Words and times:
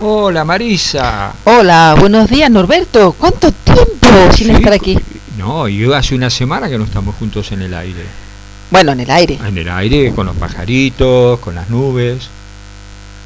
Hola 0.00 0.44
Marisa. 0.44 1.32
Hola, 1.44 1.96
buenos 1.98 2.30
días 2.30 2.50
Norberto. 2.50 3.14
¿Cuánto 3.18 3.50
tiempo 3.50 4.08
sin 4.34 4.46
Sí, 4.48 4.52
estar 4.52 4.72
aquí? 4.72 4.96
No, 5.36 5.68
y 5.68 5.92
hace 5.92 6.14
una 6.14 6.30
semana 6.30 6.68
que 6.68 6.78
no 6.78 6.84
estamos 6.84 7.16
juntos 7.16 7.50
en 7.52 7.62
el 7.62 7.74
aire. 7.74 8.04
Bueno, 8.70 8.92
en 8.92 9.00
el 9.00 9.10
aire. 9.10 9.38
En 9.44 9.58
el 9.58 9.68
aire, 9.68 10.12
con 10.14 10.26
los 10.26 10.36
pajaritos, 10.36 11.40
con 11.40 11.54
las 11.54 11.68
nubes. 11.70 12.28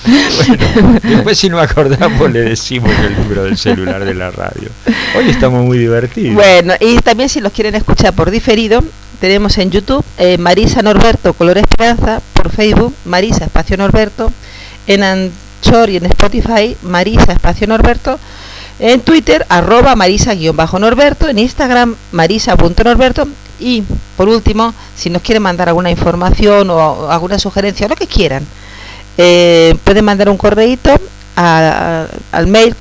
Bueno, 0.05 0.99
después 1.03 1.37
si 1.37 1.49
no 1.49 1.59
acordamos 1.59 2.31
le 2.31 2.41
decimos 2.41 2.91
el 2.99 3.17
número 3.17 3.43
del 3.43 3.57
celular 3.57 4.03
de 4.05 4.13
la 4.13 4.31
radio. 4.31 4.69
Hoy 5.17 5.29
estamos 5.29 5.65
muy 5.65 5.77
divertidos. 5.77 6.35
Bueno, 6.35 6.73
y 6.79 6.97
también 6.99 7.29
si 7.29 7.41
los 7.41 7.51
quieren 7.51 7.75
escuchar 7.75 8.13
por 8.13 8.31
diferido, 8.31 8.83
tenemos 9.19 9.57
en 9.57 9.71
YouTube 9.71 10.03
eh, 10.17 10.37
Marisa 10.37 10.81
Norberto 10.81 11.33
Color 11.33 11.57
Esperanza, 11.57 12.21
por 12.33 12.51
Facebook 12.51 12.95
Marisa 13.05 13.45
Espacio 13.45 13.77
Norberto, 13.77 14.31
en 14.87 15.03
Anchor 15.03 15.89
y 15.89 15.97
en 15.97 16.05
Spotify 16.05 16.77
Marisa 16.83 17.33
Espacio 17.33 17.67
Norberto, 17.67 18.19
en 18.79 19.01
Twitter 19.01 19.45
arroba 19.49 19.95
Marisa-Norberto, 19.95 21.27
en 21.27 21.39
Instagram 21.39 21.95
Marisa.norberto 22.11 23.27
y 23.59 23.83
por 24.15 24.27
último, 24.29 24.73
si 24.95 25.09
nos 25.09 25.21
quieren 25.21 25.43
mandar 25.43 25.67
alguna 25.69 25.89
información 25.91 26.69
o 26.69 27.09
alguna 27.11 27.39
sugerencia, 27.39 27.87
lo 27.87 27.95
que 27.95 28.07
quieran, 28.07 28.45
eh, 29.17 29.75
pueden 29.83 30.05
mandar 30.05 30.29
un 30.29 30.37
correíto 30.37 30.91
a- 31.35 32.03
a- 32.03 32.07
al 32.37 32.47
mail 32.47 32.75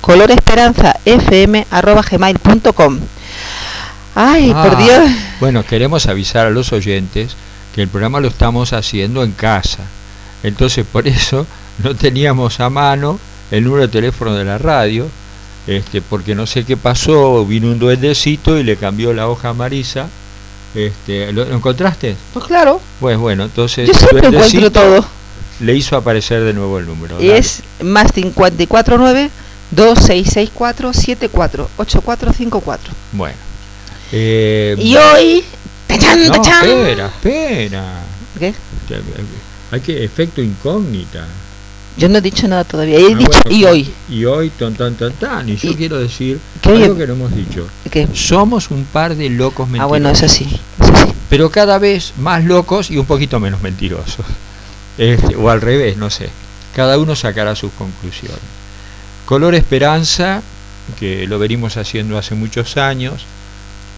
coloresperanzafm.gmail.com 1.73 2.99
Ay, 4.15 4.47
por 4.51 4.75
Ah, 4.75 4.79
Dios. 4.81 5.11
Bueno, 5.39 5.63
queremos 5.63 6.07
avisar 6.07 6.47
a 6.47 6.49
los 6.49 6.73
oyentes 6.73 7.35
que 7.75 7.83
el 7.83 7.87
programa 7.87 8.19
lo 8.19 8.27
estamos 8.29 8.73
haciendo 8.73 9.23
en 9.23 9.31
casa. 9.31 9.79
Entonces, 10.41 10.85
por 10.91 11.07
eso 11.07 11.45
no 11.83 11.93
teníamos 11.95 12.59
a 12.59 12.69
mano 12.71 13.19
el 13.51 13.63
número 13.63 13.83
de 13.83 13.89
teléfono 13.89 14.33
de 14.33 14.43
la 14.43 14.57
radio, 14.57 15.07
este, 15.67 16.01
porque 16.01 16.33
no 16.33 16.47
sé 16.47 16.63
qué 16.63 16.77
pasó, 16.77 17.45
vino 17.45 17.67
un 17.67 17.77
duendecito 17.77 18.57
y 18.57 18.63
le 18.63 18.75
cambió 18.77 19.13
la 19.13 19.27
hoja 19.27 19.49
a 19.49 19.53
Marisa. 19.53 20.07
Este, 20.77 21.31
¿lo, 21.33 21.45
lo 21.45 21.55
encontraste? 21.55 22.15
Pues 22.33 22.45
claro, 22.45 22.79
Pues 22.99 23.17
bueno, 23.17 23.45
entonces 23.45 23.87
yo 23.87 23.93
siempre 23.93 24.27
encuentro 24.27 24.71
todo. 24.71 25.05
le 25.59 25.75
hizo 25.75 25.95
aparecer 25.97 26.43
de 26.43 26.53
nuevo 26.53 26.77
el 26.79 26.85
número. 26.85 27.21
Y 27.21 27.29
es 27.31 27.63
más 27.81 28.11
549 28.11 29.29
2664 29.71 30.93
748454. 30.93 32.93
Bueno. 33.13 33.35
Eh, 34.11 34.75
Y 34.77 34.95
hoy. 34.95 35.43
¡Tachán, 35.87 36.27
no, 36.27 36.31
tachán! 36.33 36.65
espera, 36.65 37.05
espera. 37.07 37.83
¿Qué? 38.37 38.53
Hay 39.71 39.79
que 39.81 40.03
efecto 40.03 40.41
incógnita. 40.41 41.25
Yo 41.97 42.07
no 42.09 42.19
he 42.19 42.21
dicho 42.21 42.47
nada 42.47 42.63
todavía. 42.63 42.99
He 42.99 43.13
Ah, 43.13 43.17
dicho 43.17 43.29
bueno, 43.43 43.57
y 43.57 43.65
hoy. 43.65 43.93
Y 44.09 44.25
hoy, 44.25 44.49
tan, 44.51 44.75
tan, 44.75 44.95
tan, 44.95 45.13
tan. 45.13 45.49
Y 45.49 45.55
yo 45.57 45.71
Y- 45.71 45.75
quiero 45.75 45.97
decir 45.99 46.39
algo 46.63 46.95
que 46.97 47.07
no 47.07 47.13
hemos 47.13 47.35
dicho. 47.35 47.67
¿Qué? 47.89 48.07
Somos 48.13 48.69
un 48.71 48.85
par 48.85 49.15
de 49.15 49.29
locos 49.29 49.67
mentirosos. 49.67 49.83
Ah, 49.83 49.87
bueno, 49.87 50.09
eso 50.09 50.27
sí. 50.29 50.45
Eso 50.79 50.95
sí. 51.07 51.13
Pero 51.29 51.49
cada 51.49 51.79
vez 51.79 52.13
más 52.19 52.43
locos 52.45 52.91
y 52.91 52.97
un 52.97 53.05
poquito 53.05 53.39
menos 53.39 53.61
mentirosos. 53.61 54.25
Este, 54.97 55.35
o 55.35 55.49
al 55.51 55.61
revés, 55.61 55.95
no 55.97 56.09
sé. 56.09 56.27
Cada 56.75 56.97
uno 56.97 57.15
sacará 57.15 57.55
sus 57.55 57.71
conclusiones. 57.73 58.39
Color 59.25 59.53
Esperanza, 59.53 60.41
que 60.99 61.27
lo 61.27 61.37
venimos 61.37 61.77
haciendo 61.77 62.17
hace 62.17 62.33
muchos 62.33 62.77
años. 62.77 63.23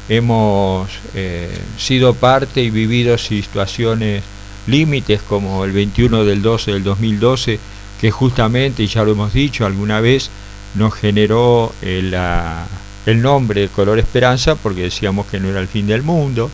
Hemos 0.09 0.89
eh, 1.16 1.49
sido 1.77 2.13
parte 2.16 2.61
y 2.63 2.69
vivido 2.69 3.17
situaciones 3.17 4.23
límites 4.67 5.21
como 5.21 5.63
el 5.63 5.71
21 5.71 6.25
del 6.25 6.41
12 6.41 6.71
del 6.73 6.83
2012, 6.83 7.59
que 7.99 8.11
justamente, 8.11 8.83
y 8.83 8.87
ya 8.87 9.03
lo 9.03 9.11
hemos 9.11 9.33
dicho 9.33 9.65
alguna 9.65 9.99
vez, 9.99 10.29
nos 10.75 10.93
generó 10.93 11.73
eh, 11.81 12.01
la- 12.03 12.65
el 13.05 13.21
nombre 13.21 13.61
de 13.61 13.67
Color 13.69 13.97
Esperanza 13.99 14.55
porque 14.55 14.83
decíamos 14.83 15.25
que 15.27 15.39
no 15.39 15.49
era 15.49 15.59
el 15.59 15.67
fin 15.67 15.87
del 15.87 16.03
mundo. 16.03 16.49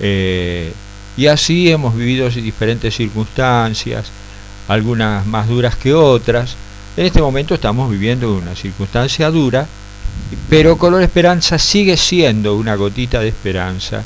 Eh, 0.00 0.72
y 1.16 1.26
así 1.28 1.70
hemos 1.70 1.96
vivido 1.96 2.28
diferentes 2.28 2.94
circunstancias, 2.94 4.06
algunas 4.68 5.24
más 5.26 5.48
duras 5.48 5.76
que 5.76 5.94
otras. 5.94 6.56
En 6.96 7.06
este 7.06 7.20
momento 7.22 7.54
estamos 7.54 7.90
viviendo 7.90 8.34
una 8.34 8.54
circunstancia 8.54 9.30
dura, 9.30 9.66
pero 10.50 10.76
Color 10.76 11.02
Esperanza 11.02 11.58
sigue 11.58 11.96
siendo 11.96 12.56
una 12.56 12.74
gotita 12.74 13.20
de 13.20 13.28
esperanza 13.28 14.02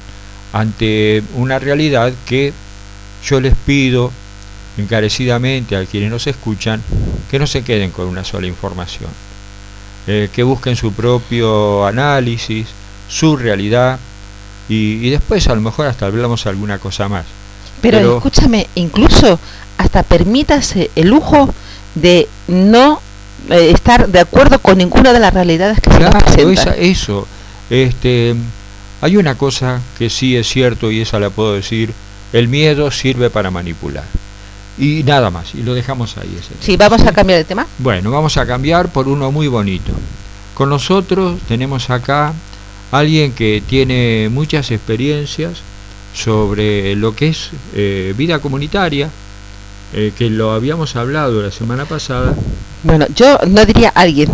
ante 0.52 1.22
una 1.36 1.58
realidad 1.58 2.12
que 2.26 2.52
yo 3.24 3.40
les 3.40 3.54
pido 3.54 4.12
encarecidamente 4.80 5.76
a 5.76 5.84
quienes 5.86 6.10
nos 6.10 6.26
escuchan 6.26 6.82
que 7.30 7.38
no 7.38 7.46
se 7.46 7.62
queden 7.62 7.90
con 7.90 8.06
una 8.06 8.24
sola 8.24 8.46
información, 8.46 9.10
eh, 10.06 10.28
que 10.32 10.42
busquen 10.42 10.76
su 10.76 10.92
propio 10.92 11.86
análisis, 11.86 12.66
su 13.08 13.36
realidad 13.36 13.98
y, 14.68 15.04
y 15.06 15.10
después 15.10 15.46
a 15.48 15.54
lo 15.54 15.60
mejor 15.60 15.86
hasta 15.86 16.06
hablamos 16.06 16.46
alguna 16.46 16.78
cosa 16.78 17.08
más. 17.08 17.24
Pero, 17.80 17.98
Pero- 17.98 18.16
escúchame, 18.18 18.66
incluso 18.74 19.38
hasta 19.78 20.02
permítase 20.02 20.90
el 20.96 21.08
lujo 21.08 21.52
de 21.94 22.28
no 22.48 23.00
eh, 23.48 23.70
estar 23.72 24.08
de 24.08 24.20
acuerdo 24.20 24.58
con 24.58 24.78
ninguna 24.78 25.12
de 25.12 25.20
las 25.20 25.32
realidades 25.32 25.80
que 25.80 25.90
se 25.90 25.98
presentan. 25.98 26.52
esa- 26.52 26.76
eso. 26.76 27.26
Este, 27.70 28.34
hay 29.00 29.16
una 29.16 29.36
cosa 29.36 29.80
que 29.98 30.10
sí 30.10 30.36
es 30.36 30.46
cierto 30.48 30.90
y 30.90 31.00
esa 31.00 31.18
la 31.18 31.30
puedo 31.30 31.54
decir, 31.54 31.92
el 32.32 32.48
miedo 32.48 32.90
sirve 32.90 33.30
para 33.30 33.50
manipular. 33.50 34.04
Y 34.80 35.02
nada 35.04 35.30
más, 35.30 35.54
y 35.54 35.62
lo 35.62 35.74
dejamos 35.74 36.16
ahí. 36.16 36.34
Ese 36.38 36.54
Sí, 36.60 36.76
tema, 36.76 36.88
vamos 36.88 37.06
a 37.06 37.12
cambiar 37.12 37.38
de 37.38 37.44
tema. 37.44 37.66
Bueno, 37.78 38.10
vamos 38.10 38.36
a 38.36 38.46
cambiar 38.46 38.88
por 38.88 39.06
uno 39.08 39.30
muy 39.30 39.46
bonito. 39.46 39.92
Con 40.54 40.70
nosotros 40.70 41.38
tenemos 41.46 41.90
acá 41.90 42.32
alguien 42.90 43.32
que 43.32 43.62
tiene 43.66 44.28
muchas 44.30 44.70
experiencias 44.70 45.58
sobre 46.14 46.96
lo 46.96 47.14
que 47.14 47.28
es 47.28 47.50
eh, 47.74 48.14
vida 48.16 48.38
comunitaria, 48.40 49.10
eh, 49.92 50.12
que 50.16 50.30
lo 50.30 50.52
habíamos 50.52 50.96
hablado 50.96 51.42
la 51.42 51.50
semana 51.50 51.84
pasada. 51.84 52.34
Bueno, 52.82 53.06
yo 53.14 53.38
no 53.46 53.64
diría 53.66 53.90
alguien. 53.90 54.30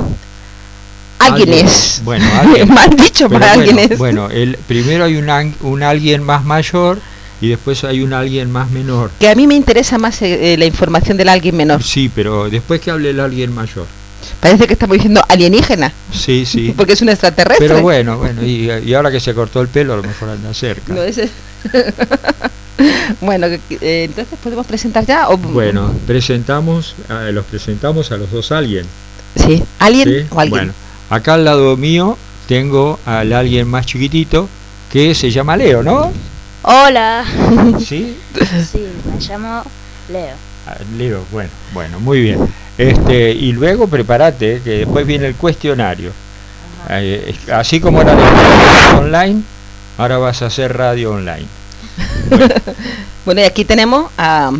Alguien, 1.18 1.48
Alguien, 1.48 1.66
es. 1.66 2.02
bueno, 2.04 2.24
alguien. 2.38 2.68
Mal 2.74 2.90
dicho, 2.90 3.28
Pero 3.28 3.40
pero 3.40 3.52
alguien 3.52 3.76
bueno, 3.76 3.92
es. 3.94 3.98
bueno, 3.98 4.30
el, 4.30 4.56
primero 4.68 5.04
hay 5.04 5.16
un, 5.16 5.54
un 5.62 5.82
alguien 5.82 6.22
más 6.22 6.44
mayor 6.44 7.00
y 7.40 7.48
después 7.48 7.84
hay 7.84 8.00
un 8.02 8.12
alguien 8.12 8.50
más 8.50 8.70
menor. 8.70 9.10
Que 9.20 9.28
a 9.28 9.34
mí 9.34 9.46
me 9.46 9.54
interesa 9.54 9.98
más 9.98 10.20
eh, 10.22 10.54
eh, 10.54 10.56
la 10.56 10.64
información 10.66 11.16
del 11.16 11.28
alguien 11.28 11.56
menor. 11.56 11.82
Sí, 11.82 12.10
pero 12.14 12.48
después 12.48 12.80
que 12.80 12.90
hable 12.90 13.10
el 13.10 13.20
alguien 13.20 13.54
mayor. 13.54 13.86
Parece 14.40 14.66
que 14.66 14.72
estamos 14.72 14.94
diciendo 14.94 15.22
alienígena, 15.28 15.92
Sí, 16.12 16.44
sí. 16.46 16.72
porque 16.76 16.94
es 16.94 17.02
un 17.02 17.08
extraterrestre. 17.10 17.68
Pero 17.68 17.80
bueno, 17.82 18.18
bueno, 18.18 18.42
y, 18.42 18.70
y 18.84 18.94
ahora 18.94 19.10
que 19.10 19.20
se 19.20 19.34
cortó 19.34 19.60
el 19.60 19.68
pelo, 19.68 19.92
a 19.94 19.96
lo 19.96 20.02
mejor 20.02 20.30
anda 20.30 20.52
cerca. 20.54 20.92
No, 20.92 21.02
ese- 21.02 21.30
bueno, 23.20 23.46
eh, 23.46 23.60
entonces 24.08 24.38
podemos 24.42 24.66
presentar 24.66 25.04
ya. 25.06 25.28
O... 25.28 25.36
Bueno, 25.36 25.92
presentamos, 26.06 26.94
eh, 27.08 27.30
los 27.32 27.44
presentamos 27.46 28.12
a 28.12 28.16
los 28.16 28.30
dos 28.30 28.52
alguien. 28.52 28.86
Sí, 29.36 29.62
alguien 29.78 30.08
¿sí? 30.08 30.26
o 30.30 30.40
alguien. 30.40 30.58
Bueno, 30.66 30.72
Acá 31.08 31.34
al 31.34 31.44
lado 31.44 31.76
mío 31.76 32.16
tengo 32.48 32.98
al 33.06 33.32
alguien 33.32 33.68
más 33.68 33.86
chiquitito 33.86 34.48
que 34.92 35.14
se 35.14 35.30
llama 35.30 35.56
Leo, 35.56 35.82
¿no? 35.82 36.12
Hola. 36.68 37.24
¿Sí? 37.78 38.16
Sí, 38.72 38.86
me 39.04 39.20
llamo 39.20 39.62
Leo. 40.10 40.34
Ah, 40.66 40.76
Leo, 40.98 41.24
bueno, 41.30 41.50
bueno, 41.72 42.00
muy 42.00 42.20
bien. 42.20 42.40
Este, 42.76 43.30
y 43.30 43.52
luego 43.52 43.86
prepárate, 43.86 44.60
que 44.64 44.70
después 44.78 45.06
viene 45.06 45.26
el 45.28 45.36
cuestionario. 45.36 46.10
Eh, 46.90 47.34
es- 47.44 47.50
así 47.52 47.80
como 47.80 48.00
era 48.02 48.14
la 48.14 48.98
online, 48.98 49.42
ahora 49.98 50.18
vas 50.18 50.42
a 50.42 50.46
hacer 50.46 50.76
radio 50.76 51.12
online. 51.12 51.46
Bueno, 53.24 53.40
y 53.40 53.44
aquí 53.44 53.64
tenemos 53.64 54.08
a. 54.16 54.52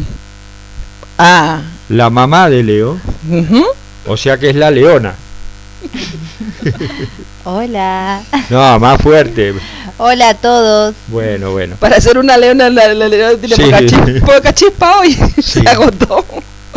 a 1.19 1.63
La 1.89 2.11
mamá 2.11 2.51
de 2.51 2.65
Leo, 2.65 2.99
o 4.09 4.17
sea 4.17 4.39
que 4.39 4.51
es 4.51 4.57
la 4.57 4.73
leona. 4.73 5.15
Hola. 7.45 8.23
No, 8.51 8.79
más 8.79 9.01
fuerte. 9.01 9.55
Hola 9.99 10.31
a 10.31 10.35
todos. 10.35 10.95
Bueno, 11.09 11.53
bueno. 11.53 11.77
para 11.79 11.97
hacer 11.97 12.19
una 12.19 12.37
leona, 12.37 12.69
la, 12.71 12.93
la 12.95 13.09
leona 13.09 13.39
tiene 13.39 13.57
Sí. 13.57 13.63
poca, 13.63 13.81
chispa, 13.87 14.27
poca 14.35 14.53
chispa 14.55 14.99
hoy. 14.99 15.15
Sí. 15.37 15.43
Se 15.43 15.69
agotó. 15.69 16.25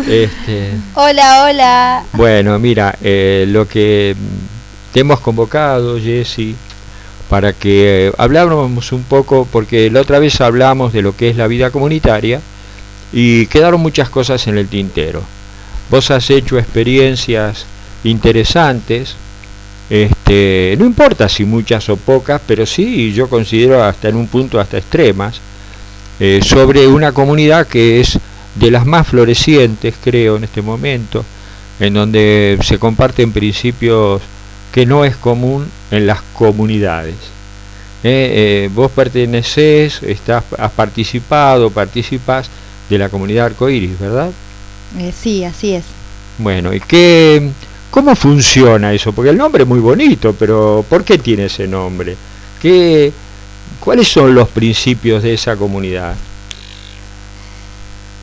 Este, 0.08 0.72
Hola, 0.96 1.44
hola. 1.44 2.04
bueno, 2.14 2.58
mira, 2.58 2.96
eh, 3.02 3.46
lo 3.50 3.68
que 3.68 4.16
te 4.94 5.02
hemos 5.02 5.20
convocado, 5.20 6.00
Jessy, 6.00 6.56
para 7.30 7.52
que 7.52 8.08
eh, 8.08 8.12
habláramos 8.18 8.92
un 8.94 9.04
poco, 9.04 9.46
porque 9.52 9.92
la 9.92 10.00
otra 10.02 10.20
vez 10.20 10.40
hablamos 10.40 10.94
de 10.94 11.02
lo 11.02 11.16
que 11.18 11.30
es 11.30 11.36
la 11.36 11.48
vida 11.48 11.70
comunitaria 11.72 12.40
y 13.12 13.48
quedaron 13.48 13.82
muchas 13.82 14.10
cosas 14.10 14.48
en 14.48 14.58
el 14.58 14.68
tintero. 14.70 15.22
Vos 15.92 16.10
has 16.12 16.30
hecho 16.30 16.58
experiencias 16.58 17.66
interesantes, 18.06 19.16
este, 19.90 20.76
no 20.78 20.86
importa 20.86 21.28
si 21.28 21.46
muchas 21.46 21.90
o 21.90 21.98
pocas, 21.98 22.42
pero 22.46 22.66
sí 22.66 23.12
yo 23.14 23.28
considero 23.28 23.84
hasta 23.84 24.10
en 24.10 24.16
un 24.16 24.28
punto 24.28 24.60
hasta 24.60 24.78
extremas, 24.78 25.40
eh, 26.20 26.42
sobre 26.44 26.88
una 26.88 27.12
comunidad 27.12 27.66
que 27.68 28.00
es 28.02 28.20
de 28.56 28.72
las 28.72 28.86
más 28.86 29.08
florecientes, 29.08 29.96
creo, 30.04 30.38
en 30.38 30.44
este 30.44 30.62
momento, 30.62 31.24
en 31.80 31.94
donde 31.94 32.60
se 32.62 32.78
comparten 32.78 33.32
principios 33.32 34.22
que 34.72 34.86
no 34.86 35.06
es 35.06 35.16
común 35.16 35.68
en 35.92 36.06
las 36.06 36.22
comunidades. 36.34 37.16
Eh, 38.04 38.66
eh, 38.66 38.70
vos 38.74 38.92
pertenecés, 38.92 40.04
estás, 40.04 40.44
has 40.58 40.72
participado, 40.72 41.70
participas 41.70 42.50
de 42.90 42.98
la 42.98 43.10
comunidad 43.10 43.48
arcoíris, 43.48 44.00
¿verdad? 44.00 44.32
Sí, 45.14 45.44
así 45.44 45.74
es. 45.74 45.84
Bueno, 46.38 46.74
¿y 46.74 46.80
qué, 46.80 47.50
cómo 47.92 48.16
funciona 48.16 48.94
eso? 48.94 49.12
Porque 49.14 49.32
el 49.32 49.38
nombre 49.38 49.64
es 49.64 49.70
muy 49.70 49.80
bonito, 49.80 50.34
pero 50.38 50.86
¿por 50.90 51.04
qué 51.04 51.18
tiene 51.18 51.46
ese 51.46 51.68
nombre? 51.68 52.16
¿Qué, 52.62 53.12
¿Cuáles 53.80 54.08
son 54.08 54.34
los 54.36 54.48
principios 54.50 55.24
de 55.24 55.34
esa 55.34 55.56
comunidad? 55.56 56.16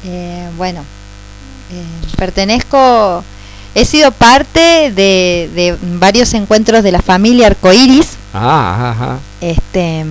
Eh, 0.05 0.49
bueno, 0.57 0.81
eh, 1.73 2.17
pertenezco, 2.17 3.25
he 3.75 3.85
sido 3.85 4.11
parte 4.13 4.93
de, 4.95 5.51
de 5.55 5.77
varios 5.99 6.33
encuentros 6.35 6.83
de 6.85 6.93
la 6.93 7.03
familia 7.03 7.49
Arcoiris. 7.49 8.11
Ah, 8.33 8.91
ajá. 8.93 9.19
Este, 9.41 10.05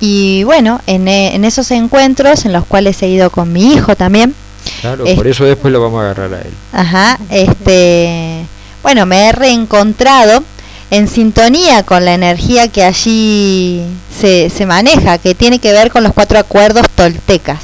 y 0.00 0.44
bueno, 0.44 0.80
en, 0.86 1.08
e- 1.08 1.34
en 1.34 1.44
esos 1.44 1.70
encuentros 1.70 2.44
en 2.44 2.52
los 2.52 2.64
cuales 2.64 3.02
he 3.02 3.08
ido 3.08 3.30
con 3.30 3.52
mi 3.52 3.72
hijo 3.72 3.96
también. 3.96 4.34
Claro, 4.80 5.06
Es- 5.06 5.16
por 5.16 5.26
eso 5.26 5.44
después 5.44 5.72
lo 5.72 5.80
vamos 5.80 6.00
a 6.00 6.10
agarrar 6.10 6.34
a 6.34 6.40
él. 6.42 6.52
Ajá, 6.72 7.18
este, 7.30 8.44
bueno, 8.82 9.06
me 9.06 9.28
he 9.28 9.32
reencontrado 9.32 10.42
en 10.90 11.06
sintonía 11.08 11.82
con 11.82 12.04
la 12.04 12.14
energía 12.14 12.68
que 12.68 12.84
allí 12.84 13.82
se, 14.20 14.48
se 14.50 14.66
maneja, 14.66 15.18
que 15.18 15.34
tiene 15.34 15.58
que 15.58 15.72
ver 15.72 15.90
con 15.90 16.02
los 16.02 16.12
cuatro 16.12 16.38
acuerdos 16.38 16.86
toltecas. 16.94 17.58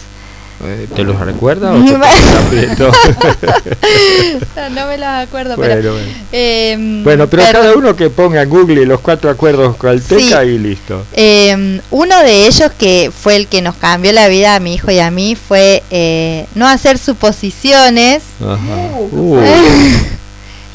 Eh, 0.67 0.89
¿Te 0.95 1.05
los 1.05 1.19
recuerda 1.21 1.73
o 1.73 1.77
te 1.85 1.87
no 4.71 4.87
me 4.87 4.97
los 4.99 5.09
acuerdo, 5.09 5.57
bueno, 5.57 5.75
pero... 5.75 5.93
bueno. 5.93 6.09
em, 6.33 7.05
Bueno, 7.05 7.27
pero 7.29 7.43
pero, 7.45 7.61
cada 7.61 7.75
uno 7.75 7.95
que 7.97 8.09
ponga 8.11 8.43
en 8.43 8.49
Google 8.49 8.87
los 8.87 9.01
cuatro 9.01 9.31
acuerdos 9.31 9.77
calteca 9.77 10.43
Sí. 10.43 10.49
y 10.49 10.59
listo. 10.59 11.05
em, 11.13 11.81
uno 11.91 12.19
de 12.23 12.47
ellos 12.47 12.71
que 12.79 13.11
fue 13.17 13.37
el 13.37 13.47
que 13.47 13.61
nos 13.63 13.75
cambió 13.77 14.13
la 14.13 14.29
vida 14.29 14.55
a 14.55 14.61
mi 14.61 14.75
hijo 14.75 14.91
y 14.91 14.99
a 15.01 15.11
mí 15.11 15.37
fue 15.37 15.83
eh, 15.91 16.47
no 16.55 16.67
hacer 16.67 16.99
suposiciones. 16.99 18.23
Ajá. 18.41 18.89
Uh, 19.13 19.39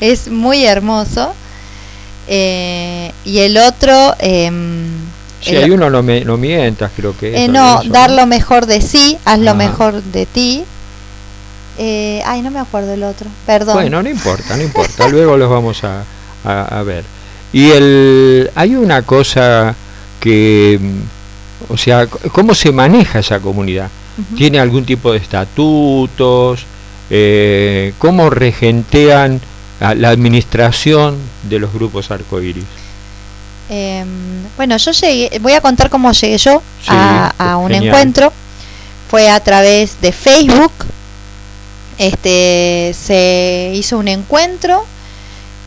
es 0.01 0.27
muy 0.29 0.65
hermoso. 0.65 1.33
Eh, 2.27 3.11
y 3.25 3.39
el 3.39 3.57
otro... 3.57 4.15
si 5.41 5.55
el- 5.55 5.63
hay 5.63 5.69
uno 5.71 5.89
no, 5.89 6.01
me, 6.03 6.23
no 6.25 6.37
mientas, 6.37 6.91
creo 6.95 7.15
que 7.17 7.45
Eh, 7.45 7.47
no, 7.47 7.81
eso, 7.81 7.89
dar 7.91 8.11
lo 8.11 8.25
mejor 8.25 8.65
de 8.65 8.81
sí, 8.81 9.17
haz 9.25 9.39
lo 9.39 9.55
mejor 9.55 10.01
de 10.03 10.25
ti. 10.25 10.63
Eh, 11.77 12.21
ay, 12.25 12.41
no 12.41 12.51
me 12.51 12.59
acuerdo 12.59 12.93
el 12.93 13.03
otro, 13.03 13.27
perdón. 13.45 13.75
Bueno, 13.75 14.03
no 14.03 14.09
importa, 14.09 14.57
no 14.57 14.63
importa. 14.63 15.07
Luego 15.07 15.37
los 15.37 15.49
vamos 15.49 15.83
a, 15.83 16.03
a- 16.43 16.79
a 16.79 16.83
ver. 16.83 17.03
Y 17.53 17.69
el, 17.71 18.51
hay 18.55 18.75
una 18.75 19.01
cosa 19.03 19.73
que, 20.19 20.77
mm, 20.79 21.73
o 21.73 21.77
sea, 21.77 22.05
¿cómo 22.07 22.53
se 22.53 22.71
maneja 22.71 23.19
esa 23.19 23.39
comunidad? 23.39 23.89
¿Tiene 24.35 24.59
algún 24.59 24.83
tipo 24.85 25.13
de 25.13 25.19
estatutos? 25.19 26.65
Eh, 27.09 27.93
¿Cómo 27.97 28.29
regentean 28.29 29.39
a 29.79 29.95
la 29.95 30.09
administración 30.09 31.15
de 31.43 31.59
los 31.59 31.71
grupos 31.73 32.11
arcoíris? 32.11 32.65
Em, 33.69 34.07
bueno, 34.57 34.75
yo 34.77 34.91
llegué, 34.91 35.37
voy 35.39 35.53
a 35.53 35.61
contar 35.61 35.89
cómo 35.89 36.11
llegué 36.11 36.37
yo 36.37 36.61
Sí, 36.81 36.87
a, 36.89 37.33
a 37.37 37.57
un 37.57 37.69
genial. 37.69 37.85
encuentro. 37.93 38.33
Fue 39.09 39.29
a 39.29 39.39
través 39.39 40.01
de 40.01 40.11
Facebook. 40.11 40.71
Este 41.97 42.95
se 42.99 43.71
hizo 43.75 43.97
un 43.97 44.07
encuentro 44.07 44.85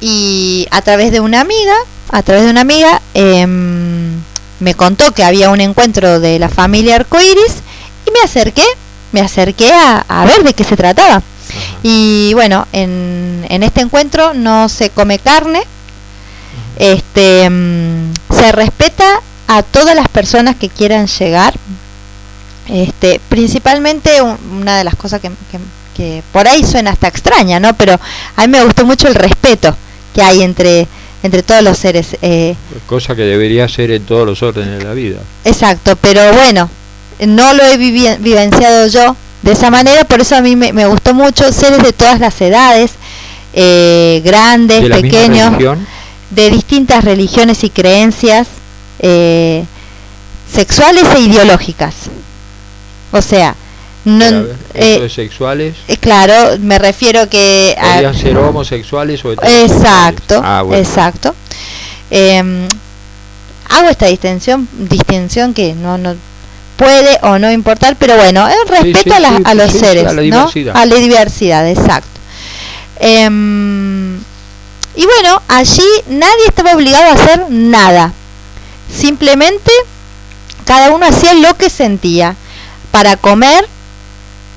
y 0.01 0.67
a 0.71 0.81
través 0.83 1.13
de 1.13 1.21
una 1.21 1.41
amiga, 1.41 1.75
a 2.11 2.23
través 2.23 2.45
de 2.45 2.51
una 2.51 2.63
amiga, 2.63 3.01
em, 3.15 4.13
me 4.61 4.75
contó 4.75 5.13
que 5.13 5.25
había 5.25 5.51
un 5.51 5.61
encuentro 5.61 6.21
de 6.21 6.39
la 6.39 6.49
familia 6.49 6.97
arcoíris 6.97 7.57
y 8.07 8.11
me 8.13 8.21
acerqué, 8.25 8.65
me 9.13 9.21
acerqué 9.21 9.71
a, 9.73 10.05
a 10.09 10.25
ver 10.25 10.43
de 10.43 10.55
qué 10.55 10.65
se 10.65 10.77
trataba. 10.77 11.17
Ajá. 11.17 11.23
Y 11.83 12.33
bueno, 12.35 12.67
en, 12.73 13.45
en 13.51 13.63
este 13.63 13.83
encuentro 13.83 14.33
no 14.33 14.69
se 14.71 14.89
come 14.91 15.19
carne, 15.19 15.63
este 16.79 17.49
mm, 17.51 18.13
se 18.35 18.53
respeta 18.53 19.21
a 19.49 19.63
todas 19.63 19.95
las 19.95 20.09
personas 20.09 20.57
que 20.57 20.69
quieran 20.69 21.07
llegar. 21.07 21.55
Este, 22.69 23.21
principalmente 23.29 24.23
un- 24.23 24.39
una 24.61 24.79
de 24.79 24.85
las 24.85 24.95
cosas 24.95 25.21
que, 25.21 25.29
que- 25.29 25.59
que 25.97 26.23
por 26.33 26.49
ahí 26.49 26.65
suena 26.65 26.91
hasta 26.93 27.09
extraña, 27.09 27.61
¿no? 27.61 27.75
Pero 27.75 27.99
a 28.37 28.41
mí 28.47 28.49
me 28.49 28.65
gustó 28.65 28.87
mucho 28.87 29.09
el 29.09 29.15
respeto 29.15 29.77
que 30.15 30.23
hay 30.23 30.43
entre 30.43 30.87
entre 31.25 31.43
todos 31.45 31.63
los 31.63 31.79
seres. 31.79 32.17
eh, 32.23 32.57
Cosa 32.89 33.15
que 33.15 33.23
debería 33.23 33.69
ser 33.69 33.93
en 33.93 34.05
todos 34.05 34.27
los 34.27 34.43
órdenes 34.43 34.79
de 34.79 34.85
la 34.85 34.93
vida. 34.93 35.19
Exacto, 35.45 35.95
pero 35.97 36.33
bueno, 36.33 36.69
no 37.27 37.53
lo 37.55 37.63
he 37.63 37.77
vivenciado 37.77 38.89
yo 38.89 39.15
de 39.43 39.53
esa 39.53 39.71
manera, 39.71 40.03
por 40.05 40.21
eso 40.21 40.35
a 40.35 40.41
mí 40.41 40.57
me, 40.57 40.73
me 40.73 40.85
gustó 40.87 41.15
mucho 41.15 41.53
seres 41.53 41.81
de 41.83 41.93
todas 41.93 42.19
las 42.19 42.41
edades, 42.41 42.93
eh, 43.53 44.21
grandes, 44.25 44.83
¿De 44.83 44.89
la 44.89 44.97
misma 44.97 45.11
pequeños? 45.11 45.53
De 46.35 46.51
distintas 46.51 47.05
religiones 47.05 47.63
y 47.65 47.71
creencias 47.71 48.49
eh, 49.01 49.65
sexuales 50.53 51.05
e 51.15 51.21
ideológicas. 51.21 51.95
O 53.13 53.21
sea, 53.23 53.55
no, 54.05 54.25
eh, 54.25 54.57
¿eso 54.75 55.03
de 55.03 55.09
sexuales? 55.11 55.75
eh, 55.89 55.97
claro, 55.99 56.59
me 56.61 56.79
refiero 56.79 57.29
que... 57.29 57.77
a- 57.79 57.93
¿Podrían 57.93 58.15
ser 58.17 58.37
homosexuales 58.39 59.25
o? 59.25 59.33
Exacto, 59.33 60.41
Ah, 60.45 60.63
bueno. 60.63 60.83
exacto. 60.83 61.35
Em, 62.11 62.67
hago 63.69 63.89
esta 63.89 64.07
distinción, 64.07 64.69
distinción 64.73 65.55
que 65.55 65.75
no, 65.75 65.97
no 65.99 66.15
puede 66.77 67.19
o 67.23 67.39
no 67.39 67.51
importar, 67.53 67.97
pero 67.99 68.17
bueno, 68.17 68.47
es 68.49 68.69
respeto 68.69 69.01
sí, 69.05 69.11
a, 69.13 69.21
la- 69.21 69.37
sí, 69.37 69.43
a 69.45 69.55
los 69.55 69.71
seres, 69.73 70.07
a 70.07 70.13
la 70.13 70.23
¿no? 70.23 70.23
diversidad. 70.23 70.77
A 70.77 70.87
la 70.87 70.95
diversidad, 70.97 71.69
exacto. 71.69 72.09
Em, 72.99 74.19
y 74.95 75.07
bueno, 75.07 75.41
allí 75.49 75.87
nadie 76.09 76.47
estaba 76.47 76.73
obligado 76.73 77.05
a 77.05 77.15
hacer 77.15 77.47
nada. 77.51 78.13
Simplemente 78.95 79.71
cada 80.65 80.91
uno 80.91 81.07
hacía 81.07 81.35
lo 81.35 81.57
que 81.57 81.71
sentía. 81.71 82.37
Para 82.91 83.17
comer 83.17 83.67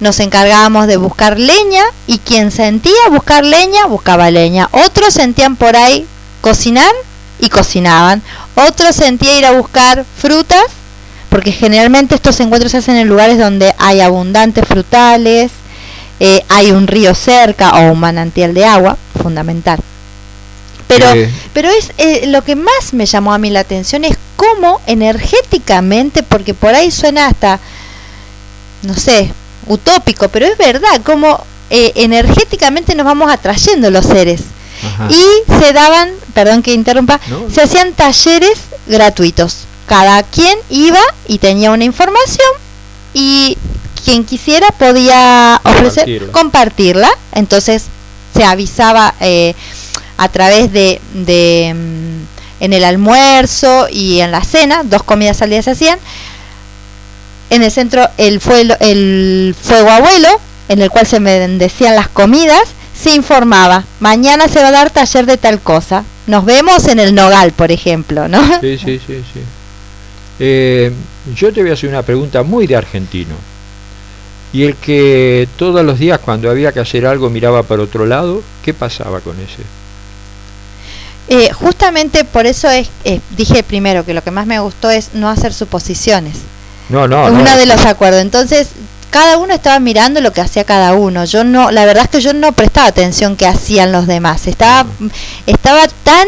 nos 0.02 0.20
encargábamos 0.20 0.88
de 0.88 0.98
buscar 0.98 1.40
leña 1.40 1.84
y 2.06 2.20
quien 2.20 2.52
sentía 2.52 3.10
buscar 3.10 3.46
leña, 3.46 3.86
buscaba 3.86 4.30
leña. 4.30 4.68
Otros 4.72 5.14
sentían 5.14 5.56
por 5.56 5.76
ahí 5.76 6.06
cocinar 6.42 6.92
y 7.40 7.50
cocinaban. 7.50 8.22
Otros 8.56 8.96
sentían 8.96 9.38
ir 9.38 9.46
a 9.46 9.52
buscar 9.52 10.06
frutas, 10.18 10.66
porque 11.30 11.52
generalmente 11.52 12.16
estos 12.16 12.40
encuentros 12.42 12.72
se 12.72 12.80
hacen 12.80 12.98
en 12.98 13.08
lugares 13.08 13.40
donde 13.40 13.74
hay 13.78 14.02
abundantes 14.02 14.68
frutales, 14.68 15.52
eh, 16.20 16.44
hay 16.50 16.72
un 16.72 16.88
río 16.88 17.16
cerca 17.16 17.72
o 17.72 17.92
un 17.92 18.00
manantial 18.00 18.54
de 18.54 18.66
agua, 18.66 18.98
fundamental. 19.22 19.80
Pero, 20.98 21.32
pero 21.54 21.70
es 21.70 21.92
eh, 21.98 22.28
lo 22.28 22.44
que 22.44 22.56
más 22.56 22.94
me 22.94 23.06
llamó 23.06 23.34
a 23.34 23.38
mí 23.38 23.50
la 23.50 23.62
atención 23.62 24.04
es 24.04 24.18
cómo 24.36 24.82
energéticamente, 24.88 26.24
porque 26.24 26.54
por 26.54 26.74
ahí 26.74 26.92
suena 26.92 27.28
hasta, 27.28 27.60
no 28.84 28.96
sé, 28.96 29.32
utópico, 29.68 30.30
pero 30.30 30.46
es 30.46 30.58
verdad, 30.58 31.02
como 31.04 31.44
eh, 31.70 31.92
energéticamente 31.96 32.96
nos 32.96 33.06
vamos 33.06 33.32
atrayendo 33.32 33.90
los 33.90 34.06
seres. 34.06 34.42
Y 35.10 35.24
se 35.60 35.74
daban, 35.74 36.12
perdón 36.34 36.62
que 36.62 36.74
interrumpa, 36.74 37.20
se 37.52 37.62
hacían 37.62 37.94
talleres 37.94 38.60
gratuitos. 38.86 39.60
Cada 39.88 40.22
quien 40.24 40.58
iba 40.70 41.00
y 41.28 41.40
tenía 41.40 41.72
una 41.72 41.86
información 41.86 42.48
y 43.14 43.58
quien 44.04 44.26
quisiera 44.26 44.68
podía 44.78 45.60
ofrecer 45.64 46.30
compartirla. 46.32 47.10
Entonces 47.34 47.86
se 48.36 48.44
avisaba 48.44 49.16
eh, 49.22 49.56
a 50.18 50.30
través 50.30 50.72
de, 50.72 51.02
de 51.14 51.74
mm, 51.76 52.64
en 52.64 52.74
el 52.74 52.84
almuerzo 52.84 53.88
y 53.92 54.22
en 54.22 54.32
la 54.32 54.44
cena, 54.44 54.84
dos 54.84 55.04
comidas 55.04 55.42
al 55.42 55.50
día 55.50 55.62
se 55.62 55.72
hacían. 55.72 56.00
En 57.50 57.64
el 57.64 57.72
centro 57.72 58.08
el 58.18 58.40
fuego, 58.40 58.76
el 58.80 59.56
fuego 59.60 59.90
abuelo, 59.90 60.30
en 60.68 60.82
el 60.82 60.90
cual 60.90 61.06
se 61.06 61.20
bendecían 61.20 61.96
las 61.96 62.08
comidas, 62.08 62.64
se 63.00 63.14
informaba, 63.14 63.84
mañana 64.00 64.48
se 64.48 64.62
va 64.62 64.70
a 64.70 64.72
dar 64.72 64.90
taller 64.90 65.26
de 65.26 65.38
tal 65.38 65.60
cosa. 65.60 66.04
Nos 66.28 66.46
vemos 66.46 66.88
en 66.88 67.00
el 67.00 67.14
Nogal, 67.14 67.52
por 67.52 67.72
ejemplo, 67.72 68.28
¿no? 68.28 68.42
Sí, 68.62 68.78
sí, 68.78 69.00
sí, 69.06 69.24
sí. 69.34 69.42
Eh, 70.40 70.92
yo 71.36 71.54
te 71.54 71.62
voy 71.62 71.70
a 71.70 71.74
hacer 71.74 71.90
una 71.90 72.02
pregunta 72.02 72.42
muy 72.44 72.68
de 72.68 72.76
argentino. 72.76 73.36
Y 74.54 74.64
el 74.64 74.76
que 74.76 75.48
todos 75.58 75.86
los 75.86 76.00
días 76.00 76.20
cuando 76.20 76.50
había 76.50 76.72
que 76.72 76.80
hacer 76.80 77.06
algo 77.06 77.30
miraba 77.30 77.64
para 77.64 77.84
otro 77.84 78.06
lado, 78.06 78.42
¿qué 78.64 78.74
pasaba 78.74 79.20
con 79.20 79.36
ese? 79.40 79.64
Eh, 81.28 81.52
justamente 81.52 82.24
por 82.24 82.46
eso 82.46 82.70
es, 82.70 82.88
eh, 83.04 83.20
dije 83.36 83.64
primero 83.64 84.06
que 84.06 84.14
lo 84.14 84.24
que 84.24 84.30
más 84.30 84.46
me 84.46 84.60
gustó 84.60 84.92
es 84.92 85.10
no 85.14 85.30
hacer 85.30 85.54
suposiciones. 85.54 86.36
No, 86.90 87.08
no. 87.08 87.26
Uno 87.26 87.58
de 87.58 87.66
los 87.66 87.84
acuerdos. 87.86 88.22
Entonces, 88.22 88.68
cada 89.10 89.38
uno 89.38 89.54
estaba 89.54 89.80
mirando 89.80 90.22
lo 90.22 90.32
que 90.34 90.42
hacía 90.42 90.66
cada 90.66 90.94
uno. 90.94 91.26
Yo 91.26 91.44
no, 91.44 91.72
la 91.72 91.86
verdad 91.86 92.04
es 92.04 92.10
que 92.10 92.22
yo 92.22 92.34
no 92.34 92.52
prestaba 92.52 92.88
atención 92.88 93.36
qué 93.36 93.48
hacían 93.48 93.92
los 93.92 94.06
demás. 94.06 94.46
Estaba, 94.46 94.88
estaba 95.48 95.88
tan 96.04 96.28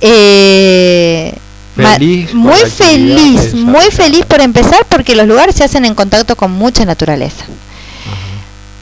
eh, 0.00 1.32
muy 2.32 2.58
feliz, 2.68 3.54
muy 3.54 3.84
feliz 3.92 4.24
por 4.26 4.40
empezar 4.40 4.84
porque 4.88 5.14
los 5.14 5.28
lugares 5.28 5.54
se 5.54 5.62
hacen 5.62 5.84
en 5.84 5.94
contacto 5.94 6.34
con 6.34 6.50
mucha 6.50 6.84
naturaleza. 6.84 7.44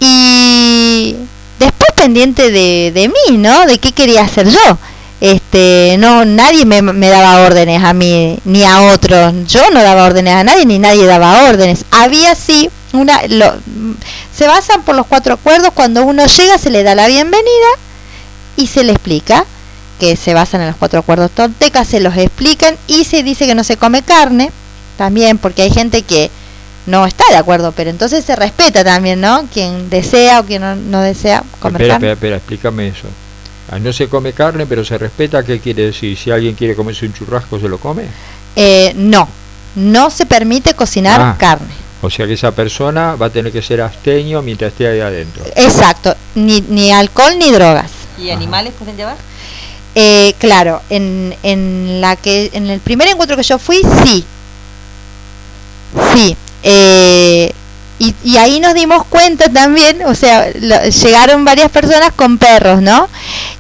Y 0.00 1.16
después 1.59 1.90
pendiente 1.95 2.50
de, 2.50 2.92
de 2.95 3.09
mí, 3.09 3.37
¿no? 3.37 3.66
De 3.66 3.78
qué 3.78 3.92
quería 3.92 4.23
hacer 4.23 4.49
yo 4.49 4.78
este 5.23 5.95
no 6.00 6.25
nadie 6.25 6.67
me, 6.67 6.83
me, 6.83 7.09
daba 7.09 7.47
órdenes 7.47 7.81
a 7.85 7.93
mí 7.93 8.41
ni 8.45 8.64
a 8.64 8.81
otros. 8.93 9.33
Yo 9.47 9.71
no 9.71 9.81
daba 9.81 10.05
órdenes 10.05 10.35
a 10.35 10.43
nadie 10.43 10.67
ni 10.67 10.81
nadie 10.81 11.07
daba 11.07 11.45
órdenes. 11.45 11.85
Había 11.93 12.35
sí 12.35 12.69
una 12.93 13.23
lo, 13.29 13.55
se 14.37 14.49
basan 14.49 14.83
por 14.83 14.97
los 14.97 15.07
cuatro 15.07 15.35
acuerdos. 15.35 15.71
Cuando 15.75 16.02
uno 16.05 16.26
llega 16.26 16.59
se 16.59 16.71
le 16.71 16.83
da 16.83 16.97
la 16.97 17.07
bienvenida 17.07 17.69
y 18.57 18.67
se 18.67 18.83
le 18.83 18.91
explica 18.91 19.45
que 20.00 20.17
se 20.17 20.35
basan 20.35 20.62
en 20.62 20.67
los 20.67 20.76
cuatro 20.76 20.99
acuerdos. 20.99 21.31
Toltecas 21.31 21.87
se 21.87 22.00
los 22.00 22.17
explican 22.17 22.76
y 22.88 23.05
se 23.05 23.23
dice 23.23 23.47
que 23.47 23.55
no 23.55 23.62
se 23.62 23.76
come 23.76 24.02
carne 24.02 24.50
también 24.97 25.38
porque 25.38 25.62
hay 25.62 25.71
gente 25.71 26.02
que 26.02 26.33
no 26.87 27.07
está 27.07 27.23
de 27.31 27.37
acuerdo 27.37 27.71
pero 27.71 27.91
entonces 27.91 28.25
se 28.25 28.35
respeta 28.35 28.83
también 28.83 29.21
no 29.21 29.47
quien 29.52 29.88
desea 29.88 30.41
o 30.41 30.45
quien 30.45 30.62
no, 30.62 30.75
no 30.75 31.00
desea 31.00 31.45
comer 31.61 31.83
espera, 31.83 31.95
carne. 31.95 32.12
espera 32.12 32.12
espera 32.14 32.37
explícame 32.38 32.88
eso 32.88 33.07
no 33.79 33.93
se 33.93 34.09
come 34.09 34.33
carne, 34.33 34.67
pero 34.67 34.85
se 34.85 34.99
respeta. 34.99 35.43
¿Qué 35.43 35.61
quiere 35.61 35.87
decir? 35.87 36.17
Si 36.17 36.31
alguien 36.31 36.55
quiere 36.55 36.75
comerse 36.75 37.07
un 37.07 37.14
churrasco, 37.14 37.59
¿se 37.59 37.69
lo 37.69 37.79
come? 37.79 38.05
Eh, 38.57 38.93
no, 38.97 39.29
no 39.76 40.11
se 40.11 40.26
permite 40.26 40.75
cocinar 40.75 41.21
ah, 41.21 41.37
carne. 41.38 41.73
O 42.02 42.11
sea 42.11 42.26
que 42.26 42.35
esa 42.35 42.50
persona 42.50 43.14
va 43.14 43.26
a 43.26 43.31
tener 43.31 43.52
que 43.52 43.62
ser 43.62 43.81
absteño 43.81 44.43
mientras 44.43 44.73
esté 44.73 44.88
ahí 44.88 45.00
adentro. 45.00 45.45
Exacto, 45.55 46.14
ni, 46.35 46.61
ni 46.62 46.91
alcohol 46.91 47.38
ni 47.38 47.50
drogas. 47.50 47.91
¿Y 48.19 48.31
animales 48.31 48.73
pueden 48.79 48.97
llevar? 48.97 49.17
Eh, 49.95 50.35
claro, 50.38 50.83
en, 50.91 51.35
en, 51.43 52.00
la 52.00 52.17
que, 52.17 52.50
en 52.55 52.69
el 52.71 52.81
primer 52.81 53.09
encuentro 53.09 53.37
que 53.37 53.43
yo 53.43 53.59
fui, 53.59 53.81
sí. 54.05 54.25
Sí. 56.14 56.37
Eh, 56.62 57.52
y, 58.25 58.37
ahí 58.37 58.59
nos 58.59 58.75
dimos 58.75 59.05
cuenta 59.05 59.49
también, 59.49 60.05
o 60.05 60.14
sea, 60.14 60.50
llegaron 60.50 61.45
varias 61.45 61.71
personas 61.71 62.12
con 62.12 62.37
perros, 62.37 62.83
¿no? 62.83 63.09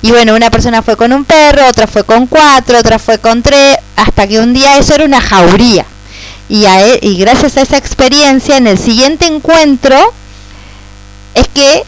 Y 0.02 0.10
bueno, 0.10 0.34
una 0.34 0.50
persona 0.50 0.82
fue 0.82 0.96
con 0.96 1.12
un 1.12 1.24
perro, 1.24 1.66
otra 1.68 1.86
fue 1.86 2.02
con 2.04 2.26
cuatro, 2.26 2.78
otra 2.78 2.98
fue 2.98 3.18
con 3.18 3.40
tres, 3.42 3.78
hasta 3.96 4.26
que 4.26 4.40
un 4.40 4.52
día 4.52 4.76
eso 4.78 4.94
era 4.94 5.04
una 5.04 5.20
jauría. 5.20 5.86
Y, 6.48 6.64
e, 6.64 6.98
y 7.00 7.16
gracias 7.18 7.56
a 7.56 7.62
esa 7.62 7.76
experiencia, 7.76 8.56
en 8.56 8.66
el 8.66 8.78
siguiente 8.78 9.26
encuentro, 9.26 9.96
es 11.34 11.46
que 11.48 11.84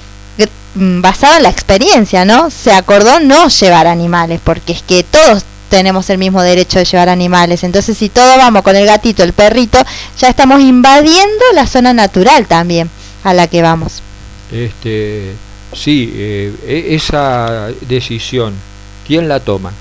mm, 0.77 1.01
basado 1.01 1.37
en 1.37 1.43
la 1.43 1.51
experiencia, 1.51 2.25
¿no? 2.25 2.51
Se 2.51 2.73
acordó 2.73 3.19
no 3.19 3.49
llevar 3.49 3.89
animales, 3.89 4.41
porque 4.43 4.73
es 4.73 4.83
que 4.83 5.03
todos 5.03 5.45
tenemos 5.69 6.09
el 6.09 6.19
mismo 6.19 6.41
derecho 6.41 6.79
de 6.79 6.85
llevar 6.85 7.09
animales. 7.09 7.65
Entonces, 7.65 7.99
si 7.99 8.09
todos 8.09 8.37
vamos 8.37 8.63
con 8.63 8.77
el 8.77 8.87
gatito, 8.87 9.25
el 9.25 9.33
perrito, 9.33 9.79
ya 10.21 10.29
estamos 10.29 10.61
invadiendo 10.61 11.45
la 11.53 11.67
zona 11.67 11.93
natural 11.93 12.47
también 12.47 12.89
a 13.25 13.35
la 13.35 13.49
que 13.49 13.61
vamos. 13.61 14.03
Este, 14.53 15.35
sí, 15.75 16.13
eh, 16.15 16.55
e, 16.67 16.95
esa 16.95 17.69
decisión, 17.83 18.55
¿quién 19.07 19.29
la 19.29 19.41
toma? 19.41 19.73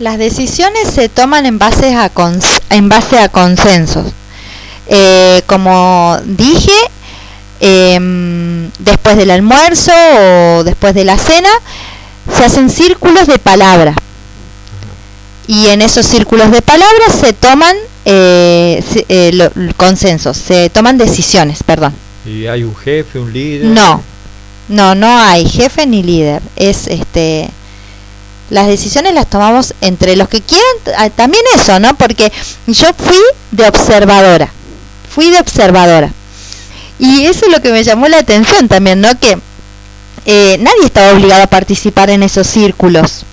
Las 0.00 0.18
decisiones 0.18 0.88
se 0.92 1.08
toman 1.08 1.46
en 1.46 1.58
base 1.58 1.94
a, 1.94 2.10
en 2.70 2.88
base 2.88 3.18
a 3.18 3.28
consensos. 3.28 4.06
Eh, 4.88 5.42
como 5.46 6.18
dije, 6.24 6.72
em, 7.60 8.70
después 8.80 9.16
del 9.16 9.30
almuerzo 9.30 9.92
o 9.92 10.64
después 10.64 10.94
de 10.94 11.04
la 11.04 11.16
cena, 11.16 11.48
se 12.36 12.44
hacen 12.44 12.70
círculos 12.70 13.26
de 13.26 13.38
palabra. 13.38 13.94
Y 15.46 15.66
en 15.66 15.82
esos 15.82 16.06
círculos 16.06 16.50
de 16.50 16.62
palabra 16.62 17.04
se 17.20 17.32
toman 17.32 17.76
eh, 18.04 18.82
eh 19.08 19.50
consensos, 19.76 20.36
se 20.36 20.70
toman 20.70 20.98
decisiones, 20.98 21.62
perdón. 21.62 21.94
¿Y 22.24 22.46
hay 22.46 22.64
un 22.64 22.74
jefe, 22.74 23.18
un 23.18 23.32
líder? 23.32 23.66
No, 23.66 24.02
no, 24.68 24.94
no 24.94 25.18
hay 25.18 25.48
jefe 25.48 25.86
ni 25.86 26.02
líder. 26.02 26.42
Es 26.56 26.86
este 26.86 27.50
las 28.50 28.66
decisiones 28.66 29.14
las 29.14 29.28
tomamos 29.28 29.74
entre 29.80 30.16
los 30.16 30.28
que 30.28 30.42
quieran, 30.42 30.66
ah, 30.98 31.10
también 31.10 31.42
eso, 31.54 31.80
¿no? 31.80 31.96
Porque 31.96 32.30
yo 32.66 32.88
fui 32.96 33.18
de 33.50 33.66
observadora, 33.66 34.48
fui 35.12 35.30
de 35.30 35.38
observadora. 35.38 36.12
Y 36.98 37.24
eso 37.24 37.46
es 37.46 37.52
lo 37.52 37.60
que 37.60 37.72
me 37.72 37.82
llamó 37.82 38.06
la 38.06 38.18
atención 38.18 38.68
también, 38.68 39.00
¿no? 39.00 39.18
Que 39.18 39.38
eh, 40.26 40.56
nadie 40.60 40.84
estaba 40.84 41.12
obligado 41.12 41.42
a 41.42 41.46
participar 41.48 42.10
en 42.10 42.22
esos 42.22 42.46
círculos. 42.46 43.24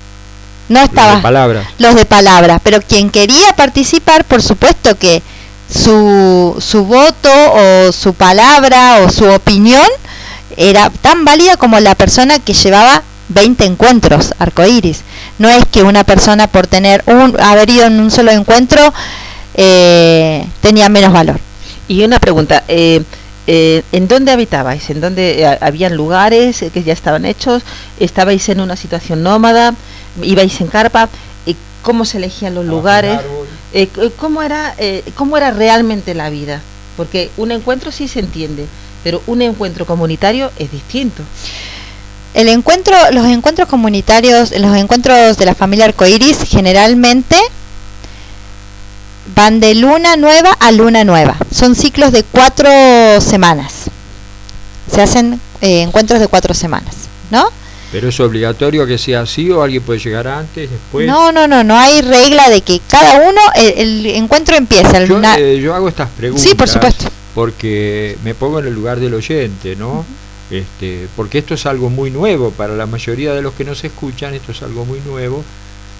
No 0.70 0.80
estaba. 0.80 1.14
Los 1.14 1.18
de 1.18 1.24
palabras. 1.24 1.68
Los 1.78 1.96
de 1.96 2.06
palabras. 2.06 2.62
Pero 2.64 2.82
quien 2.82 3.10
quería 3.10 3.54
participar, 3.56 4.24
por 4.24 4.42
supuesto 4.42 4.98
que 4.98 5.22
su, 5.72 6.58
su 6.60 6.86
voto 6.86 7.30
o 7.32 7.92
su 7.92 8.14
palabra 8.14 9.00
o 9.04 9.10
su 9.10 9.26
opinión 9.26 9.88
era 10.58 10.90
tan 10.90 11.24
válida 11.24 11.58
como 11.58 11.80
la 11.80 11.96
persona 11.96 12.40
que 12.40 12.54
llevaba 12.54 13.04
20 13.30 13.66
encuentros 13.66 14.34
arcoíris. 14.38 15.02
No 15.40 15.50
es 15.50 15.66
que 15.66 15.84
una 15.84 16.04
persona 16.04 16.48
por 16.48 16.68
tener 16.68 17.04
un 17.08 17.40
haber 17.40 17.70
ido 17.70 17.86
en 17.86 18.00
un 18.00 18.12
solo 18.12 18.32
encuentro 18.32 18.94
eh, 19.56 20.46
tenía 20.62 20.90
menos 20.90 21.14
valor. 21.14 21.40
Y 21.88 22.04
una 22.04 22.20
pregunta, 22.20 22.64
eh, 22.68 23.02
eh, 23.48 23.84
¿en 23.92 24.08
dónde 24.08 24.32
habitabais? 24.32 24.90
¿En 24.90 25.02
dónde 25.02 25.44
eh, 25.44 25.58
habían 25.62 25.96
lugares 25.96 26.64
que 26.74 26.84
ya 26.84 26.94
estaban 26.94 27.26
hechos? 27.26 27.64
¿Estabais 28.00 28.48
en 28.50 28.62
una 28.62 28.76
situación 28.76 29.24
nómada? 29.24 29.74
¿Ibais 30.22 30.62
en 30.62 30.68
carpa? 30.68 31.10
¿Cómo 31.82 32.06
se 32.06 32.18
elegían 32.18 32.54
los 32.54 32.66
lugares? 32.66 33.20
Eh, 33.74 33.88
¿cómo, 34.18 34.42
era, 34.42 34.76
¿Cómo 35.16 35.38
era 35.38 35.52
realmente 35.52 36.14
la 36.14 36.30
vida? 36.30 36.62
Porque 36.98 37.30
un 37.38 37.52
encuentro 37.52 37.92
sí 37.92 38.08
se 38.08 38.20
entiende, 38.20 38.66
pero 39.04 39.22
un 39.28 39.42
encuentro 39.42 39.86
comunitario 39.86 40.52
es 40.58 40.72
distinto. 40.72 41.24
El 42.34 42.48
encuentro, 42.48 42.96
los 43.12 43.26
encuentros 43.26 43.68
comunitarios, 43.68 44.52
los 44.58 44.76
encuentros 44.78 45.38
de 45.38 45.46
la 45.46 45.56
familia 45.56 45.86
arcoiris 45.86 46.38
generalmente 46.44 47.36
van 49.36 49.60
de 49.60 49.76
luna 49.76 50.16
nueva 50.16 50.52
a 50.60 50.72
luna 50.72 51.04
nueva. 51.04 51.38
Son 51.54 51.76
ciclos 51.76 52.12
de 52.12 52.24
cuatro 52.24 52.70
semanas. 53.20 53.90
Se 54.94 55.02
hacen 55.02 55.42
eh, 55.62 55.82
encuentros 55.82 56.20
de 56.20 56.28
cuatro 56.28 56.54
semanas, 56.54 56.96
¿no? 57.32 57.50
¿Pero 57.92 58.08
es 58.08 58.20
obligatorio 58.20 58.86
que 58.86 58.98
sea 58.98 59.22
así 59.22 59.52
o 59.52 59.62
alguien 59.62 59.84
puede 59.84 60.00
llegar 60.00 60.28
antes, 60.28 60.70
después? 60.70 61.06
No, 61.08 61.32
no, 61.32 61.48
no, 61.48 61.64
no 61.64 61.78
hay 61.78 62.02
regla 62.02 62.50
de 62.50 62.62
que 62.62 62.80
cada 62.88 63.30
uno, 63.30 63.42
el, 63.56 64.06
encuentro 64.06 64.56
empieza. 64.56 64.98
El 64.98 65.10
yo, 65.10 65.22
eh, 65.38 65.60
yo, 65.60 65.76
hago 65.76 65.90
estas 65.90 66.10
preguntas. 66.10 66.48
Sí, 66.48 66.56
por 66.56 66.70
supuesto. 66.70 67.10
Porque 67.36 68.18
me 68.24 68.34
pongo 68.34 68.60
en 68.60 68.68
el 68.68 68.74
lugar 68.74 69.00
del 69.00 69.14
oyente, 69.14 69.76
¿no? 69.76 70.06
Este, 70.50 71.08
porque 71.16 71.40
esto 71.40 71.54
es 71.54 71.66
algo 71.66 71.90
muy 71.90 72.12
nuevo 72.12 72.52
para 72.52 72.76
la 72.76 72.86
mayoría 72.86 73.34
de 73.34 73.42
los 73.42 73.54
que 73.54 73.64
nos 73.64 73.84
escuchan, 73.84 74.34
esto 74.34 74.52
es 74.52 74.62
algo 74.64 74.84
muy 74.84 75.00
nuevo 75.00 75.44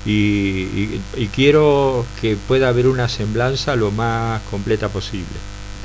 y, 0.06 1.00
y 1.16 1.30
quiero 1.34 2.06
que 2.20 2.36
pueda 2.36 2.68
haber 2.68 2.88
una 2.88 3.08
semblanza 3.08 3.76
lo 3.76 3.92
más 3.92 4.42
completa 4.50 4.90
posible. 4.90 5.26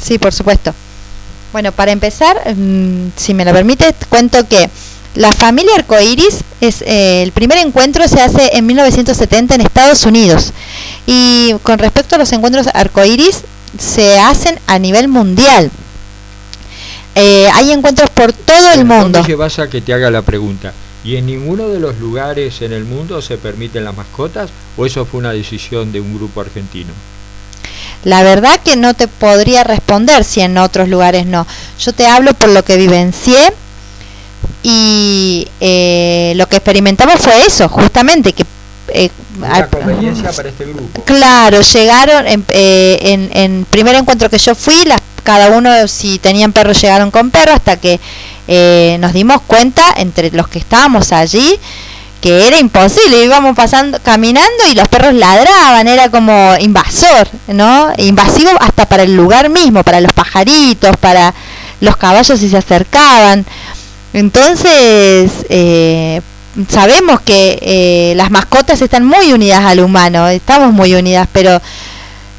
Sí, 0.00 0.18
por 0.18 0.32
supuesto. 0.32 0.74
Bueno, 1.52 1.72
para 1.72 1.92
empezar, 1.92 2.36
mm, 2.54 3.12
si 3.16 3.34
me 3.34 3.44
lo 3.44 3.52
permite, 3.52 3.94
cuento 4.08 4.46
que 4.48 4.68
la 5.16 5.32
familia 5.32 5.74
arcoíris 5.76 6.40
es 6.60 6.82
eh, 6.82 7.22
el 7.22 7.32
primer 7.32 7.58
encuentro 7.58 8.06
se 8.06 8.20
hace 8.20 8.50
en 8.56 8.66
1970 8.66 9.54
en 9.54 9.60
Estados 9.62 10.04
Unidos 10.04 10.52
y 11.06 11.54
con 11.62 11.78
respecto 11.78 12.14
a 12.14 12.18
los 12.18 12.32
encuentros 12.32 12.68
arcoíris 12.72 13.42
se 13.78 14.18
hacen 14.18 14.58
a 14.66 14.78
nivel 14.78 15.08
mundial. 15.08 15.70
Eh, 17.14 17.48
hay 17.54 17.72
encuentros 17.72 18.10
por 18.10 18.32
todo 18.34 18.72
el 18.72 18.84
mundo. 18.84 19.22
¿Qué 19.24 19.34
vas 19.34 19.58
a 19.58 19.68
que 19.70 19.80
te 19.80 19.94
haga 19.94 20.10
la 20.10 20.20
pregunta? 20.20 20.74
¿Y 21.02 21.16
en 21.16 21.26
ninguno 21.26 21.68
de 21.68 21.80
los 21.80 21.98
lugares 21.98 22.60
en 22.60 22.72
el 22.72 22.84
mundo 22.84 23.22
se 23.22 23.38
permiten 23.38 23.84
las 23.84 23.96
mascotas 23.96 24.50
o 24.76 24.84
eso 24.84 25.06
fue 25.06 25.20
una 25.20 25.32
decisión 25.32 25.92
de 25.92 26.00
un 26.00 26.14
grupo 26.14 26.42
argentino? 26.42 26.92
La 28.04 28.22
verdad 28.22 28.60
que 28.62 28.76
no 28.76 28.92
te 28.92 29.08
podría 29.08 29.64
responder 29.64 30.24
si 30.24 30.42
en 30.42 30.58
otros 30.58 30.88
lugares 30.88 31.24
no. 31.24 31.46
Yo 31.80 31.94
te 31.94 32.06
hablo 32.06 32.34
por 32.34 32.50
lo 32.50 32.64
que 32.64 32.76
vivencié 32.76 33.52
y 34.62 35.48
eh, 35.60 36.32
lo 36.36 36.48
que 36.48 36.56
experimentamos 36.56 37.20
fue 37.20 37.46
eso, 37.46 37.68
justamente 37.68 38.32
que 38.32 38.44
eh, 38.88 39.10
conveniencia 39.70 40.30
para 40.32 40.48
este 40.48 40.64
grupo. 40.64 41.02
Claro, 41.04 41.60
llegaron 41.60 42.26
en, 42.26 42.44
eh, 42.48 42.98
en, 43.02 43.30
en, 43.32 43.64
primer 43.68 43.94
encuentro 43.96 44.30
que 44.30 44.38
yo 44.38 44.54
fui, 44.54 44.84
las, 44.84 45.00
cada 45.22 45.50
uno 45.50 45.88
si 45.88 46.18
tenían 46.18 46.52
perro 46.52 46.72
llegaron 46.72 47.10
con 47.10 47.30
perro 47.30 47.52
hasta 47.52 47.76
que 47.78 47.98
eh, 48.48 48.96
nos 49.00 49.12
dimos 49.12 49.42
cuenta 49.46 49.82
entre 49.96 50.30
los 50.30 50.46
que 50.48 50.60
estábamos 50.60 51.12
allí 51.12 51.58
que 52.20 52.46
era 52.46 52.58
imposible, 52.58 53.24
íbamos 53.24 53.54
pasando, 53.54 53.98
caminando 54.02 54.66
y 54.70 54.74
los 54.74 54.88
perros 54.88 55.14
ladraban, 55.14 55.86
era 55.86 56.08
como 56.08 56.56
invasor, 56.58 57.28
¿no? 57.48 57.92
Invasivo 57.98 58.50
hasta 58.58 58.86
para 58.86 59.02
el 59.02 59.14
lugar 59.14 59.50
mismo, 59.50 59.84
para 59.84 60.00
los 60.00 60.12
pajaritos, 60.12 60.96
para 60.96 61.34
los 61.80 61.96
caballos 61.96 62.40
si 62.40 62.48
se 62.48 62.56
acercaban. 62.56 63.44
Entonces, 64.16 65.30
eh, 65.50 66.22
sabemos 66.70 67.20
que 67.20 67.58
eh, 67.60 68.14
las 68.16 68.30
mascotas 68.30 68.80
están 68.80 69.04
muy 69.04 69.34
unidas 69.34 69.62
al 69.66 69.80
humano, 69.80 70.26
estamos 70.28 70.72
muy 70.72 70.94
unidas, 70.94 71.28
pero 71.32 71.60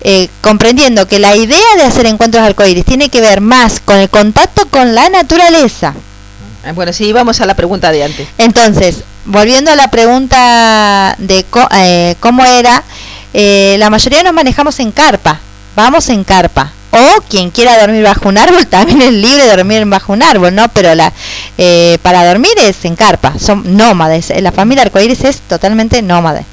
eh, 0.01 0.27
comprendiendo 0.41 1.07
que 1.07 1.19
la 1.19 1.36
idea 1.36 1.75
de 1.75 1.84
hacer 1.84 2.07
encuentros 2.07 2.43
arcoíris 2.43 2.84
tiene 2.84 3.10
que 3.10 3.22
ver 3.22 3.41
más 3.41 3.79
con 3.79 3.98
el 3.98 4.10
contacto 4.10 4.67
con 4.69 4.96
la 4.96 5.07
naturaleza. 5.10 5.93
Ah, 6.65 6.72
bueno, 6.72 6.91
sí, 6.93 7.13
vamos 7.13 7.41
a 7.41 7.46
la 7.46 7.53
pregunta 7.53 7.91
de 7.91 8.05
antes. 8.05 8.27
Entonces, 8.39 9.03
volviendo 9.25 9.69
a 9.69 9.75
la 9.75 9.91
pregunta 9.91 11.13
de 11.19 11.46
cómo 12.19 12.43
era, 12.43 12.84
la 13.34 13.89
mayoría 13.91 14.24
nos 14.24 14.34
manejamos 14.34 14.79
en 14.79 14.91
carpa, 14.91 15.39
vamos 15.77 16.10
en 16.10 16.24
carpa 16.24 16.72
o 16.89 17.22
quien 17.29 17.51
quiera 17.51 17.79
dormir 17.79 18.03
bajo 18.03 18.27
un 18.27 18.38
árbol 18.38 18.65
también 18.69 19.01
es 19.01 19.13
libre 19.13 19.43
de 19.43 19.55
dormir 19.55 19.86
bajo 19.86 20.12
un 20.12 20.24
árbol, 20.24 20.53
¿no? 20.53 20.67
Pero 20.69 20.93
la 20.96 21.13
eh, 21.57 22.00
para 22.01 22.27
dormir 22.27 22.53
es 22.57 22.84
en 22.84 22.96
carpa, 22.96 23.38
son 23.39 23.77
nómades. 23.77 24.34
La 24.41 24.51
familia 24.51 24.84
arcoíris 24.84 25.24
es 25.24 25.39
totalmente 25.41 26.01
nómade. 26.01 26.46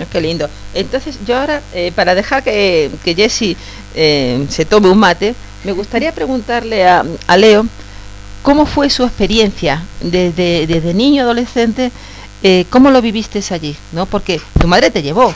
Ah, 0.00 0.04
qué 0.10 0.20
lindo. 0.20 0.48
Entonces, 0.72 1.16
yo 1.26 1.36
ahora, 1.36 1.60
eh, 1.74 1.92
para 1.94 2.14
dejar 2.14 2.42
que, 2.42 2.90
que 3.04 3.14
Jesse 3.14 3.56
eh, 3.94 4.46
se 4.48 4.64
tome 4.64 4.88
un 4.88 4.98
mate, 4.98 5.34
me 5.64 5.72
gustaría 5.72 6.12
preguntarle 6.12 6.88
a, 6.88 7.04
Leo 7.36 7.66
cómo 8.42 8.64
fue 8.64 8.88
su 8.88 9.04
experiencia 9.04 9.82
desde, 10.00 10.66
desde 10.66 10.94
niño, 10.94 11.24
adolescente, 11.24 11.92
cómo 12.70 12.90
lo 12.90 13.02
viviste 13.02 13.42
allí, 13.50 13.76
¿no? 13.92 14.06
Porque 14.06 14.40
tu 14.58 14.66
madre 14.66 14.90
te 14.90 15.02
llevó, 15.02 15.34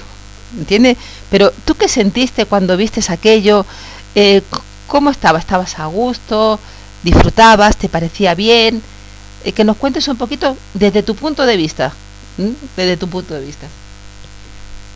¿entiendes? 0.58 0.96
Pero 1.30 1.52
tú 1.64 1.74
qué 1.74 1.88
sentiste 1.88 2.46
cuando 2.46 2.76
vistes 2.76 3.10
aquello, 3.10 3.66
eh, 4.14 4.42
¿Cómo 4.86 5.10
estaba? 5.10 5.38
¿Estabas 5.38 5.78
a 5.78 5.86
gusto? 5.86 6.58
¿Disfrutabas? 7.02 7.76
¿Te 7.76 7.88
parecía 7.88 8.34
bien? 8.34 8.82
Eh, 9.44 9.52
que 9.52 9.64
nos 9.64 9.76
cuentes 9.76 10.06
un 10.08 10.16
poquito 10.16 10.56
desde 10.74 11.02
tu 11.02 11.14
punto 11.14 11.46
de 11.46 11.56
vista. 11.56 11.92
Desde 12.76 12.96
tu 12.96 13.08
punto 13.08 13.34
de 13.34 13.44
vista. 13.44 13.66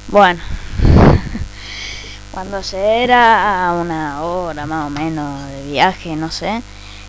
Bueno, 0.08 0.40
cuando 2.32 2.62
se 2.62 3.02
era 3.02 3.74
una 3.80 4.22
hora 4.22 4.66
más 4.66 4.86
o 4.86 4.90
menos 4.90 5.48
de 5.48 5.72
viaje, 5.72 6.16
no 6.16 6.30
sé, 6.30 6.62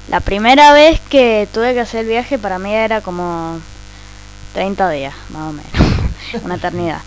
la 0.09 0.19
primera 0.19 0.73
vez 0.73 0.99
que 1.09 1.47
tuve 1.53 1.73
que 1.73 1.81
hacer 1.81 2.01
el 2.01 2.07
viaje 2.07 2.38
para 2.38 2.59
mí 2.59 2.73
era 2.73 3.01
como 3.01 3.59
30 4.53 4.89
días, 4.89 5.13
más 5.29 5.49
o 5.49 5.53
menos, 5.53 6.43
una 6.43 6.55
eternidad. 6.55 7.01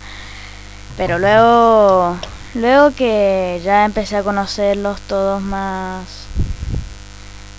Pero 0.97 1.19
luego 1.19 2.17
Luego 2.55 2.93
que 2.93 3.59
ya 3.63 3.83
empecé 3.83 4.17
a 4.17 4.23
conocerlos 4.23 5.01
todos 5.01 5.41
más... 5.41 6.05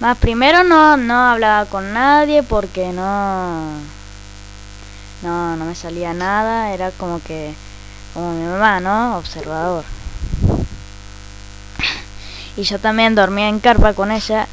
Más 0.01 0.17
primero 0.19 0.63
no, 0.63 0.97
no 0.97 1.31
hablaba 1.31 1.67
con 1.67 1.93
nadie 1.93 2.45
porque 2.45 2.93
no... 2.93 3.73
No, 5.23 5.57
no 5.57 5.65
me 5.65 5.75
salía 5.75 6.15
nada, 6.15 6.73
era 6.73 6.93
como 6.93 7.21
que... 7.23 7.55
Como 8.13 8.35
mi 8.35 8.47
mamá, 8.47 8.79
¿no? 8.79 9.19
Observador. 9.19 9.85
Y 12.57 12.63
yo 12.63 12.79
también 12.79 13.17
dormía 13.17 13.49
en 13.49 13.59
carpa 13.59 13.95
con 13.95 14.13
ella 14.13 14.47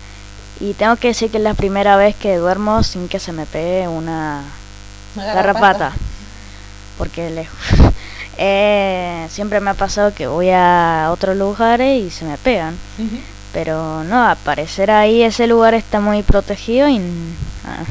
y 0.59 0.73
tengo 0.73 0.95
que 0.95 1.09
decir 1.09 1.29
que 1.29 1.37
es 1.37 1.43
la 1.43 1.53
primera 1.53 1.97
vez 1.97 2.15
que 2.15 2.37
duermo 2.37 2.81
sin 2.81 3.07
que 3.07 3.19
se 3.19 3.31
me 3.31 3.45
pegue 3.45 3.87
una, 3.87 4.41
garrapata. 5.15 5.91
Porque 6.97 7.29
lejos. 7.29 7.57
Eh, 8.37 9.27
siempre 9.29 9.59
me 9.59 9.71
ha 9.71 9.73
pasado 9.73 10.13
que 10.13 10.27
voy 10.27 10.49
a 10.49 11.09
otros 11.11 11.35
lugares 11.37 12.03
y 12.03 12.09
se 12.09 12.25
me 12.25 12.37
pegan. 12.37 12.75
Pero 13.53 14.03
no, 14.03 14.27
aparecer 14.27 14.91
ahí 14.91 15.23
ese 15.23 15.47
lugar 15.47 15.73
está 15.73 15.99
muy 15.99 16.23
protegido 16.23 16.87
y 16.87 17.01
ah, 17.65 17.83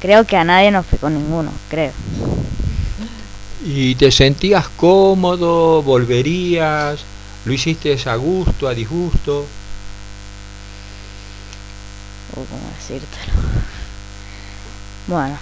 creo 0.00 0.26
que 0.26 0.36
a 0.36 0.44
nadie 0.44 0.70
nos 0.70 0.84
pegó 0.86 1.08
ninguno, 1.08 1.52
creo. 1.68 1.92
¿Y 3.64 3.94
te 3.94 4.10
sentías 4.10 4.68
cómodo? 4.68 5.82
¿Volverías? 5.82 7.00
¿Lo 7.44 7.52
hiciste 7.52 7.96
a 8.06 8.16
gusto, 8.16 8.68
a 8.68 8.74
disgusto? 8.74 9.46
¿Cómo 12.34 12.46
decírtelo? 12.78 13.32
Bueno, 15.06 15.36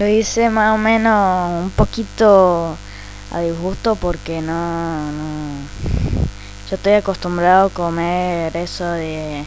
lo 0.00 0.08
hice 0.08 0.48
más 0.48 0.74
o 0.74 0.78
menos 0.78 1.62
un 1.62 1.70
poquito 1.72 2.74
a 3.32 3.40
disgusto 3.40 3.96
porque 3.96 4.40
no, 4.40 5.10
yo 6.70 6.76
estoy 6.76 6.94
acostumbrado 6.94 7.66
a 7.66 7.70
comer 7.70 8.56
eso 8.56 8.90
de 8.92 9.44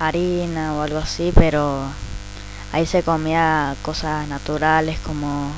harina 0.00 0.74
o 0.74 0.82
algo 0.82 0.98
así, 0.98 1.30
pero 1.32 1.82
ahí 2.72 2.86
se 2.86 3.04
comía 3.04 3.76
cosas 3.82 4.26
naturales 4.26 4.98
como 4.98 5.52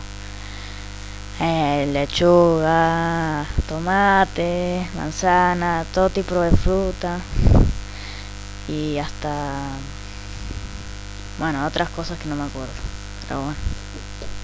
eh, 1.40 1.88
lechuga, 1.90 3.46
tomate, 3.70 4.86
manzana, 4.96 5.86
todo 5.94 6.10
tipo 6.10 6.38
de 6.42 6.50
fruta 6.50 7.16
y 8.68 8.98
hasta 8.98 9.32
bueno 11.38 11.66
otras 11.66 11.88
cosas 11.88 12.18
que 12.18 12.28
no 12.28 12.36
me 12.36 12.44
acuerdo, 12.44 12.68
pero 13.26 13.40
bueno. 13.44 13.69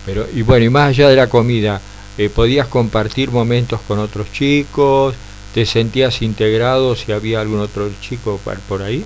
Pero, 0.07 0.25
y 0.33 0.43
bueno, 0.43 0.65
y 0.65 0.71
más 0.71 0.91
allá 0.91 1.09
de 1.09 1.17
la 1.17 1.27
comida, 1.27 1.81
eh, 2.17 2.31
¿podías 2.31 2.69
compartir 2.69 3.33
momentos 3.33 3.81
con 3.89 3.99
otros 3.99 4.33
chicos? 4.33 5.17
¿Te 5.53 5.67
sentías 5.67 6.23
integrado 6.23 6.95
si 6.95 7.11
había 7.11 7.41
algún 7.41 7.61
otro 7.61 7.91
chico 8.01 8.41
por 8.69 8.83
ahí? 8.83 9.05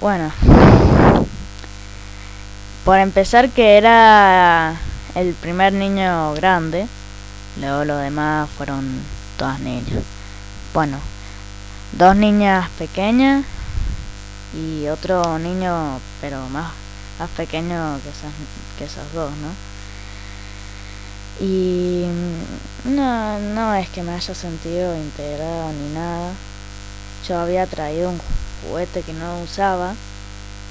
Bueno, 0.00 0.32
por 2.84 2.98
empezar 2.98 3.50
que 3.50 3.76
era 3.76 4.76
el 5.14 5.32
primer 5.34 5.72
niño 5.72 6.34
grande, 6.34 6.86
luego 7.60 7.84
los 7.84 8.00
demás 8.02 8.48
fueron 8.56 8.84
todas 9.36 9.58
niñas. 9.60 10.02
Bueno, 10.74 10.98
dos 11.92 12.14
niñas 12.16 12.68
pequeñas 12.78 13.44
y 14.54 14.88
otro 14.88 15.38
niño, 15.38 16.00
pero 16.20 16.48
más, 16.48 16.72
más 17.18 17.30
pequeño 17.30 17.98
que, 18.02 18.10
esas, 18.10 18.32
que 18.78 18.84
esos 18.84 19.12
dos, 19.12 19.30
¿no? 19.30 19.72
Y 21.40 22.04
no, 22.84 23.38
no 23.38 23.74
es 23.74 23.88
que 23.88 24.02
me 24.02 24.12
haya 24.12 24.34
sentido 24.34 24.96
integrado 24.96 25.72
ni 25.72 25.94
nada. 25.94 26.32
Yo 27.26 27.38
había 27.38 27.66
traído 27.66 28.10
un 28.10 28.20
juguete 28.62 29.02
que 29.02 29.12
no 29.12 29.40
usaba, 29.40 29.94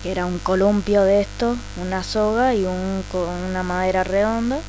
que 0.03 0.11
era 0.11 0.25
un 0.25 0.39
columpio 0.39 1.03
de 1.03 1.21
esto, 1.21 1.57
una 1.81 2.03
soga 2.03 2.53
y 2.53 2.65
un, 2.65 3.03
una 3.49 3.63
madera 3.63 4.03
redonda. 4.03 4.59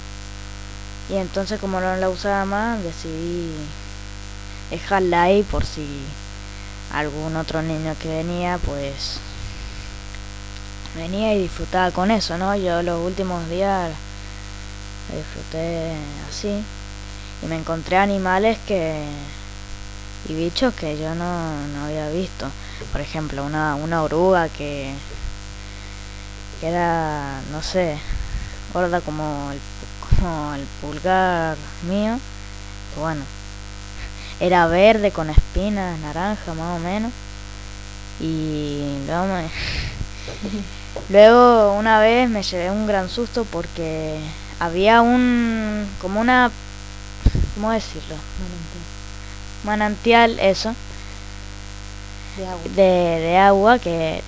Y 1.11 1.16
entonces 1.16 1.61
como 1.61 1.81
no 1.81 1.96
la 1.96 2.09
usaba 2.09 2.44
más, 2.46 2.83
decidí 2.83 3.53
dejarla 4.70 5.25
ahí 5.25 5.42
por 5.42 5.66
si 5.66 5.87
algún 6.93 7.37
otro 7.37 7.63
niño 7.63 7.95
que 8.01 8.09
venía, 8.09 8.59
pues 8.59 9.19
venía 10.95 11.35
y 11.35 11.43
disfrutaba 11.43 11.91
con 11.91 12.11
eso, 12.11 12.37
¿no? 12.39 12.55
Yo 12.57 12.83
los 12.83 13.01
últimos 13.05 13.49
días 13.49 13.91
disfruté 15.15 15.95
así 16.29 16.63
y 17.43 17.47
me 17.47 17.57
encontré 17.57 17.97
animales 17.97 18.59
que 18.67 19.03
y 20.29 20.35
bichos 20.35 20.73
que 20.75 20.99
yo 20.99 21.15
no, 21.15 21.67
no 21.69 21.85
había 21.87 22.09
visto. 22.11 22.49
Por 22.93 23.01
ejemplo, 23.01 23.45
una, 23.45 23.75
una 23.75 24.03
oruga 24.03 24.49
que, 24.49 24.93
que 26.61 26.69
era, 26.69 27.41
no 27.51 27.63
sé, 27.63 27.99
gorda 28.73 29.01
como 29.01 29.51
el, 29.51 29.59
como 30.09 30.55
el 30.55 30.63
pulgar 30.81 31.57
mío. 31.89 32.19
Bueno, 32.99 33.23
era 34.43 34.67
verde 34.67 35.13
con 35.13 35.31
espinas, 35.31 36.01
naranja 36.01 36.53
más 36.55 36.77
o 36.77 36.81
menos. 36.81 37.13
Y 38.21 38.99
luego, 39.07 39.27
me 39.27 39.49
luego 41.11 41.75
una 41.79 42.01
vez 42.01 42.29
me 42.29 42.43
llevé 42.43 42.71
un 42.71 42.89
gran 42.89 43.09
susto 43.09 43.45
porque 43.45 44.19
había 44.59 45.01
un, 45.01 45.89
como 46.01 46.21
una, 46.21 46.51
¿cómo 47.55 47.71
decirlo? 47.71 48.17
Manantial, 49.63 50.37
eso, 50.41 50.75
De 52.37 52.47
agua. 52.49 52.73
de, 52.75 52.83
de 52.83 53.39
agua 53.39 53.79
que 53.79 54.25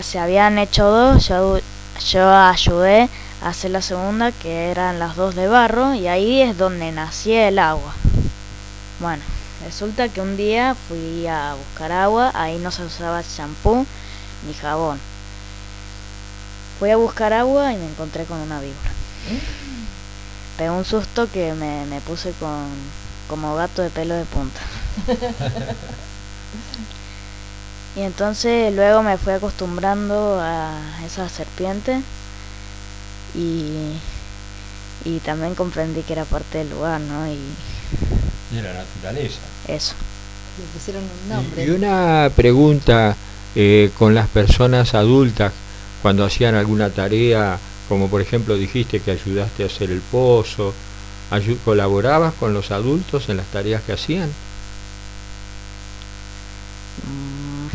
se 0.00 0.18
habían 0.18 0.58
hecho 0.58 0.86
dos, 0.90 1.28
yo, 1.28 1.60
yo 2.04 2.34
ayudé 2.34 3.08
a 3.42 3.50
hacer 3.50 3.70
la 3.70 3.80
segunda 3.80 4.32
que 4.32 4.72
eran 4.72 4.98
las 4.98 5.14
dos 5.14 5.36
de 5.36 5.46
barro 5.46 5.94
y 5.94 6.08
ahí 6.08 6.42
es 6.42 6.58
donde 6.58 6.90
nacía 6.90 7.46
el 7.46 7.60
agua. 7.60 7.94
Bueno, 8.98 9.22
resulta 9.66 10.08
que 10.08 10.20
un 10.20 10.36
día 10.36 10.76
fui 10.88 11.26
a 11.26 11.54
buscar 11.54 11.90
agua, 11.90 12.30
ahí 12.34 12.56
no 12.58 12.70
se 12.70 12.84
usaba 12.84 13.20
champú 13.24 13.84
ni 14.46 14.54
jabón. 14.54 15.00
Fui 16.78 16.90
a 16.90 16.96
buscar 16.96 17.32
agua 17.32 17.72
y 17.72 17.76
me 17.76 17.86
encontré 17.86 18.24
con 18.24 18.38
una 18.38 18.60
víbora. 18.60 18.90
Pegó 20.56 20.76
un 20.76 20.84
susto 20.84 21.28
que 21.30 21.52
me, 21.54 21.84
me 21.86 22.00
puse 22.00 22.30
con 22.38 22.68
como 23.28 23.56
gato 23.56 23.82
de 23.82 23.90
pelo 23.90 24.14
de 24.14 24.24
punta. 24.24 24.60
Y 27.96 28.02
entonces 28.02 28.72
luego 28.74 29.02
me 29.02 29.16
fui 29.16 29.32
acostumbrando 29.32 30.38
a 30.40 30.78
esa 31.04 31.28
serpiente 31.28 32.02
y, 33.34 33.96
y 35.04 35.18
también 35.20 35.54
comprendí 35.54 36.02
que 36.02 36.12
era 36.12 36.26
parte 36.26 36.58
del 36.58 36.70
lugar, 36.70 37.00
¿no? 37.00 37.26
Y 37.26 37.38
De 38.52 38.62
la 38.62 38.74
naturaleza. 38.74 39.40
Eso. 39.68 39.94
Le 40.58 40.64
pusieron 40.78 41.02
un 41.02 41.10
Y- 41.26 41.34
nombre. 41.34 41.64
Y 41.64 41.70
una 41.70 42.30
pregunta 42.34 43.16
eh, 43.54 43.90
con 43.98 44.14
las 44.14 44.28
personas 44.28 44.94
adultas 44.94 45.52
cuando 46.02 46.24
hacían 46.24 46.54
alguna 46.54 46.90
tarea, 46.90 47.58
como 47.88 48.08
por 48.08 48.20
ejemplo 48.20 48.56
dijiste 48.56 49.00
que 49.00 49.10
ayudaste 49.12 49.62
a 49.62 49.66
hacer 49.66 49.90
el 49.90 50.00
pozo, 50.00 50.74
¿colaborabas 51.64 52.34
con 52.34 52.54
los 52.54 52.70
adultos 52.70 53.28
en 53.28 53.38
las 53.38 53.46
tareas 53.46 53.82
que 53.82 53.92
hacían? 53.92 54.30
Mm. 57.04 57.68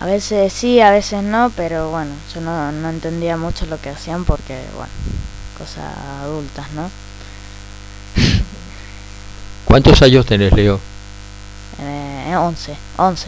A 0.00 0.06
veces 0.06 0.52
sí, 0.52 0.80
a 0.80 0.90
veces 0.90 1.22
no, 1.22 1.50
pero 1.56 1.90
bueno, 1.90 2.10
yo 2.34 2.40
no, 2.42 2.70
no 2.70 2.90
entendía 2.90 3.36
mucho 3.36 3.64
lo 3.66 3.80
que 3.80 3.88
hacían 3.90 4.24
porque, 4.24 4.60
bueno, 4.76 4.92
cosas 5.58 5.84
adultas, 6.22 6.70
¿no? 6.72 6.90
¿Cuántos 9.76 10.00
años 10.00 10.24
tenés, 10.24 10.54
Leo? 10.54 10.80
Eh, 11.82 12.34
11, 12.34 12.74
11. 12.96 13.26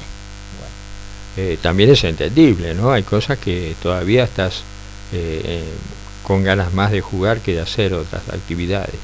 Eh, 1.36 1.58
también 1.60 1.90
es 1.90 2.02
entendible, 2.04 2.72
¿no? 2.72 2.90
Hay 2.90 3.02
cosas 3.02 3.36
que 3.36 3.74
todavía 3.82 4.24
estás 4.24 4.62
eh, 5.12 5.42
eh, 5.44 5.64
con 6.26 6.42
ganas 6.42 6.72
más 6.72 6.90
de 6.90 7.02
jugar 7.02 7.40
que 7.40 7.52
de 7.52 7.60
hacer 7.60 7.92
otras 7.92 8.22
actividades. 8.30 8.94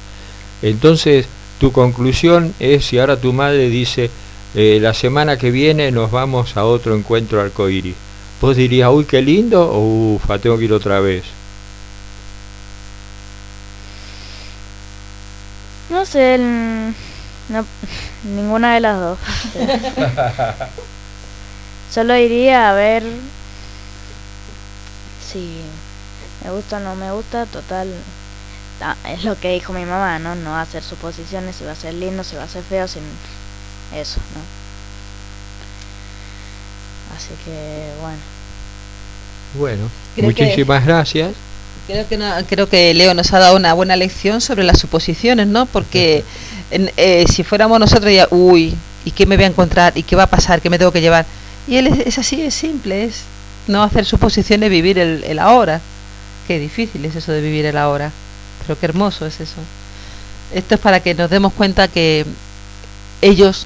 Entonces, 0.63 1.27
tu 1.59 1.71
conclusión 1.71 2.51
es 2.59 2.83
si 2.83 2.97
ahora 2.97 3.21
tu 3.21 3.31
madre 3.31 3.69
dice, 3.69 4.09
eh, 4.55 4.79
la 4.81 4.95
semana 4.95 5.37
que 5.37 5.51
viene 5.51 5.91
nos 5.91 6.09
vamos 6.09 6.57
a 6.57 6.65
otro 6.65 6.95
encuentro 6.95 7.39
arcoíris, 7.41 7.93
¿vos 8.41 8.57
dirías, 8.57 8.89
uy, 8.91 9.05
qué 9.05 9.21
lindo? 9.21 9.69
O 9.71 10.15
ufa, 10.15 10.39
tengo 10.39 10.57
que 10.57 10.65
ir 10.65 10.73
otra 10.73 10.99
vez. 10.99 11.23
No 15.91 16.05
sé, 16.07 16.33
el- 16.33 16.95
no, 17.49 17.65
ninguna 18.23 18.73
de 18.73 18.79
las 18.79 18.99
dos. 18.99 19.19
Solo 21.93 22.17
iría 22.17 22.69
a 22.69 22.73
ver 22.73 23.03
si 25.31 25.61
me 26.43 26.51
gusta 26.51 26.77
o 26.77 26.79
no 26.79 26.95
me 26.95 27.11
gusta, 27.11 27.45
total. 27.45 27.87
ah, 28.81 28.95
es 29.09 29.23
lo 29.23 29.39
que 29.39 29.53
dijo 29.53 29.73
mi 29.73 29.85
mamá, 29.85 30.19
¿no? 30.19 30.35
No 30.35 30.57
hacer 30.57 30.83
suposiciones 30.83 31.55
si 31.55 31.63
va 31.63 31.71
a 31.71 31.75
ser 31.75 31.93
lindo, 31.93 32.23
si 32.23 32.35
va 32.35 32.43
a 32.43 32.47
ser 32.49 32.63
feo, 32.63 32.87
sin 32.87 33.03
eso, 33.95 34.19
¿no? 34.35 34.41
Así 37.15 37.29
que, 37.45 37.91
bueno. 38.01 38.17
Bueno, 39.57 39.89
Creo 40.15 40.33
que- 40.33 40.43
muchísimas 40.43 40.85
gracias. 40.85 41.31
Creo 41.87 42.07
que, 42.07 42.17
no- 42.17 42.33
creo 42.47 42.67
que 42.67 42.93
Leo 42.93 43.13
nos 43.13 43.31
ha 43.31 43.39
dado 43.39 43.55
una 43.55 43.73
buena 43.73 43.95
lección 43.95 44.41
sobre 44.41 44.63
las 44.63 44.79
suposiciones, 44.79 45.47
¿no? 45.47 45.65
Porque 45.67 46.25
en- 46.71 46.91
eh, 46.97 47.25
si 47.31 47.43
fuéramos 47.43 47.79
nosotros 47.79 48.11
ya, 48.13 48.27
uy, 48.31 48.75
¿y 49.05 49.11
qué 49.11 49.25
me 49.25 49.35
voy 49.35 49.45
a 49.45 49.47
encontrar? 49.49 49.97
¿Y 49.97 50.03
qué 50.03 50.15
va 50.15 50.23
a 50.23 50.29
pasar? 50.29 50.61
¿Qué 50.61 50.69
me 50.69 50.77
tengo 50.77 50.91
que 50.91 51.01
llevar? 51.01 51.25
Y 51.67 51.77
él 51.77 51.87
es, 51.87 51.99
es 52.07 52.17
así, 52.17 52.41
es 52.41 52.53
simple, 52.53 53.03
es 53.05 53.21
no 53.67 53.81
hacer 53.83 54.05
suposiciones, 54.05 54.69
vivir 54.69 54.99
el, 54.99 55.23
el 55.23 55.39
ahora. 55.39 55.81
Qué 56.47 56.59
difícil 56.59 57.03
es 57.05 57.15
eso 57.15 57.31
de 57.31 57.41
vivir 57.41 57.65
el 57.65 57.77
ahora, 57.77 58.11
pero 58.65 58.79
qué 58.79 58.85
hermoso 58.85 59.25
es 59.25 59.39
eso. 59.39 59.55
Esto 60.53 60.75
es 60.75 60.81
para 60.81 60.99
que 60.99 61.15
nos 61.15 61.29
demos 61.29 61.53
cuenta 61.53 61.87
que 61.87 62.25
ellos, 63.21 63.65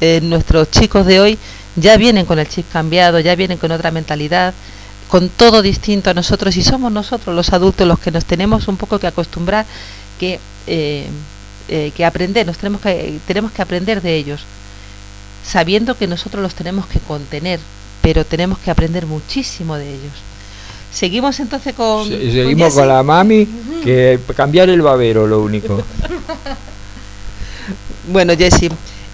eh, 0.00 0.20
nuestros 0.22 0.70
chicos 0.70 1.06
de 1.06 1.20
hoy, 1.20 1.38
ya 1.76 1.96
vienen 1.96 2.26
con 2.26 2.38
el 2.38 2.48
chip 2.48 2.70
cambiado, 2.72 3.18
ya 3.20 3.34
vienen 3.34 3.58
con 3.58 3.72
otra 3.72 3.90
mentalidad, 3.90 4.52
con 5.08 5.28
todo 5.28 5.62
distinto 5.62 6.10
a 6.10 6.14
nosotros 6.14 6.56
y 6.56 6.62
somos 6.62 6.92
nosotros 6.92 7.34
los 7.34 7.52
adultos 7.52 7.86
los 7.86 7.98
que 7.98 8.10
nos 8.10 8.24
tenemos 8.24 8.68
un 8.68 8.76
poco 8.76 8.98
que 8.98 9.06
acostumbrar, 9.06 9.64
que, 10.20 10.38
eh, 10.66 11.06
eh, 11.68 11.92
que 11.96 12.04
aprender, 12.04 12.46
nos 12.46 12.58
tenemos 12.58 12.80
que, 12.80 13.18
tenemos 13.26 13.52
que 13.52 13.62
aprender 13.62 14.00
de 14.02 14.16
ellos, 14.16 14.42
sabiendo 15.46 15.96
que 15.96 16.06
nosotros 16.06 16.42
los 16.42 16.54
tenemos 16.54 16.86
que 16.86 16.98
contener, 17.00 17.60
pero 18.02 18.24
tenemos 18.24 18.58
que 18.58 18.70
aprender 18.70 19.06
muchísimo 19.06 19.76
de 19.76 19.88
ellos. 19.88 20.12
Seguimos 20.92 21.40
entonces 21.40 21.74
con... 21.74 22.06
Se- 22.08 22.18
con 22.18 22.30
Seguimos 22.32 22.74
con 22.74 22.88
la 22.88 23.02
mami, 23.02 23.48
que 23.82 24.18
cambiar 24.36 24.68
el 24.70 24.80
babero 24.82 25.26
lo 25.26 25.40
único. 25.42 25.82
Bueno, 28.08 28.34
Jessy, 28.36 28.68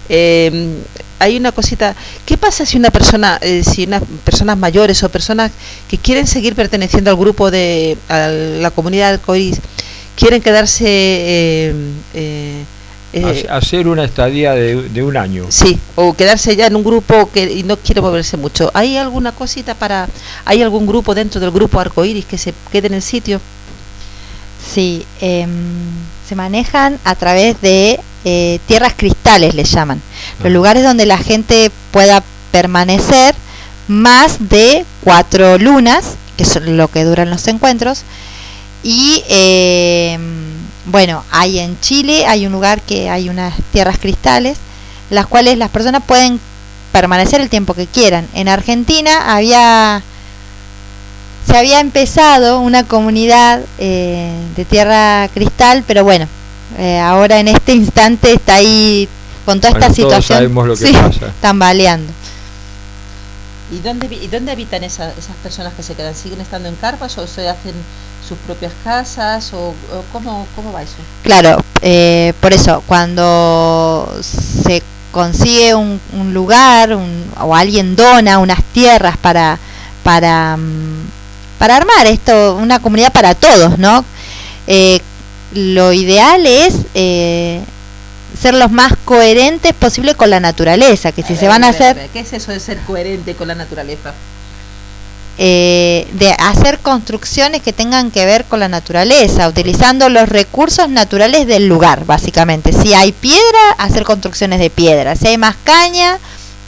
eh, 0.09 0.73
hay 1.19 1.37
una 1.37 1.51
cosita. 1.53 1.95
¿Qué 2.25 2.37
pasa 2.37 2.65
si 2.65 2.77
una 2.77 2.89
persona, 2.91 3.37
eh, 3.41 3.63
si 3.63 3.85
unas 3.85 4.03
personas 4.25 4.57
mayores 4.57 5.01
o 5.03 5.09
personas 5.09 5.51
que 5.89 5.97
quieren 5.97 6.27
seguir 6.27 6.55
perteneciendo 6.55 7.09
al 7.09 7.15
grupo 7.15 7.49
de 7.51 7.97
a 8.09 8.27
la 8.27 8.71
comunidad 8.71 9.13
arcoíris 9.13 9.61
quieren 10.15 10.41
quedarse 10.41 10.85
eh, 10.87 11.73
eh, 12.13 12.63
eh, 13.13 13.25
Hace- 13.25 13.49
Hacer 13.49 13.87
una 13.87 14.05
estadía 14.05 14.53
de, 14.53 14.87
de 14.89 15.03
un 15.03 15.17
año. 15.17 15.45
Sí, 15.49 15.77
o 15.95 16.13
quedarse 16.13 16.55
ya 16.55 16.67
en 16.67 16.75
un 16.75 16.83
grupo 16.83 17.29
que 17.31 17.43
y 17.51 17.63
no 17.63 17.75
quiere 17.77 17.99
moverse 18.01 18.37
mucho. 18.37 18.71
¿Hay 18.73 18.95
alguna 18.97 19.31
cosita 19.33 19.75
para, 19.75 20.07
hay 20.45 20.61
algún 20.61 20.85
grupo 20.87 21.13
dentro 21.13 21.41
del 21.41 21.51
grupo 21.51 21.79
arcoíris 21.79 22.25
que 22.25 22.37
se 22.37 22.53
quede 22.71 22.87
en 22.87 22.93
el 22.93 23.01
sitio? 23.01 23.41
Sí, 24.73 25.05
em, 25.19 25.49
se 26.27 26.35
manejan 26.35 26.99
a 27.03 27.15
través 27.15 27.59
de 27.61 27.99
eh, 28.23 28.59
tierras 28.67 28.93
cristales, 28.95 29.55
le 29.55 29.63
llaman. 29.63 29.99
Los 30.39 30.45
Ah. 30.47 30.49
lugares 30.49 30.83
donde 30.83 31.05
la 31.07 31.17
gente 31.17 31.71
pueda 31.91 32.23
permanecer 32.51 33.33
más 33.87 34.37
de 34.49 34.85
cuatro 35.03 35.57
lunas, 35.57 36.15
que 36.37 36.43
es 36.43 36.55
lo 36.61 36.87
que 36.87 37.03
duran 37.03 37.29
los 37.31 37.47
encuentros. 37.47 38.03
Y 38.83 39.23
em, 39.27 40.21
bueno, 40.85 41.23
hay 41.31 41.59
en 41.59 41.79
Chile, 41.81 42.25
hay 42.25 42.45
un 42.45 42.51
lugar 42.51 42.81
que 42.81 43.09
hay 43.09 43.29
unas 43.29 43.53
tierras 43.71 43.97
cristales, 43.99 44.57
las 45.09 45.27
cuales 45.27 45.57
las 45.57 45.69
personas 45.69 46.03
pueden 46.05 46.39
permanecer 46.91 47.41
el 47.41 47.49
tiempo 47.49 47.73
que 47.73 47.85
quieran. 47.87 48.27
En 48.33 48.47
Argentina 48.47 49.35
había 49.35 50.01
se 51.47 51.57
había 51.57 51.79
empezado 51.79 52.59
una 52.59 52.83
comunidad 52.85 53.61
eh, 53.79 54.31
de 54.55 54.65
tierra 54.65 55.27
cristal, 55.33 55.83
pero 55.87 56.03
bueno, 56.03 56.27
eh, 56.77 56.99
ahora 56.99 57.39
en 57.39 57.47
este 57.49 57.73
instante 57.73 58.33
está 58.33 58.55
ahí 58.55 59.07
con 59.45 59.59
toda 59.59 59.71
Bueno, 59.71 59.85
esta 59.87 59.95
todos 60.01 60.07
situación 60.09 60.37
sabemos 60.37 60.67
lo 60.67 60.75
que 60.77 60.87
sí, 60.87 60.93
pasa. 60.93 61.33
tambaleando. 61.41 62.11
¿Y 63.71 63.79
dónde, 63.79 64.07
vi- 64.07 64.19
y 64.21 64.27
dónde 64.27 64.51
habitan 64.51 64.83
esa- 64.83 65.11
esas 65.17 65.35
personas 65.41 65.73
que 65.73 65.83
se 65.83 65.95
quedan? 65.95 66.13
¿Siguen 66.15 66.41
estando 66.41 66.67
en 66.69 66.75
carpas 66.75 67.17
o 67.17 67.25
se 67.25 67.47
hacen 67.49 67.73
sus 68.27 68.37
propias 68.39 68.71
casas? 68.83 69.51
¿O, 69.53 69.69
o 69.69 70.03
cómo, 70.13 70.47
cómo 70.55 70.71
va 70.71 70.81
eso? 70.83 70.95
Claro, 71.23 71.61
eh, 71.81 72.33
por 72.39 72.53
eso, 72.53 72.83
cuando 72.87 74.11
se 74.21 74.81
consigue 75.11 75.75
un, 75.75 75.99
un 76.13 76.33
lugar 76.33 76.95
un- 76.95 77.25
o 77.41 77.53
alguien 77.55 77.95
dona 77.95 78.39
unas 78.39 78.63
tierras 78.73 79.17
para 79.17 79.59
para 80.03 80.55
mm, 80.57 81.09
para 81.59 81.75
armar 81.77 82.07
esto 82.07 82.55
una 82.55 82.79
comunidad 82.79 83.11
para 83.11 83.35
todos 83.35 83.77
no 83.77 84.05
Eh, 84.67 85.01
lo 85.53 85.91
ideal 85.91 86.45
es 86.45 86.75
eh, 86.93 87.61
ser 88.39 88.53
los 88.53 88.71
más 88.71 88.93
coherentes 89.03 89.73
posible 89.73 90.15
con 90.15 90.29
la 90.29 90.39
naturaleza 90.39 91.11
que 91.11 91.23
si 91.23 91.35
se 91.35 91.47
van 91.49 91.65
a 91.65 91.69
hacer 91.69 92.07
¿Qué 92.13 92.21
es 92.21 92.31
eso 92.31 92.51
de 92.53 92.59
ser 92.61 92.77
coherente 92.87 93.35
con 93.35 93.49
la 93.49 93.55
naturaleza? 93.55 94.13
Eh, 95.43 96.07
de 96.13 96.33
hacer 96.33 96.77
construcciones 96.77 97.63
que 97.63 97.73
tengan 97.73 98.11
que 98.11 98.27
ver 98.27 98.45
con 98.45 98.59
la 98.59 98.67
naturaleza, 98.67 99.47
utilizando 99.47 100.07
los 100.07 100.29
recursos 100.29 100.87
naturales 100.87 101.47
del 101.47 101.67
lugar, 101.67 102.05
básicamente. 102.05 102.71
Si 102.71 102.93
hay 102.93 103.11
piedra, 103.11 103.71
hacer 103.79 104.03
construcciones 104.03 104.59
de 104.59 104.69
piedra. 104.69 105.15
Si 105.15 105.25
hay 105.25 105.39
más 105.39 105.55
caña, 105.63 106.19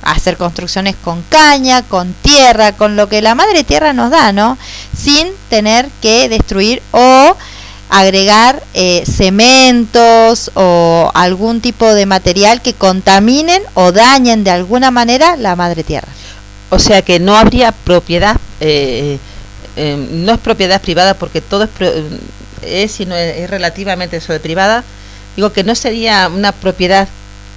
hacer 0.01 0.37
construcciones 0.37 0.95
con 1.03 1.21
caña, 1.29 1.83
con 1.83 2.15
tierra, 2.23 2.71
con 2.71 2.95
lo 2.95 3.07
que 3.09 3.21
la 3.21 3.35
madre 3.35 3.63
tierra 3.63 3.93
nos 3.93 4.09
da, 4.09 4.31
¿no? 4.31 4.57
Sin 4.97 5.27
tener 5.49 5.87
que 6.01 6.27
destruir 6.27 6.81
o 6.89 7.37
agregar 7.89 8.63
eh, 8.73 9.03
cementos 9.05 10.49
o 10.55 11.11
algún 11.13 11.61
tipo 11.61 11.93
de 11.93 12.07
material 12.07 12.63
que 12.63 12.73
contaminen 12.73 13.61
o 13.75 13.91
dañen 13.91 14.43
de 14.43 14.49
alguna 14.49 14.89
manera 14.89 15.35
la 15.37 15.55
madre 15.55 15.83
tierra. 15.83 16.07
O 16.73 16.79
sea 16.79 17.01
que 17.01 17.19
no 17.19 17.37
habría 17.37 17.71
propiedad, 17.71 18.35
eh, 18.59 19.17
eh, 19.75 20.07
no 20.11 20.33
es 20.33 20.39
propiedad 20.39 20.81
privada 20.81 21.13
porque 21.13 21.39
todo 21.41 21.63
es, 21.65 21.69
pro- 21.69 21.91
es, 22.61 22.99
y 22.99 23.05
no 23.05 23.15
es, 23.15 23.37
es 23.37 23.49
relativamente 23.49 24.17
eso 24.17 24.33
de 24.33 24.39
privada. 24.39 24.83
Digo 25.35 25.51
que 25.53 25.63
no 25.63 25.75
sería 25.75 26.27
una 26.29 26.51
propiedad 26.51 27.07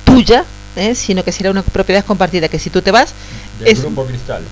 tuya, 0.04 0.44
eh, 0.76 0.94
sino 0.94 1.24
que 1.24 1.32
sería 1.32 1.50
una 1.50 1.62
propiedad 1.62 2.04
compartida. 2.04 2.48
Que 2.48 2.58
si 2.58 2.70
tú 2.70 2.82
te 2.82 2.90
vas, 2.90 3.10
Del 3.58 3.68
Es- 3.68 3.80
grupo 3.80 4.04
Cristal. 4.06 4.42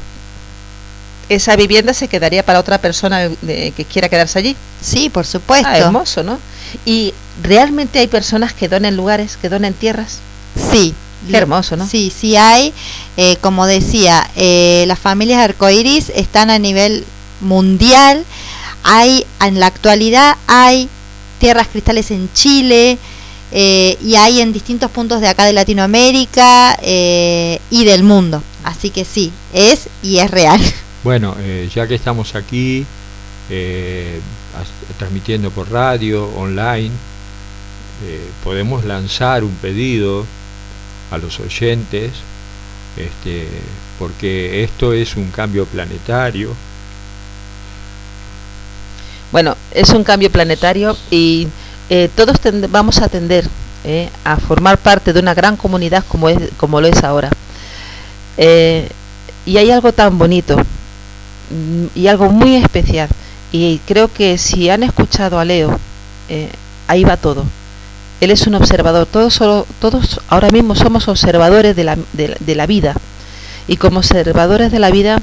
esa 1.29 1.57
vivienda 1.57 1.95
se 1.95 2.09
quedaría 2.09 2.43
para 2.45 2.61
otra 2.61 2.79
persona 2.79 3.29
de- 3.29 3.73
que 3.77 3.85
quiera 3.85 4.09
quedarse 4.09 4.39
allí. 4.39 4.57
Sí, 4.81 5.09
por 5.09 5.27
supuesto. 5.27 5.69
Ah, 5.69 5.79
hermoso, 5.79 6.23
¿no? 6.23 6.39
Y 6.85 7.15
realmente 7.43 7.99
hay 7.99 8.07
personas 8.09 8.53
que 8.53 8.69
donen 8.69 8.97
lugares, 8.97 9.37
que 9.37 9.49
donen 9.49 9.73
tierras. 9.75 10.19
Sí. 10.71 10.95
Qué 11.31 11.37
hermoso, 11.37 11.77
¿no? 11.77 11.87
Sí, 11.87 12.13
sí 12.17 12.37
hay. 12.37 12.73
Eh, 13.17 13.37
como 13.41 13.67
decía, 13.67 14.29
eh, 14.37 14.85
las 14.87 14.99
familias 14.99 15.41
arcoíris 15.41 16.11
están 16.15 16.51
a 16.51 16.59
nivel 16.59 17.05
mundial. 17.41 18.25
Hay, 18.83 19.27
en 19.41 19.61
la 19.61 19.67
actualidad, 19.67 20.37
hay 20.47 20.89
tierras 21.39 21.69
cristales 21.69 22.11
en 22.11 22.31
Chile 22.33 22.99
eh, 23.53 23.97
y 24.03 24.17
hay 24.17 24.41
en 24.41 24.53
distintos 24.53 24.91
puntos 24.91 25.21
de 25.21 25.29
acá 25.29 25.45
de 25.45 25.53
Latinoamérica 25.53 26.77
eh, 26.83 27.61
y 27.71 27.85
del 27.85 28.03
mundo. 28.03 28.43
Así 28.65 28.91
que 28.91 29.05
sí, 29.05 29.33
es 29.53 29.89
y 30.03 30.19
es 30.19 30.31
real. 30.31 30.61
Bueno, 31.05 31.37
eh, 31.39 31.69
ya 31.75 31.87
que 31.87 31.95
estamos 31.95 32.35
aquí 32.35 32.87
eh, 33.51 34.21
transmitiendo 34.99 35.51
por 35.51 35.71
radio, 35.71 36.31
online, 36.35 36.91
eh, 38.07 38.21
podemos 38.43 38.87
lanzar 38.87 39.45
un 39.45 39.53
pedido 39.57 40.25
a 41.15 41.19
los 41.19 41.41
oyentes, 41.41 42.13
este, 42.97 43.49
porque 43.99 44.63
esto 44.63 44.93
es 44.93 45.17
un 45.17 45.31
cambio 45.31 45.65
planetario. 45.67 46.51
Bueno, 49.33 49.57
es 49.73 49.91
un 49.91 50.05
cambio 50.05 50.31
planetario 50.31 50.97
y 51.11 51.49
eh, 51.91 52.09
todos 52.15 52.37
vamos 52.71 52.99
a 53.01 53.09
tender 53.09 53.49
eh, 53.85 54.09
a 54.25 54.37
formar 54.37 54.79
parte 54.79 55.13
de 55.13 55.21
una 55.21 55.35
gran 55.35 55.57
comunidad 55.57 56.05
como 56.09 56.29
es 56.29 56.39
como 56.57 56.81
lo 56.81 56.87
es 56.87 57.03
ahora. 57.03 57.31
Eh, 58.37 58.89
y 59.47 59.57
hay 59.59 59.71
algo 59.71 59.93
tan 59.93 60.17
bonito 60.19 60.57
mm, 60.57 61.87
y 61.95 62.07
algo 62.07 62.29
muy 62.31 62.57
especial. 62.57 63.09
Y 63.53 63.79
creo 63.87 64.13
que 64.13 64.39
si 64.39 64.71
han 64.71 64.83
escuchado 64.83 65.39
a 65.39 65.45
Leo, 65.45 65.79
ahí 66.89 67.05
va 67.05 67.17
todo. 67.17 67.45
Él 68.21 68.31
es 68.31 68.47
un 68.47 68.55
observador. 68.55 69.07
Todos, 69.07 69.35
solo- 69.35 69.67
todos 69.81 70.21
ahora 70.29 70.51
mismo 70.51 70.75
somos 70.75 71.09
observadores 71.09 71.77
de 71.77 71.85
la, 71.85 71.97
de 72.13 72.37
de 72.39 72.55
la 72.55 72.67
vida. 72.67 72.95
Y 73.69 73.77
como 73.77 73.99
observadores 73.99 74.71
de 74.73 74.79
la 74.79 74.91
vida, 74.91 75.21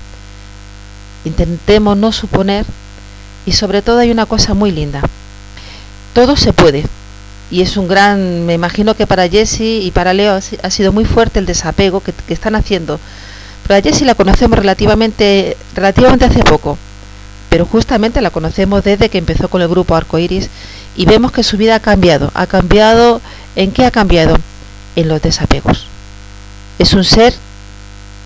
intentemos 1.26 1.98
no 1.98 2.12
suponer 2.12 2.66
y 3.46 3.52
sobre 3.54 3.82
todo 3.82 4.00
hay 4.00 4.12
una 4.12 4.26
cosa 4.26 4.54
muy 4.54 4.72
linda. 4.72 5.02
Todo 6.14 6.36
se 6.36 6.54
puede. 6.54 6.86
Y 7.50 7.62
es 7.62 7.76
un 7.78 7.88
gran, 7.88 8.46
me 8.46 8.54
imagino 8.54 8.96
que 8.96 9.08
para 9.08 9.28
Jesse 9.28 9.62
y 9.62 9.92
para 9.92 10.14
Leo 10.14 10.34
ha 10.34 10.42
si- 10.42 10.58
ha 10.64 10.70
sido 10.70 10.92
muy 10.92 11.06
fuerte 11.06 11.40
el 11.40 11.46
desapego 11.46 12.02
que, 12.02 12.14
que 12.14 12.34
están 12.34 12.56
haciendo. 12.56 13.00
Pero 13.68 13.78
a 13.80 13.82
Jessie 13.82 14.06
la 14.06 14.16
conocemos 14.16 14.58
relativamente, 14.58 15.58
relativamente 15.76 16.26
hace 16.26 16.44
poco. 16.44 16.78
Pero 17.52 17.66
justamente 17.66 18.22
la 18.22 18.30
conocemos 18.30 18.82
desde 18.82 19.10
que 19.10 19.18
empezó 19.18 19.50
con 19.50 19.62
el 19.62 19.68
grupo 19.68 19.94
Arcoiris 19.94 20.50
y 20.96 21.06
vemos 21.06 21.34
que 21.34 21.44
su 21.44 21.58
vida 21.58 21.76
ha 21.76 21.80
cambiado. 21.82 22.32
¿Ha 22.34 22.48
cambiado? 22.48 23.20
¿En 23.58 23.74
qué 23.74 23.84
ha 23.84 23.92
cambiado? 23.92 24.38
En 24.96 25.10
los 25.10 25.22
desapegos. 25.22 25.86
Es 26.80 26.94
un 26.94 27.04
ser 27.04 27.34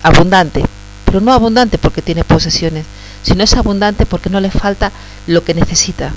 abundante, 0.04 0.64
pero 1.04 1.20
no 1.20 1.32
abundante 1.32 1.76
porque 1.76 2.02
tiene 2.02 2.22
posesiones, 2.22 2.86
sino 3.24 3.42
es 3.42 3.54
abundante 3.54 4.06
porque 4.06 4.30
no 4.30 4.38
le 4.38 4.52
falta 4.52 4.92
lo 5.26 5.42
que 5.42 5.54
necesita 5.54 6.12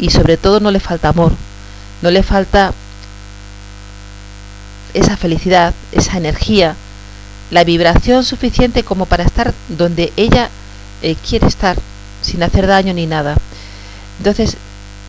y 0.00 0.10
sobre 0.10 0.36
todo 0.36 0.58
no 0.58 0.72
le 0.72 0.80
falta 0.80 1.10
amor, 1.10 1.34
no 2.02 2.10
le 2.10 2.24
falta 2.24 2.72
esa 4.94 5.16
felicidad, 5.16 5.74
esa 5.92 6.16
energía, 6.16 6.74
la 7.52 7.62
vibración 7.62 8.24
suficiente 8.24 8.82
como 8.82 9.06
para 9.06 9.22
estar 9.22 9.54
donde 9.68 10.12
ella 10.16 10.50
eh, 11.02 11.14
quiere 11.24 11.46
estar 11.46 11.78
sin 12.28 12.42
hacer 12.42 12.66
daño 12.66 12.92
ni 12.94 13.06
nada. 13.06 13.36
Entonces, 14.18 14.56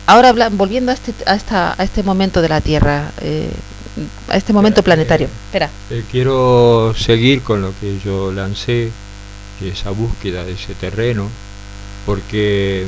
ahora 0.06 0.32
volviendo 0.50 0.90
a 0.90 0.94
este, 0.94 1.12
a, 1.26 1.34
esta, 1.34 1.74
a 1.80 1.84
este 1.84 2.02
momento 2.02 2.42
de 2.42 2.48
la 2.48 2.60
Tierra, 2.60 3.10
eh, 3.20 3.50
a 4.28 4.36
este 4.36 4.52
momento 4.52 4.80
Espera, 4.80 4.96
planetario. 4.96 5.26
eh, 5.26 5.30
Espera. 5.46 5.70
Eh, 5.90 6.04
quiero 6.10 6.94
seguir 6.96 7.42
con 7.42 7.60
lo 7.62 7.72
que 7.80 7.98
yo 8.04 8.32
lancé, 8.32 8.90
que 9.58 9.68
esa 9.68 9.90
búsqueda 9.90 10.44
de 10.44 10.52
ese 10.52 10.74
terreno, 10.74 11.28
porque 12.06 12.86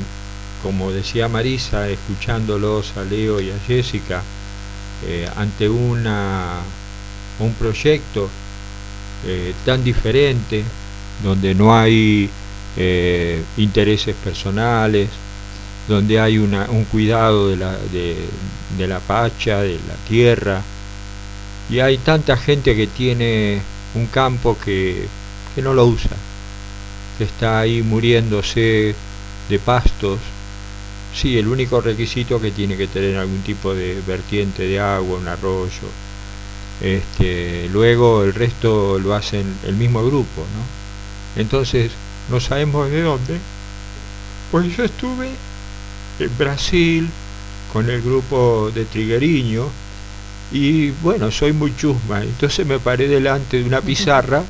como 0.62 0.90
decía 0.92 1.28
Marisa, 1.28 1.88
escuchándolos 1.88 2.96
a 2.96 3.02
Leo 3.02 3.40
y 3.40 3.50
a 3.50 3.58
Jessica, 3.66 4.22
ante 5.36 5.68
una, 5.68 6.60
un 7.40 7.52
proyecto 7.54 8.30
tan 9.66 9.82
diferente, 9.82 10.62
donde 11.24 11.54
no 11.56 11.76
hay 11.76 12.30
eh, 12.76 13.42
intereses 13.56 14.14
personales, 14.16 15.08
donde 15.88 16.20
hay 16.20 16.38
una, 16.38 16.70
un 16.70 16.84
cuidado 16.84 17.48
de 17.48 17.56
la, 17.56 17.76
de, 17.92 18.16
de 18.78 18.86
la 18.86 19.00
pacha, 19.00 19.60
de 19.60 19.74
la 19.74 19.94
tierra, 20.08 20.62
y 21.70 21.80
hay 21.80 21.98
tanta 21.98 22.36
gente 22.36 22.76
que 22.76 22.86
tiene 22.86 23.60
un 23.94 24.06
campo 24.06 24.58
que, 24.58 25.06
que 25.54 25.62
no 25.62 25.74
lo 25.74 25.86
usa, 25.86 26.16
que 27.18 27.24
está 27.24 27.60
ahí 27.60 27.82
muriéndose 27.82 28.94
de 29.48 29.58
pastos. 29.58 30.18
Sí, 31.14 31.38
el 31.38 31.46
único 31.48 31.80
requisito 31.80 32.40
que 32.40 32.52
tiene 32.52 32.76
que 32.76 32.86
tener 32.86 33.16
algún 33.18 33.42
tipo 33.42 33.74
de 33.74 34.00
vertiente 34.06 34.66
de 34.66 34.80
agua, 34.80 35.18
un 35.18 35.28
arroyo. 35.28 35.88
Este, 36.80 37.68
luego 37.70 38.24
el 38.24 38.32
resto 38.32 38.98
lo 38.98 39.14
hacen 39.14 39.44
el 39.66 39.74
mismo 39.74 40.02
grupo, 40.04 40.40
¿no? 40.40 41.40
Entonces, 41.40 41.92
no 42.30 42.40
sabemos 42.40 42.90
de 42.90 43.02
dónde. 43.02 43.38
Pues 44.50 44.76
yo 44.76 44.84
estuve 44.84 45.30
en 46.18 46.38
Brasil 46.38 47.08
con 47.72 47.88
el 47.88 48.02
grupo 48.02 48.70
de 48.74 48.84
Trigueriño 48.84 49.66
y 50.52 50.90
bueno, 50.90 51.30
soy 51.30 51.52
muy 51.52 51.74
chusma, 51.74 52.22
entonces 52.22 52.66
me 52.66 52.78
paré 52.78 53.08
delante 53.08 53.58
de 53.58 53.64
una 53.64 53.80
pizarra 53.82 54.42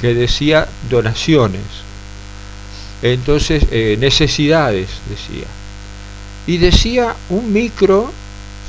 que 0.00 0.14
decía 0.14 0.68
donaciones. 0.88 1.62
Entonces, 3.02 3.64
eh, 3.70 3.96
necesidades, 3.98 4.88
decía. 5.08 5.46
Y 6.46 6.58
decía 6.58 7.16
un 7.30 7.52
micro 7.52 8.12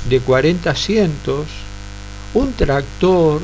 de 0.08 0.20
40 0.20 0.70
asientos, 0.70 1.46
un 2.34 2.52
tractor, 2.54 3.40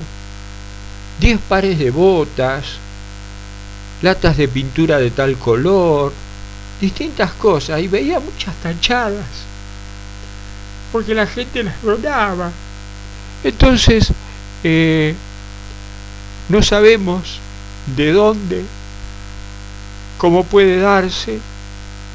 10 1.21 1.39
pares 1.49 1.79
de 1.79 1.91
botas, 1.91 2.65
latas 4.03 4.37
de 4.37 4.49
pintura 4.49 4.99
de 4.99 5.11
tal 5.11 5.37
color, 5.37 6.13
distintas 6.81 7.33
cosas, 7.33 7.81
y 7.81 7.89
veía 7.89 8.21
muchas 8.21 8.55
tachadas, 8.57 9.27
porque 10.93 11.15
la 11.15 11.27
gente 11.27 11.63
las 11.63 11.83
donaba. 11.83 12.51
Entonces, 13.45 14.13
eh, 14.65 15.15
no 16.49 16.63
sabemos 16.63 17.41
de 17.97 18.13
dónde, 18.13 18.65
cómo 20.19 20.45
puede 20.45 20.81
darse, 20.81 21.39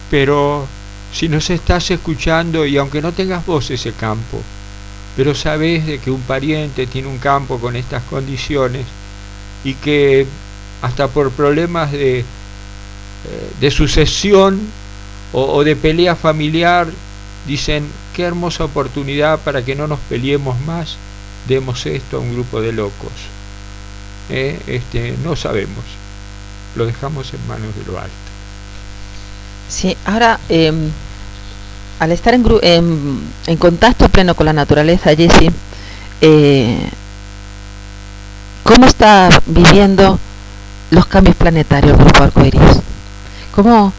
pero 0.10 0.68
si 1.14 1.30
nos 1.30 1.50
estás 1.50 1.92
escuchando 1.92 2.66
y 2.66 2.78
aunque 2.78 3.02
no 3.02 3.12
tengas 3.12 3.46
vos 3.46 3.70
ese 3.70 3.94
campo, 3.94 4.42
pero 5.16 5.36
sabes 5.36 5.86
de 5.86 6.00
que 6.00 6.10
un 6.10 6.22
pariente 6.22 6.88
tiene 6.88 7.08
un 7.08 7.20
campo 7.20 7.60
con 7.60 7.76
estas 7.76 8.04
condiciones 8.04 8.86
y 9.64 9.76
que 9.76 10.26
hasta 10.84 11.08
por 11.08 11.32
problemas 11.32 11.92
de, 11.92 12.20
eh, 12.20 13.72
sucesión 13.72 14.60
o, 15.32 15.64
de 15.64 15.76
pelea 15.76 16.16
familiar 16.16 16.88
dicen 17.48 17.88
qué 18.16 18.24
hermosa 18.24 18.66
oportunidad 18.66 19.40
para 19.40 19.66
que 19.66 19.74
no 19.76 19.88
nos 19.88 20.00
peleemos 20.10 20.60
más 20.68 20.98
demos 21.48 21.86
esto 21.88 22.18
a 22.18 22.20
un 22.20 22.34
grupo 22.34 22.62
de 22.62 22.72
locos 22.74 23.12
Eh, 24.30 24.58
este, 24.68 25.16
no 25.24 25.36
sabemos. 25.36 25.84
Lo 26.78 26.86
dejamos 26.86 27.34
en 27.34 27.46
manos 27.48 27.76
de 27.76 27.92
lo 27.92 28.00
alto. 28.00 28.14
Sí, 29.70 29.98
ahora, 30.06 30.40
em, 30.50 30.90
al 32.00 32.12
estar 32.14 32.34
en, 32.34 32.44
gru- 32.44 32.60
en, 32.64 33.58
contacto 33.58 34.08
pleno 34.10 34.34
con 34.34 34.46
la 34.46 34.54
naturaleza, 34.54 35.14
Jessie, 35.16 35.52
eh, 36.22 36.90
¿cómo 38.64 38.86
está 38.86 39.30
viviendo 39.46 40.18
los 40.94 41.08
cambios 41.08 41.36
planetarios 41.36 41.98
Grupo 41.98 42.24
Arcoiris? 42.24 42.62
¿Cómo, 43.54 43.92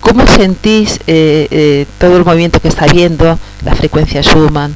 cómo 0.00 0.26
sentís 0.26 0.98
eh, 1.06 1.48
eh, 1.50 1.86
todo 1.98 2.16
el 2.16 2.24
movimiento 2.24 2.60
que 2.60 2.68
está 2.68 2.84
habiendo, 2.84 3.38
la 3.64 3.74
frecuencia 3.74 4.22
Schumann, 4.22 4.74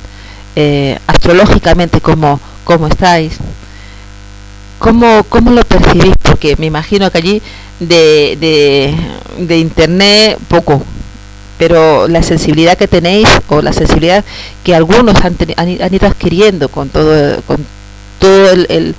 eh, 0.56 0.98
astrológicamente 1.06 2.00
cómo, 2.00 2.40
cómo 2.64 2.86
estáis? 2.86 3.34
¿Cómo, 4.78 5.24
¿Cómo 5.28 5.50
lo 5.50 5.64
percibís? 5.64 6.14
Porque 6.22 6.54
me 6.58 6.66
imagino 6.66 7.10
que 7.10 7.18
allí 7.18 7.42
de, 7.80 8.94
de, 9.38 9.58
internet 9.58 10.38
poco, 10.48 10.82
pero 11.58 12.06
la 12.06 12.22
sensibilidad 12.22 12.78
que 12.78 12.86
tenéis 12.86 13.28
o 13.48 13.60
la 13.60 13.72
sensibilidad 13.72 14.24
que 14.62 14.76
algunos 14.76 15.16
han, 15.24 15.36
han, 15.56 15.94
ido 15.94 16.06
adquiriendo 16.06 16.68
con 16.68 16.88
todo, 16.88 17.42
con 17.42 17.66
todo 18.20 18.50
el, 18.50 18.94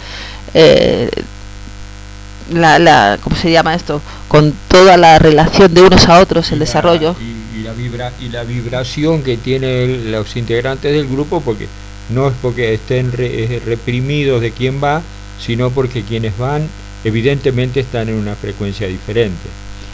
la, 2.54 2.80
la, 2.80 3.18
¿cómo 3.24 3.36
se 3.36 3.52
llama 3.52 3.74
esto? 3.76 4.02
Con 4.28 4.54
toda 4.68 4.98
la 4.98 5.20
relación 5.20 5.74
de 5.74 5.82
unos 5.82 6.08
a 6.08 6.20
otros, 6.20 6.48
el 6.52 6.58
Y 6.58 6.60
la- 6.60 6.66
desarrollo. 6.66 7.16
y, 7.20 7.60
y 7.60 7.64
la 7.64 7.74
vibra, 7.74 8.12
y 8.20 8.30
la 8.30 8.44
vibración 8.44 9.24
que 9.24 9.38
tienen 9.38 10.12
los 10.12 10.36
integrantes 10.36 10.92
del 10.94 11.08
grupo 11.08 11.42
porque 11.42 11.68
no 12.10 12.28
es 12.28 12.34
porque 12.42 12.74
estén 12.74 13.12
re- 13.12 13.62
reprimidos 13.66 14.42
de 14.42 14.52
quién 14.52 14.82
va 14.84 15.02
sino 15.46 15.70
porque 15.70 16.04
quienes 16.04 16.38
van 16.38 16.68
evidentemente 17.04 17.80
están 17.82 18.10
en 18.10 18.16
una 18.16 18.36
frecuencia 18.36 18.88
diferente 18.88 19.48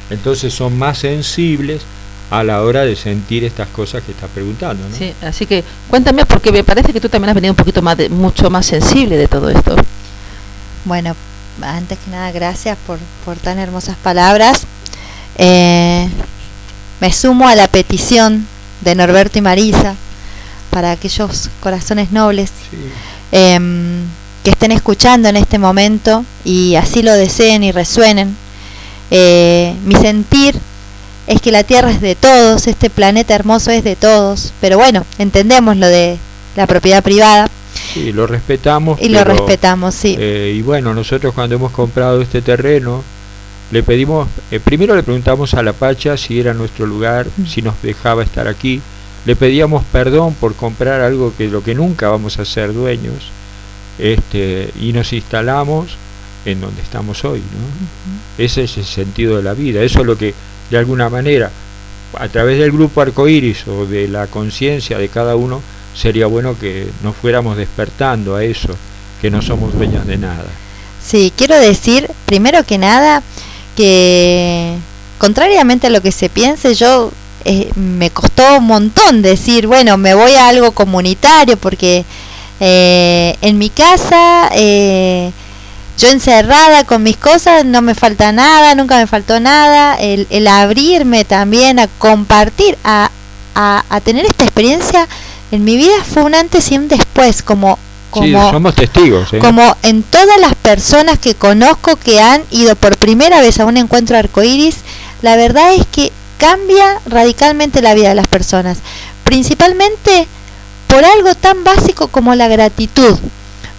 entonces 0.10 0.54
son 0.54 0.78
más 0.78 1.00
sensibles 1.00 1.82
a 2.32 2.44
la 2.44 2.62
hora 2.62 2.84
de 2.86 2.96
sentir 2.96 3.44
estas 3.44 3.68
cosas 3.68 4.02
que 4.04 4.12
estás 4.12 4.30
preguntando 4.34 4.88
¿no? 4.88 4.96
Sí, 4.96 5.14
así 5.22 5.46
que 5.46 5.64
cuéntame 5.90 6.26
porque 6.26 6.52
me 6.52 6.64
parece 6.64 6.94
que 6.94 7.02
tú 7.02 7.10
también 7.10 7.30
has 7.30 7.36
venido 7.36 7.52
un 7.52 7.58
poquito 7.58 7.82
más, 7.82 7.98
de, 7.98 8.10
mucho 8.10 8.50
más 8.50 8.66
sensible 8.66 9.18
de 9.18 9.28
todo 9.28 9.50
esto. 9.50 9.76
Bueno, 10.86 11.16
antes 11.62 11.98
que 12.04 12.12
nada, 12.12 12.32
gracias 12.32 12.78
por, 12.86 13.00
por 13.24 13.38
tan 13.38 13.60
hermosas 13.60 13.96
palabras. 14.02 14.62
Eh, 15.38 16.08
me 17.00 17.12
sumo 17.12 17.48
a 17.48 17.56
la 17.56 17.68
petición 17.68 18.48
de 18.82 18.96
Norberto 18.96 19.38
y 19.38 19.42
Marisa 19.42 19.96
para 20.70 20.92
aquellos 20.92 21.50
corazones 21.62 22.12
nobles 22.12 22.50
Sí. 22.70 22.78
em, 23.32 24.04
que 24.44 24.52
estén 24.52 24.72
escuchando 24.72 25.28
en 25.30 25.38
este 25.38 25.58
momento 25.58 26.24
y 26.44 26.76
así 26.76 27.02
lo 27.02 27.14
deseen 27.14 27.64
y 27.64 27.72
resuenen. 27.72 28.36
Eh, 29.12 29.76
mi 29.86 29.96
sentir 29.96 30.56
es 31.28 31.42
que 31.42 31.52
la 31.52 31.64
Tierra 31.64 31.90
es 31.92 32.02
de 32.02 32.16
todos, 32.16 32.68
este 32.68 32.90
planeta 32.90 33.34
hermoso 33.34 33.72
es 33.72 33.84
de 33.84 33.96
todos, 33.96 34.54
pero 34.62 34.78
bueno, 34.78 35.06
entendemos 35.18 35.76
lo 35.78 35.88
de 35.88 36.18
la 36.56 36.68
propiedad 36.68 37.02
privada 37.04 37.48
Sí, 37.96 38.12
lo 38.14 38.28
respetamos 38.28 39.02
y 39.02 39.10
lo 39.10 39.24
respetamos, 39.24 39.96
sí. 39.96 40.16
eh, 40.20 40.54
y 40.56 40.62
bueno 40.62 40.94
nosotros 40.94 41.34
cuando 41.34 41.56
hemos 41.56 41.72
comprado 41.72 42.22
este 42.22 42.42
terreno 42.42 43.04
le 43.72 43.82
pedimos 43.84 44.28
eh, 44.52 44.60
primero 44.60 44.96
le 44.96 45.02
preguntamos 45.04 45.54
a 45.56 45.64
la 45.64 45.74
Pacha 45.74 46.18
si 46.18 46.40
era 46.40 46.54
nuestro 46.54 46.86
lugar 46.86 47.26
Mm. 47.38 47.46
si 47.48 47.62
nos 47.62 47.82
dejaba 47.82 48.22
estar 48.24 48.48
aquí 48.48 48.82
le 49.26 49.36
pedíamos 49.36 49.84
perdón 49.92 50.36
por 50.36 50.54
comprar 50.56 51.02
algo 51.02 51.34
que 51.38 51.48
lo 51.48 51.64
que 51.64 51.74
nunca 51.74 52.10
vamos 52.10 52.38
a 52.38 52.46
ser 52.46 52.74
dueños 52.74 53.32
este 53.98 54.70
y 54.80 54.92
nos 54.94 55.14
instalamos 55.14 55.96
en 56.46 56.62
donde 56.62 56.82
estamos 56.82 57.24
hoy 57.26 57.40
¿no? 57.40 58.44
ese 58.44 58.64
es 58.64 58.78
el 58.78 58.86
sentido 58.86 59.38
de 59.38 59.44
la 59.44 59.54
vida 59.54 59.82
eso 59.82 60.02
es 60.02 60.06
lo 60.06 60.18
que 60.18 60.34
de 60.70 60.78
alguna 60.78 61.10
manera 61.10 61.50
a 62.20 62.28
través 62.28 62.60
del 62.60 62.72
grupo 62.72 63.02
arcoíris 63.02 63.68
o 63.68 63.86
de 63.86 64.08
la 64.08 64.28
conciencia 64.28 64.98
de 64.98 65.08
cada 65.10 65.36
uno 65.36 65.62
sería 65.96 66.28
bueno 66.28 66.58
que 66.60 66.88
nos 67.04 67.16
fuéramos 67.16 67.58
despertando 67.58 68.36
a 68.36 68.44
eso 68.44 68.76
que 69.22 69.32
no 69.32 69.42
somos 69.42 69.74
dueños 69.74 70.06
de 70.06 70.18
nada. 70.18 70.46
Sí, 71.04 71.32
quiero 71.36 71.58
decir, 71.58 72.10
primero 72.26 72.64
que 72.64 72.78
nada, 72.78 73.24
que 73.76 74.76
contrariamente 75.18 75.88
a 75.88 75.90
lo 75.90 76.02
que 76.02 76.12
se 76.12 76.30
piense, 76.30 76.76
yo 76.76 77.12
eh, 77.46 77.72
me 77.76 78.10
costó 78.10 78.58
un 78.58 78.66
montón 78.66 79.22
decir, 79.22 79.68
bueno, 79.68 79.98
me 79.98 80.14
voy 80.14 80.34
a 80.34 80.50
algo 80.50 80.72
comunitario, 80.72 81.58
porque 81.58 82.04
eh, 82.60 83.36
en 83.42 83.58
mi 83.58 83.70
casa, 83.70 84.50
eh, 84.54 85.32
yo 85.98 86.10
encerrada 86.10 86.84
con 86.84 87.04
mis 87.04 87.18
cosas, 87.18 87.66
no 87.66 87.82
me 87.82 87.96
falta 87.96 88.32
nada, 88.32 88.76
nunca 88.76 88.98
me 88.98 89.08
faltó 89.08 89.40
nada, 89.40 89.96
el, 89.96 90.28
el 90.30 90.48
abrirme 90.48 91.24
también 91.24 91.80
a 91.80 91.88
compartir, 91.88 92.78
a, 92.84 93.10
a, 93.54 93.86
a 93.90 94.02
tener 94.02 94.26
esta 94.26 94.44
experiencia 94.44 95.08
en 95.52 95.64
mi 95.64 95.78
vida 95.78 95.94
fue 96.14 96.24
un 96.24 96.36
antes 96.36 96.72
y 96.72 96.78
un 96.78 96.88
después, 96.88 97.42
como... 97.44 97.76
sí 97.76 97.82
como 98.10 98.50
somos 98.52 98.76
testigos 98.76 99.34
¿eh? 99.34 99.40
como 99.40 99.76
en 99.84 100.02
todas 100.04 100.40
las 100.40 100.56
personas 100.56 101.20
que 101.20 101.36
conozco 101.36 101.98
que 101.98 102.22
han 102.22 102.44
ido 102.52 102.76
por 102.76 102.96
primera 102.98 103.42
vez 103.42 103.60
a 103.60 103.66
un 103.66 103.76
encuentro 103.78 104.18
arcoíris, 104.18 104.78
la 105.22 105.36
verdad 105.36 105.74
es 105.74 105.86
que 105.92 106.12
cambia 106.38 107.00
radicalmente 107.06 107.82
la 107.82 107.94
vida 107.94 108.10
de 108.10 108.16
las 108.16 108.28
personas, 108.28 108.78
principalmente 109.24 110.28
por 110.88 111.04
algo 111.04 111.36
tan 111.36 111.64
básico 111.64 112.08
como 112.08 112.34
la 112.36 112.48
gratitud, 112.48 113.18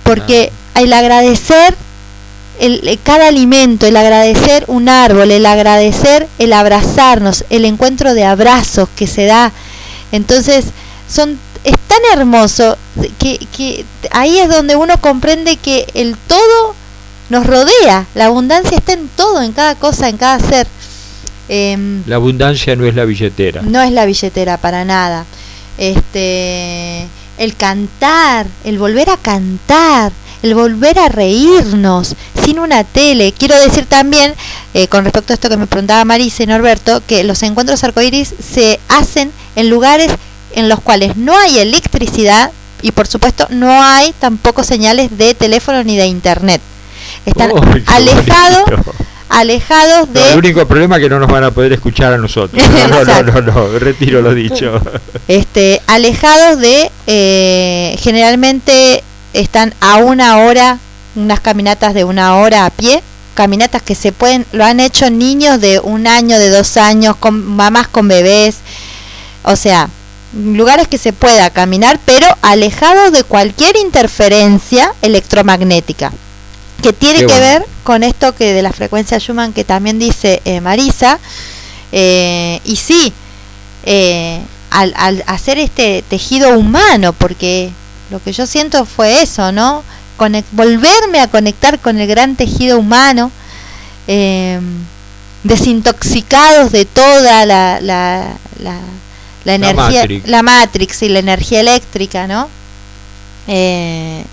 porque 0.02 0.52
el 0.74 0.92
agradecer 0.92 1.74
el, 2.60 2.86
el- 2.88 2.98
cada 3.02 3.28
alimento, 3.28 3.86
el 3.86 3.96
agradecer 3.96 4.64
un 4.68 4.88
árbol, 4.88 5.30
el 5.30 5.46
agradecer 5.46 6.28
el 6.38 6.52
abrazarnos, 6.52 7.44
el 7.50 7.64
encuentro 7.64 8.12
de 8.14 8.24
abrazos 8.24 8.88
que 8.96 9.06
se 9.06 9.24
da, 9.26 9.50
entonces 10.12 10.66
son 11.10 11.38
es 11.66 11.74
tan 11.88 12.00
hermoso 12.12 12.78
que, 13.18 13.38
que 13.56 13.84
ahí 14.12 14.38
es 14.38 14.48
donde 14.48 14.76
uno 14.76 15.00
comprende 15.00 15.56
que 15.56 15.84
el 15.94 16.16
todo 16.16 16.74
nos 17.28 17.44
rodea, 17.44 18.06
la 18.14 18.26
abundancia 18.26 18.78
está 18.78 18.92
en 18.92 19.08
todo, 19.08 19.42
en 19.42 19.52
cada 19.52 19.74
cosa, 19.74 20.08
en 20.08 20.16
cada 20.16 20.38
ser. 20.38 20.68
Em, 21.48 22.04
la 22.06 22.16
abundancia 22.16 22.74
no 22.74 22.86
es 22.86 22.96
la 22.96 23.04
billetera 23.04 23.62
no 23.62 23.80
es 23.80 23.92
la 23.92 24.04
billetera 24.04 24.58
para 24.58 24.84
nada. 24.84 25.24
Este, 25.76 27.06
el 27.38 27.56
cantar, 27.56 28.46
el 28.64 28.78
volver 28.78 29.10
a 29.10 29.16
cantar, 29.16 30.12
el 30.42 30.54
volver 30.54 30.98
a 31.00 31.08
reírnos 31.08 32.14
sin 32.44 32.60
una 32.60 32.84
tele. 32.84 33.32
Quiero 33.36 33.58
decir 33.60 33.86
también, 33.86 34.34
eh, 34.72 34.86
con 34.86 35.04
respecto 35.04 35.32
a 35.32 35.34
esto 35.34 35.48
que 35.48 35.56
me 35.56 35.66
preguntaba 35.66 36.04
Marisa 36.04 36.44
y 36.44 36.46
Norberto, 36.46 37.02
que 37.06 37.24
los 37.24 37.42
encuentros 37.42 37.82
arcoíris 37.82 38.34
se 38.40 38.78
hacen 38.88 39.32
en 39.56 39.68
lugares 39.68 40.12
en 40.56 40.68
los 40.68 40.80
cuales 40.80 41.16
no 41.16 41.38
hay 41.38 41.58
electricidad 41.58 42.50
y 42.82 42.90
por 42.90 43.06
supuesto 43.06 43.46
no 43.50 43.82
hay 43.82 44.12
tampoco 44.18 44.64
señales 44.64 45.16
de 45.16 45.34
teléfono 45.34 45.84
ni 45.84 45.96
de 45.96 46.06
internet. 46.06 46.60
Están 47.24 47.52
Oh, 47.52 47.60
alejados, 47.86 48.64
alejados 49.28 50.08
No, 50.08 50.20
el 50.20 50.32
de 50.32 50.36
único 50.38 50.66
problema 50.66 50.96
es 50.96 51.02
que 51.02 51.08
no 51.08 51.18
nos 51.18 51.30
van 51.30 51.44
a 51.44 51.50
poder 51.50 51.72
escuchar 51.72 52.12
a 52.12 52.18
nosotros. 52.18 52.62
No, 52.90 53.04
no, 53.04 53.22
no, 53.22 53.40
no, 53.40 53.52
no, 53.52 53.78
retiro 53.78 54.22
lo 54.22 54.34
dicho. 54.34 54.80
Este, 55.28 55.82
alejados 55.86 56.58
de, 56.58 56.90
eh, 57.06 57.96
generalmente 58.00 59.02
están 59.34 59.74
a 59.80 59.96
una 59.96 60.38
hora, 60.38 60.78
unas 61.16 61.40
caminatas 61.40 61.92
de 61.92 62.04
una 62.04 62.36
hora 62.36 62.64
a 62.64 62.70
pie, 62.70 63.02
caminatas 63.34 63.82
que 63.82 63.94
se 63.94 64.12
pueden, 64.12 64.46
lo 64.52 64.64
han 64.64 64.80
hecho 64.80 65.10
niños 65.10 65.60
de 65.60 65.80
un 65.80 66.06
año, 66.06 66.38
de 66.38 66.48
dos 66.48 66.76
años, 66.78 67.16
con 67.16 67.44
mamás 67.44 67.88
con 67.88 68.08
bebés, 68.08 68.58
o 69.42 69.56
sea, 69.56 69.88
lugares 70.36 70.88
que 70.88 70.98
se 70.98 71.12
pueda 71.12 71.50
caminar, 71.50 71.98
pero 72.04 72.26
alejados 72.42 73.12
de 73.12 73.24
cualquier 73.24 73.76
interferencia 73.76 74.92
electromagnética, 75.02 76.12
que 76.82 76.92
tiene 76.92 77.20
Qué 77.20 77.26
que 77.26 77.32
bueno. 77.32 77.46
ver 77.46 77.66
con 77.84 78.02
esto 78.02 78.34
que 78.34 78.52
de 78.52 78.62
la 78.62 78.72
frecuencia 78.72 79.18
Schumann 79.18 79.52
que 79.52 79.64
también 79.64 79.98
dice 79.98 80.42
eh, 80.44 80.60
Marisa, 80.60 81.18
eh, 81.92 82.60
y 82.64 82.76
sí, 82.76 83.12
eh, 83.84 84.40
al, 84.70 84.92
al 84.96 85.24
hacer 85.26 85.58
este 85.58 86.04
tejido 86.08 86.58
humano, 86.58 87.12
porque 87.12 87.70
lo 88.10 88.22
que 88.22 88.32
yo 88.32 88.46
siento 88.46 88.84
fue 88.84 89.22
eso, 89.22 89.52
¿no? 89.52 89.82
Conec- 90.18 90.44
volverme 90.52 91.20
a 91.20 91.28
conectar 91.28 91.78
con 91.78 91.98
el 91.98 92.06
gran 92.08 92.36
tejido 92.36 92.78
humano, 92.78 93.30
eh, 94.08 94.60
desintoxicados 95.44 96.72
de 96.72 96.84
toda 96.84 97.46
la, 97.46 97.80
la, 97.80 98.32
la, 98.60 98.78
la 99.46 99.54
energía, 99.54 100.00
Matrix. 100.00 100.28
la 100.28 100.42
Matrix 100.42 101.02
y 101.02 101.08
la 101.08 101.20
energía 101.20 101.60
eléctrica, 101.60 102.26
¿no? 102.26 102.48
Eh, 103.46 104.24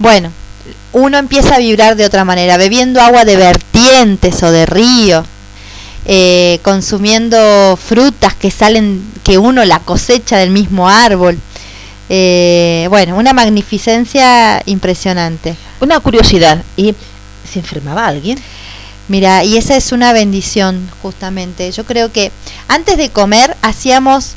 bueno, 0.00 0.32
uno 0.92 1.18
empieza 1.18 1.54
a 1.54 1.58
vibrar 1.58 1.94
de 1.94 2.04
otra 2.04 2.24
manera, 2.24 2.56
bebiendo 2.56 3.00
agua 3.00 3.24
de 3.24 3.36
vertientes 3.36 4.42
o 4.42 4.50
de 4.50 4.66
ríos, 4.66 5.24
eh, 6.04 6.58
consumiendo 6.64 7.78
frutas 7.80 8.34
que 8.34 8.50
salen, 8.50 9.04
que 9.22 9.38
uno 9.38 9.64
la 9.64 9.78
cosecha 9.78 10.36
del 10.36 10.50
mismo 10.50 10.88
árbol. 10.88 11.38
Eh, 12.08 12.88
bueno, 12.90 13.16
una 13.16 13.32
magnificencia 13.32 14.60
impresionante. 14.66 15.54
Una 15.80 16.00
curiosidad, 16.00 16.64
¿y 16.76 16.92
se 17.48 17.60
enfermaba 17.60 18.08
alguien? 18.08 18.36
Mira, 19.08 19.42
y 19.42 19.56
esa 19.56 19.74
es 19.74 19.92
una 19.92 20.12
bendición, 20.12 20.90
justamente. 21.02 21.72
Yo 21.72 21.84
creo 21.84 22.12
que 22.12 22.30
antes 22.68 22.98
de 22.98 23.10
comer 23.10 23.56
hacíamos 23.62 24.34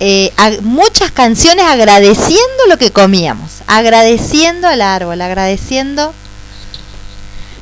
eh, 0.00 0.32
muchas 0.62 1.10
canciones 1.10 1.64
agradeciendo 1.64 2.66
lo 2.68 2.76
que 2.76 2.90
comíamos, 2.90 3.62
agradeciendo 3.66 4.68
al 4.68 4.82
árbol, 4.82 5.20
agradeciendo. 5.22 6.12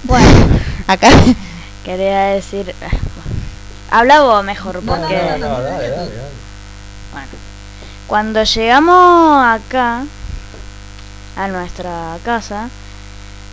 Bueno, 0.05 0.29
acá. 0.87 1.11
Quería 1.85 2.27
decir... 2.27 2.75
Habla 3.91 4.21
vos 4.21 4.45
mejor, 4.45 4.83
porque... 4.85 5.17
Bueno, 7.13 7.29
cuando 8.07 8.43
llegamos 8.43 9.47
acá, 9.47 10.05
a 11.37 11.49
nuestra 11.49 12.19
casa, 12.25 12.69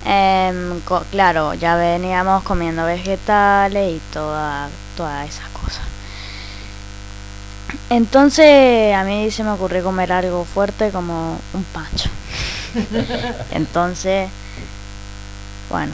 em, 0.06 0.80
claro, 1.12 1.54
ya 1.56 1.76
veníamos 1.76 2.44
comiendo 2.44 2.86
vegetales 2.86 3.96
y 3.96 4.02
toda, 4.14 4.70
todas 4.96 5.28
esas 5.28 5.50
cosas. 5.50 5.82
Entonces 7.90 8.96
a 8.96 9.04
mí 9.04 9.32
se 9.32 9.44
me 9.44 9.52
ocurrió 9.52 9.84
comer 9.84 10.12
algo 10.12 10.46
fuerte 10.46 10.92
como 10.92 11.38
un 11.54 11.64
pancho. 11.66 12.10
Entonces, 13.52 14.30
bueno, 15.70 15.94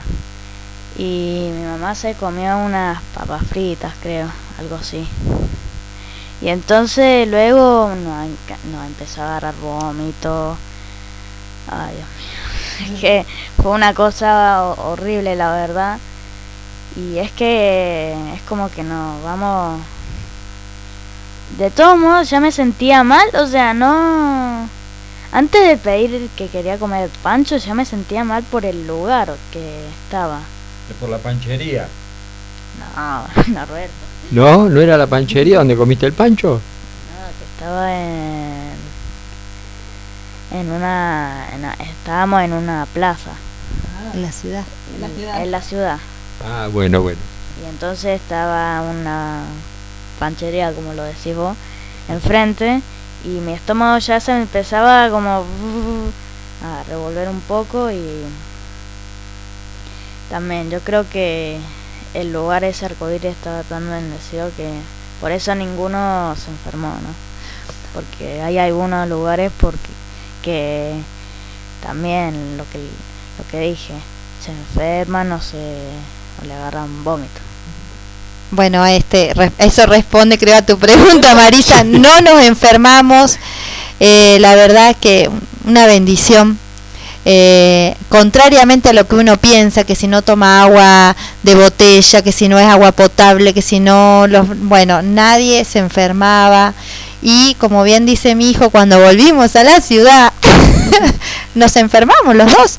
y 0.98 1.50
mi 1.54 1.66
mamá 1.66 1.96
se 1.96 2.14
comió 2.16 2.58
unas 2.58 3.02
papas 3.16 3.44
fritas, 3.48 3.94
creo, 4.02 4.28
algo 4.60 4.76
así. 4.76 5.08
Y 6.42 6.50
entonces 6.50 7.28
luego 7.28 7.90
nos, 7.90 8.28
nos 8.72 8.86
empezó 8.88 9.22
a 9.22 9.26
agarrar 9.26 9.54
vómito. 9.62 10.58
Ay, 11.70 11.96
Dios 11.96 12.21
Es 12.84 13.00
que 13.02 13.26
fue 13.62 13.72
una 13.72 13.94
cosa 13.94 14.64
ho- 14.66 14.92
horrible, 14.92 15.36
la 15.36 15.52
verdad. 15.52 15.98
Y 16.96 17.18
es 17.20 17.32
que 17.32 18.14
es 18.36 18.42
como 18.44 18.70
que 18.70 18.84
no, 18.84 19.16
vamos... 19.24 19.80
De 21.58 21.70
todos 21.70 21.98
modos, 21.98 22.30
ya 22.30 22.40
me 22.40 22.52
sentía 22.52 23.04
mal, 23.04 23.28
o 23.36 23.46
sea, 23.48 23.74
no... 23.74 24.68
Antes 25.34 25.66
de 25.68 25.78
pedir 25.78 26.30
que 26.36 26.48
quería 26.48 26.78
comer 26.78 27.10
pancho, 27.24 27.56
ya 27.58 27.74
me 27.74 27.86
sentía 27.86 28.24
mal 28.24 28.44
por 28.44 28.66
el 28.66 28.86
lugar 28.88 29.34
que 29.52 29.88
estaba. 30.06 30.40
Por 31.00 31.10
la 31.10 31.18
panchería. 31.18 31.88
No, 32.96 33.44
no, 33.54 33.66
Roberto. 33.66 33.94
No, 34.32 34.70
no 34.70 34.82
era 34.82 34.98
la 34.98 35.08
panchería 35.08 35.58
donde 35.60 35.76
comiste 35.78 36.06
el 36.06 36.14
pancho. 36.14 36.54
No, 36.54 37.28
que 37.38 37.46
estaba 37.54 37.94
en 37.96 38.72
en 40.52 40.70
una, 40.72 41.48
en 41.54 41.60
una- 41.60 41.74
estábamos 41.74 42.42
en 42.44 42.54
una 42.54 42.86
plaza 42.94 43.32
En 44.14 44.22
la 44.22 44.32
ciudad. 44.32 44.64
en 45.42 45.52
la 45.52 45.62
ciudad 45.62 45.98
Ah, 46.46 46.68
bueno, 46.72 47.02
bueno. 47.02 47.20
y 47.64 47.70
entonces 47.70 48.20
estaba 48.20 48.82
una 48.82 49.42
panchería 50.20 50.74
como 50.74 50.94
lo 50.94 51.04
decís 51.04 51.36
vos 51.36 51.56
enfrente 52.10 52.82
y 53.24 53.30
mi 53.30 53.54
estómago 53.54 53.98
ya 54.00 54.20
se 54.20 54.34
me 54.34 54.42
empezaba 54.42 55.10
como 55.10 55.44
a 56.64 56.84
revolver 56.90 57.30
un 57.30 57.40
poco 57.42 57.90
y 57.92 58.02
también 60.30 60.70
yo 60.70 60.80
creo 60.82 61.08
que 61.10 61.60
el 62.14 62.32
lugar 62.34 62.64
ese 62.64 62.86
arcoíris 62.86 63.32
estaba 63.32 63.64
tan 63.64 63.88
bendecido 63.90 64.50
que 64.58 64.70
por 65.20 65.32
eso 65.32 65.54
ninguno 65.56 66.36
se 66.36 66.50
enfermó, 66.50 66.88
¿no? 66.90 67.14
Porque 67.94 68.42
hay 68.42 68.58
algunos 68.58 69.08
lugares 69.08 69.52
porque 69.60 69.90
que 70.42 70.94
también 71.84 72.58
lo 72.58 72.70
que 72.70 72.80
lo 73.38 73.48
que 73.50 73.60
dije 73.60 73.94
se 74.44 74.52
enferman 74.52 75.32
o 75.32 75.42
se 75.42 75.58
o 76.42 76.46
le 76.46 76.54
agarran 76.54 77.04
vómito. 77.04 77.42
Bueno, 78.52 78.86
este, 78.86 79.34
eso 79.60 79.86
responde, 79.86 80.38
creo, 80.38 80.58
a 80.58 80.62
tu 80.62 80.78
pregunta, 80.78 81.36
Marisa. 81.36 81.84
No 81.84 82.20
nos 82.22 82.44
enfermamos. 82.44 83.38
Eh, 84.00 84.38
la 84.40 84.56
verdad 84.56 84.96
que 85.00 85.30
una 85.66 85.86
bendición. 85.86 86.60
Eh, 87.24 87.96
contrariamente 88.10 88.90
a 88.90 88.94
lo 88.94 89.08
que 89.08 89.16
uno 89.16 89.38
piensa, 89.38 89.84
que 89.84 89.96
si 89.96 90.08
no 90.08 90.22
toma 90.24 90.64
agua 90.64 91.16
de 91.44 91.54
botella, 91.56 92.22
que 92.24 92.32
si 92.32 92.48
no 92.48 92.58
es 92.58 92.66
agua 92.68 92.92
potable, 92.94 93.54
que 93.54 93.62
si 93.62 93.80
no, 93.80 94.26
los, 94.28 94.48
bueno, 94.64 95.02
nadie 95.04 95.64
se 95.66 95.80
enfermaba. 95.80 96.74
Y 97.22 97.54
como 97.60 97.84
bien 97.84 98.06
dice 98.08 98.34
mi 98.34 98.50
hijo, 98.50 98.72
cuando 98.72 99.00
volvimos 99.00 99.56
a 99.56 99.64
la 99.64 99.80
ciudad, 99.82 100.34
nos 101.56 101.76
enfermamos 101.76 102.36
los 102.36 102.52
dos. 102.52 102.78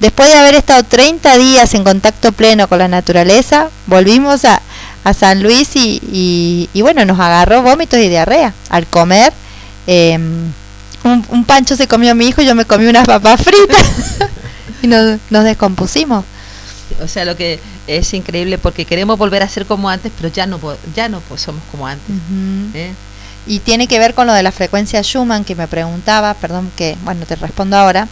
Después 0.00 0.28
de 0.28 0.36
haber 0.38 0.54
estado 0.54 0.82
30 0.84 1.38
días 1.38 1.72
en 1.74 1.82
contacto 1.82 2.32
pleno 2.32 2.68
con 2.68 2.78
la 2.78 2.88
naturaleza, 2.88 3.68
volvimos 3.86 4.44
a, 4.44 4.60
a 5.02 5.14
San 5.14 5.42
Luis 5.42 5.74
y, 5.74 6.00
y- 6.12 6.68
y 6.74 6.82
bueno, 6.82 7.04
nos 7.06 7.18
agarró 7.18 7.62
vómitos 7.62 7.98
y 7.98 8.08
diarrea 8.08 8.52
al 8.68 8.86
comer. 8.86 9.32
eh, 9.86 10.18
un, 11.08 11.24
un 11.28 11.44
pancho 11.44 11.76
se 11.76 11.88
comió 11.88 12.14
mi 12.14 12.28
hijo 12.28 12.42
y 12.42 12.46
yo 12.46 12.54
me 12.54 12.64
comí 12.64 12.86
unas 12.86 13.06
papas 13.06 13.42
fritas 13.42 13.86
y 14.82 14.86
nos, 14.86 15.18
nos 15.30 15.44
descompusimos. 15.44 16.24
O 17.02 17.08
sea, 17.08 17.24
lo 17.24 17.36
que 17.36 17.60
es 17.86 18.12
increíble 18.14 18.58
porque 18.58 18.84
queremos 18.84 19.18
volver 19.18 19.42
a 19.42 19.48
ser 19.48 19.66
como 19.66 19.88
antes, 19.88 20.12
pero 20.16 20.32
ya 20.32 20.46
no 20.46 20.58
ya 20.94 21.08
no 21.08 21.22
somos 21.36 21.62
como 21.70 21.86
antes. 21.86 22.14
¿eh? 22.74 22.92
Y 23.46 23.60
tiene 23.60 23.86
que 23.86 23.98
ver 23.98 24.14
con 24.14 24.26
lo 24.26 24.32
de 24.32 24.42
la 24.42 24.52
frecuencia 24.52 25.02
Schumann 25.02 25.44
que 25.44 25.54
me 25.54 25.66
preguntaba, 25.68 26.34
perdón 26.34 26.70
que, 26.76 26.96
bueno, 27.02 27.24
te 27.24 27.36
respondo 27.36 27.76
ahora. 27.76 28.08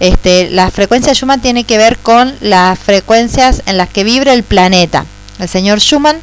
Este, 0.00 0.50
la 0.50 0.70
frecuencia 0.70 1.12
Schumann 1.12 1.40
tiene 1.40 1.64
que 1.64 1.76
ver 1.76 1.98
con 1.98 2.34
las 2.40 2.78
frecuencias 2.78 3.62
en 3.66 3.76
las 3.76 3.88
que 3.88 4.04
vibra 4.04 4.32
el 4.32 4.44
planeta. 4.44 5.04
El 5.38 5.48
señor 5.48 5.80
Schumann 5.80 6.16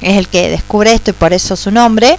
es 0.00 0.16
el 0.16 0.28
que 0.28 0.48
descubre 0.48 0.92
esto 0.92 1.10
y 1.10 1.14
por 1.14 1.32
eso 1.32 1.54
su 1.56 1.70
nombre. 1.70 2.18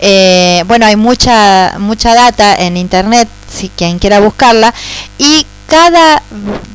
Eh, 0.00 0.62
bueno, 0.66 0.86
hay 0.86 0.96
mucha 0.96 1.76
mucha 1.78 2.14
data 2.14 2.54
en 2.54 2.76
internet, 2.76 3.28
si 3.52 3.68
quien 3.70 3.98
quiera 3.98 4.20
buscarla, 4.20 4.74
y 5.18 5.46
cada 5.66 6.22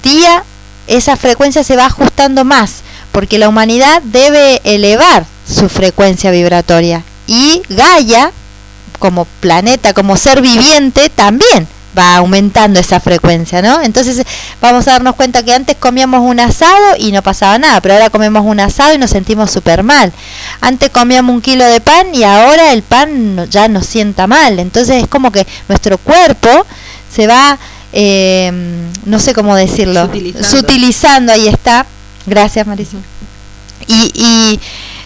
día 0.04 0.44
esa 0.88 1.16
frecuencia 1.16 1.64
se 1.64 1.76
va 1.76 1.86
ajustando 1.86 2.44
más, 2.44 2.82
porque 3.12 3.38
la 3.38 3.50
humanidad 3.50 4.02
debe 4.04 4.62
elevar 4.64 5.26
su 5.48 5.70
frecuencia 5.70 6.32
vibratoria. 6.32 7.04
Y 7.28 7.62
Gaia, 7.70 8.32
como 9.00 9.26
planeta, 9.40 9.94
como 9.94 10.18
ser 10.18 10.42
viviente, 10.42 11.10
también 11.10 11.68
va 11.98 12.16
aumentando 12.18 12.80
esa 12.80 13.00
frecuencia, 13.00 13.62
¿no? 13.62 13.82
Entonces 13.82 14.24
vamos 14.62 14.88
a 14.88 14.92
darnos 14.92 15.16
cuenta 15.16 15.44
que 15.44 15.54
antes 15.54 15.76
comíamos 15.78 16.22
un 16.22 16.40
asado 16.40 16.96
y 16.98 17.12
no 17.12 17.22
pasaba 17.22 17.58
nada, 17.58 17.82
pero 17.82 17.96
ahora 17.96 18.10
comemos 18.10 18.46
un 18.46 18.60
asado 18.60 18.94
y 18.94 18.98
nos 18.98 19.10
sentimos 19.12 19.52
súper 19.52 19.84
mal. 19.84 20.12
Antes 20.62 20.90
comíamos 20.90 21.36
un 21.36 21.42
kilo 21.42 21.66
de 21.66 21.82
pan 21.82 22.14
y 22.16 22.24
ahora 22.24 22.72
el 22.74 22.82
pan 22.84 23.36
no- 23.36 23.46
ya 23.46 23.68
nos 23.68 23.86
sienta 23.86 24.28
mal. 24.28 24.60
Entonces 24.60 25.04
es 25.04 25.08
como 25.10 25.32
que 25.32 25.46
nuestro 25.68 25.98
cuerpo 25.98 26.66
se 27.14 27.28
va, 27.28 27.58
eh, 27.92 28.52
no 29.06 29.20
sé 29.20 29.34
cómo 29.34 29.56
decirlo, 29.56 30.06
Sutilizando. 30.06 30.48
sutilizando, 30.50 31.32
ahí 31.34 31.48
está. 31.48 31.86
Gracias, 32.26 32.66
Marisa. 32.68 32.98
Y, 33.88 34.12
y 34.14 34.60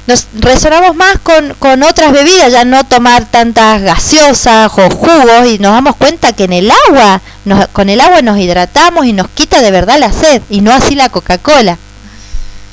nos 0.08 0.28
resonamos 0.40 0.96
más 0.96 1.18
con, 1.20 1.54
con 1.60 1.82
otras 1.84 2.12
bebidas, 2.12 2.52
ya 2.52 2.64
no 2.66 2.84
tomar 2.84 3.26
tantas 3.26 3.82
gaseosas 3.82 4.72
o 4.78 4.90
jugos 4.90 5.48
y 5.48 5.58
nos 5.60 5.72
damos 5.74 5.96
cuenta 5.96 6.34
que 6.34 6.44
en 6.44 6.54
el 6.54 6.72
agua, 6.88 7.22
nos- 7.46 7.68
con 7.70 7.90
el 7.90 8.00
agua 8.00 8.22
nos 8.22 8.38
hidratamos 8.38 9.06
y 9.06 9.14
nos 9.14 9.28
quita 9.30 9.62
de 9.62 9.72
verdad 9.72 9.98
la 10.00 10.12
sed 10.14 10.42
y 10.50 10.62
no 10.62 10.72
así 10.72 10.96
la 10.96 11.10
Coca-Cola. 11.10 11.78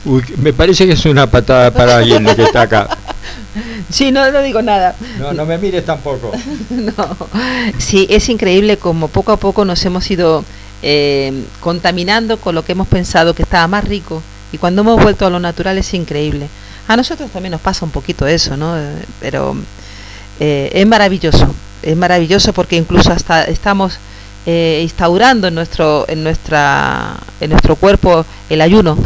Uy, 0.04 0.22
me 0.38 0.52
parece 0.52 0.84
que 0.86 0.92
es 0.92 1.04
una 1.06 1.30
patada 1.30 1.70
para 1.72 1.96
alguien 1.98 2.24
que 2.34 2.42
está 2.42 2.62
acá. 2.62 2.88
Sí, 3.90 4.10
no, 4.10 4.30
no 4.32 4.40
digo 4.40 4.62
nada. 4.62 4.94
No, 5.18 5.34
no 5.34 5.44
me 5.44 5.58
mires 5.58 5.84
tampoco. 5.84 6.32
No. 6.70 6.92
Sí, 7.78 8.06
es 8.08 8.30
increíble 8.30 8.78
como 8.78 9.08
poco 9.08 9.32
a 9.32 9.36
poco 9.36 9.66
nos 9.66 9.84
hemos 9.84 10.10
ido 10.10 10.42
eh, 10.82 11.44
contaminando 11.60 12.38
con 12.38 12.54
lo 12.54 12.64
que 12.64 12.72
hemos 12.72 12.88
pensado 12.88 13.34
que 13.34 13.42
estaba 13.42 13.68
más 13.68 13.84
rico. 13.84 14.22
Y 14.52 14.56
cuando 14.58 14.80
hemos 14.80 15.02
vuelto 15.02 15.26
a 15.26 15.30
lo 15.30 15.38
natural 15.38 15.76
es 15.76 15.92
increíble. 15.92 16.48
A 16.88 16.96
nosotros 16.96 17.30
también 17.30 17.52
nos 17.52 17.60
pasa 17.60 17.84
un 17.84 17.90
poquito 17.90 18.26
eso, 18.26 18.56
¿no? 18.56 18.76
Eh, 18.76 19.04
Pero 19.20 19.56
eh, 20.40 20.70
es 20.72 20.86
maravilloso. 20.86 21.54
Es 21.82 21.96
maravilloso 21.96 22.52
porque 22.52 22.76
incluso 22.76 23.12
hasta 23.12 23.44
estamos 23.44 23.98
eh, 24.46 24.80
instaurando 24.82 25.48
en 25.48 25.54
nuestro, 25.54 26.04
en, 26.08 26.24
nuestra, 26.24 27.16
en 27.40 27.50
nuestro 27.50 27.76
cuerpo 27.76 28.24
el 28.48 28.60
ayuno, 28.60 28.98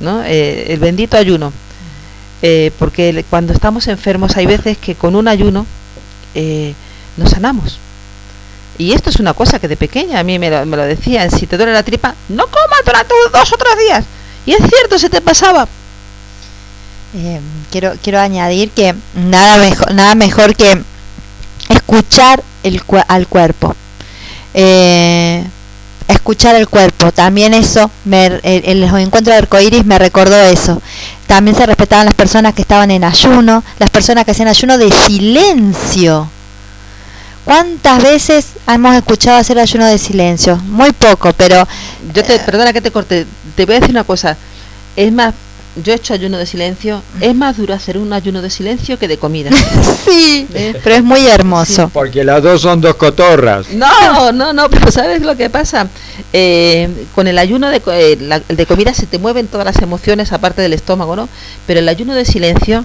¿no? 0.00 0.22
Eh, 0.24 0.72
el 0.72 0.80
bendito 0.80 1.16
ayuno. 1.16 1.52
Porque 2.78 3.22
cuando 3.28 3.52
estamos 3.52 3.86
enfermos 3.86 4.38
hay 4.38 4.46
veces 4.46 4.78
que 4.78 4.94
con 4.94 5.14
un 5.14 5.28
ayuno 5.28 5.66
nos 7.18 7.30
sanamos. 7.30 7.78
Y 8.78 8.92
esto 8.92 9.10
es 9.10 9.16
una 9.16 9.34
cosa 9.34 9.58
que 9.58 9.68
de 9.68 9.76
pequeña 9.76 10.18
a 10.18 10.22
mí 10.22 10.38
me 10.38 10.48
lo, 10.48 10.64
me 10.64 10.78
lo 10.78 10.84
decían, 10.84 11.30
si 11.30 11.46
te 11.46 11.58
duele 11.58 11.74
la 11.74 11.82
tripa, 11.82 12.14
no 12.30 12.46
comas 12.46 12.80
durante 12.82 13.12
dos 13.30 13.52
o 13.52 13.56
tres 13.58 13.78
días. 13.78 14.04
Y 14.46 14.52
es 14.52 14.62
cierto, 14.66 14.98
se 14.98 15.10
te 15.10 15.20
pasaba. 15.20 15.68
Eh, 17.14 17.40
quiero 17.72 17.92
quiero 18.02 18.20
añadir 18.20 18.70
que 18.70 18.94
nada 19.14 19.56
mejor 19.58 19.92
nada 19.92 20.14
mejor 20.14 20.54
que 20.54 20.80
escuchar 21.68 22.42
el 22.62 22.80
al 23.08 23.26
cuerpo 23.26 23.74
Eh, 24.54 25.44
escuchar 26.06 26.54
el 26.56 26.68
cuerpo 26.68 27.12
también 27.12 27.54
eso 27.54 27.90
me, 28.04 28.26
el, 28.26 28.40
el 28.42 28.82
encuentro 28.82 29.32
de 29.32 29.38
arcoíris 29.38 29.84
me 29.84 29.98
recordó 29.98 30.36
eso 30.36 30.80
también 31.26 31.56
se 31.56 31.66
respetaban 31.66 32.06
las 32.06 32.14
personas 32.14 32.54
que 32.54 32.62
estaban 32.62 32.90
en 32.90 33.04
ayuno 33.04 33.64
las 33.78 33.90
personas 33.90 34.24
que 34.24 34.30
hacían 34.32 34.48
ayuno 34.48 34.78
de 34.78 34.90
silencio 34.92 36.28
¿Cuántas 37.44 38.02
veces 38.02 38.46
hemos 38.68 38.94
escuchado 38.94 39.38
hacer 39.38 39.58
ayuno 39.58 39.86
de 39.86 39.98
silencio? 39.98 40.56
Muy 40.66 40.92
poco, 40.92 41.32
pero 41.32 41.66
Yo 42.14 42.22
te, 42.22 42.38
perdona 42.38 42.72
que 42.72 42.80
te 42.80 42.90
corte, 42.90 43.26
te 43.56 43.64
voy 43.66 43.76
a 43.76 43.80
decir 43.80 43.94
una 43.94 44.04
cosa. 44.04 44.36
Es 44.96 45.12
más, 45.12 45.34
yo 45.84 45.92
he 45.92 45.96
hecho 45.96 46.14
ayuno 46.14 46.36
de 46.36 46.46
silencio, 46.46 47.02
es 47.20 47.34
más 47.34 47.56
duro 47.56 47.74
hacer 47.74 47.96
un 47.96 48.12
ayuno 48.12 48.42
de 48.42 48.50
silencio 48.50 48.98
que 48.98 49.06
de 49.08 49.18
comida. 49.18 49.50
sí, 50.04 50.46
¿Eh? 50.52 50.78
pero 50.82 50.96
es 50.96 51.04
muy 51.04 51.26
hermoso. 51.28 51.90
Porque 51.92 52.24
las 52.24 52.42
dos 52.42 52.60
son 52.62 52.80
dos 52.80 52.96
cotorras. 52.96 53.68
No, 53.70 54.32
no, 54.32 54.52
no, 54.52 54.68
pero 54.68 54.90
¿sabes 54.90 55.22
lo 55.22 55.36
que 55.36 55.48
pasa? 55.48 55.86
Eh, 56.32 56.88
con 57.14 57.28
el 57.28 57.38
ayuno 57.38 57.68
de, 57.70 57.80
co- 57.80 57.92
eh, 57.92 58.16
la- 58.20 58.42
el 58.48 58.56
de 58.56 58.66
comida 58.66 58.92
se 58.94 59.06
te 59.06 59.18
mueven 59.18 59.46
todas 59.46 59.64
las 59.64 59.80
emociones 59.80 60.32
aparte 60.32 60.60
del 60.60 60.72
estómago, 60.72 61.14
¿no? 61.16 61.28
Pero 61.66 61.80
el 61.80 61.88
ayuno 61.88 62.14
de 62.14 62.24
silencio 62.24 62.84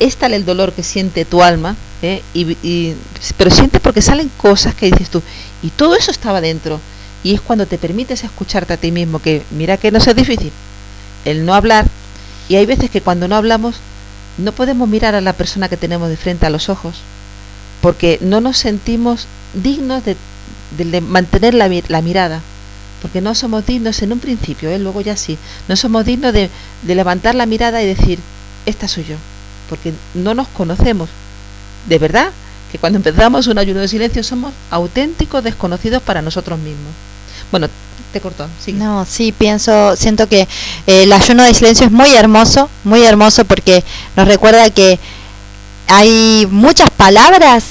es 0.00 0.16
tal 0.16 0.34
el 0.34 0.44
dolor 0.44 0.72
que 0.72 0.82
siente 0.82 1.24
tu 1.24 1.42
alma, 1.42 1.76
¿eh? 2.02 2.22
y, 2.32 2.56
y- 2.66 2.94
pero 3.36 3.50
siente 3.50 3.80
porque 3.80 4.02
salen 4.02 4.30
cosas 4.36 4.74
que 4.74 4.86
dices 4.86 5.08
tú, 5.10 5.22
y 5.62 5.70
todo 5.70 5.94
eso 5.96 6.10
estaba 6.10 6.40
dentro. 6.40 6.80
Y 7.24 7.34
es 7.34 7.40
cuando 7.40 7.66
te 7.66 7.78
permites 7.78 8.22
escucharte 8.22 8.74
a 8.74 8.76
ti 8.76 8.92
mismo, 8.92 9.18
que 9.20 9.42
mira 9.50 9.76
que 9.78 9.90
no 9.90 9.98
es 9.98 10.14
difícil, 10.14 10.52
el 11.24 11.46
no 11.46 11.54
hablar, 11.54 11.86
y 12.48 12.56
hay 12.56 12.66
veces 12.66 12.90
que 12.90 13.00
cuando 13.00 13.28
no 13.28 13.36
hablamos 13.36 13.76
no 14.38 14.52
podemos 14.52 14.88
mirar 14.88 15.14
a 15.14 15.20
la 15.20 15.32
persona 15.32 15.68
que 15.68 15.76
tenemos 15.76 16.08
de 16.08 16.16
frente 16.16 16.46
a 16.46 16.50
los 16.50 16.68
ojos, 16.68 16.96
porque 17.80 18.18
no 18.20 18.40
nos 18.40 18.56
sentimos 18.58 19.26
dignos 19.54 20.02
de, 20.04 20.16
mantener 21.00 21.54
la 21.54 21.68
mirada, 22.02 22.42
porque 23.04 23.20
no 23.20 23.34
somos 23.34 23.66
dignos 23.66 24.00
en 24.00 24.14
un 24.14 24.18
principio, 24.18 24.70
¿eh? 24.70 24.78
luego 24.78 25.02
ya 25.02 25.14
sí, 25.14 25.36
no 25.68 25.76
somos 25.76 26.06
dignos 26.06 26.32
de, 26.32 26.48
de 26.82 26.94
levantar 26.94 27.34
la 27.34 27.44
mirada 27.44 27.82
y 27.82 27.86
decir, 27.86 28.18
esta 28.64 28.88
soy 28.88 29.04
yo, 29.04 29.16
porque 29.68 29.92
no 30.14 30.32
nos 30.32 30.48
conocemos. 30.48 31.10
De 31.86 31.98
verdad 31.98 32.30
que 32.72 32.78
cuando 32.78 32.96
empezamos 32.96 33.46
un 33.46 33.58
ayuno 33.58 33.80
de 33.80 33.88
silencio 33.88 34.24
somos 34.24 34.54
auténticos 34.70 35.44
desconocidos 35.44 36.02
para 36.02 36.22
nosotros 36.22 36.58
mismos. 36.58 36.94
Bueno, 37.54 37.68
te 38.12 38.20
cortó, 38.20 38.48
sí. 38.64 38.72
No, 38.72 39.06
sí, 39.08 39.30
pienso, 39.30 39.94
siento 39.94 40.28
que 40.28 40.40
eh, 40.88 41.04
el 41.04 41.12
ayuno 41.12 41.44
de 41.44 41.54
silencio 41.54 41.86
es 41.86 41.92
muy 41.92 42.12
hermoso, 42.12 42.68
muy 42.82 43.04
hermoso 43.04 43.44
porque 43.44 43.84
nos 44.16 44.26
recuerda 44.26 44.68
que 44.70 44.98
hay 45.86 46.48
muchas 46.50 46.90
palabras 46.90 47.66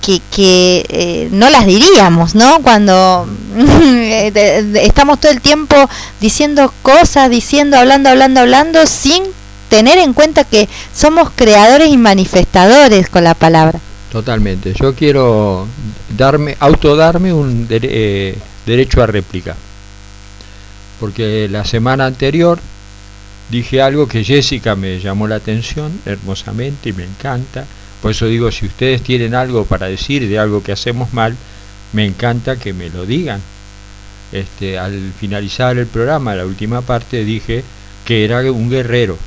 que, 0.00 0.22
que 0.34 0.86
eh, 0.88 1.28
no 1.30 1.50
las 1.50 1.66
diríamos, 1.66 2.34
¿no? 2.34 2.62
Cuando 2.62 3.28
eh, 3.58 4.30
de- 4.32 4.62
de- 4.62 4.86
estamos 4.86 5.20
todo 5.20 5.30
el 5.30 5.42
tiempo 5.42 5.76
diciendo 6.22 6.72
cosas, 6.80 7.28
diciendo, 7.28 7.76
hablando, 7.76 8.08
hablando, 8.08 8.40
hablando, 8.40 8.86
sin 8.86 9.24
tener 9.68 9.98
en 9.98 10.14
cuenta 10.14 10.44
que 10.44 10.70
somos 10.94 11.28
creadores 11.36 11.88
y 11.90 11.98
manifestadores 11.98 13.10
con 13.10 13.24
la 13.24 13.34
palabra. 13.34 13.78
Totalmente. 14.10 14.72
Yo 14.80 14.94
quiero 14.94 15.66
darme, 16.16 16.56
autodarme 16.60 17.30
un 17.34 17.66
eh, 17.68 18.38
derecho 18.68 19.02
a 19.02 19.06
réplica. 19.06 19.56
Porque 21.00 21.48
la 21.48 21.64
semana 21.64 22.06
anterior 22.06 22.60
dije 23.50 23.82
algo 23.82 24.06
que 24.06 24.22
Jessica 24.22 24.76
me 24.76 25.00
llamó 25.00 25.26
la 25.26 25.36
atención 25.36 26.00
hermosamente 26.06 26.90
y 26.90 26.92
me 26.92 27.04
encanta. 27.04 27.64
Por 28.02 28.12
eso 28.12 28.26
digo, 28.26 28.52
si 28.52 28.66
ustedes 28.66 29.02
tienen 29.02 29.34
algo 29.34 29.64
para 29.64 29.86
decir 29.86 30.28
de 30.28 30.38
algo 30.38 30.62
que 30.62 30.72
hacemos 30.72 31.12
mal, 31.12 31.34
me 31.92 32.04
encanta 32.04 32.56
que 32.56 32.72
me 32.72 32.90
lo 32.90 33.06
digan. 33.06 33.40
Este, 34.30 34.78
al 34.78 35.12
finalizar 35.18 35.78
el 35.78 35.86
programa, 35.86 36.34
la 36.34 36.46
última 36.46 36.82
parte, 36.82 37.24
dije 37.24 37.64
que 38.04 38.24
era 38.24 38.40
un 38.52 38.70
guerrero. 38.70 39.18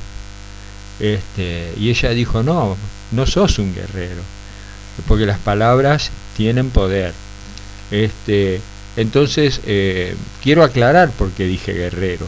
Este, 1.00 1.74
y 1.78 1.90
ella 1.90 2.10
dijo, 2.10 2.42
no, 2.42 2.76
no 3.10 3.26
sos 3.26 3.58
un 3.58 3.74
guerrero 3.74 4.22
porque 5.06 5.26
las 5.26 5.38
palabras 5.38 6.10
tienen 6.36 6.70
poder. 6.70 7.12
Este, 7.90 8.60
entonces, 8.96 9.60
eh, 9.64 10.14
quiero 10.42 10.62
aclarar 10.62 11.10
por 11.10 11.30
qué 11.30 11.44
dije 11.44 11.72
guerrero, 11.72 12.26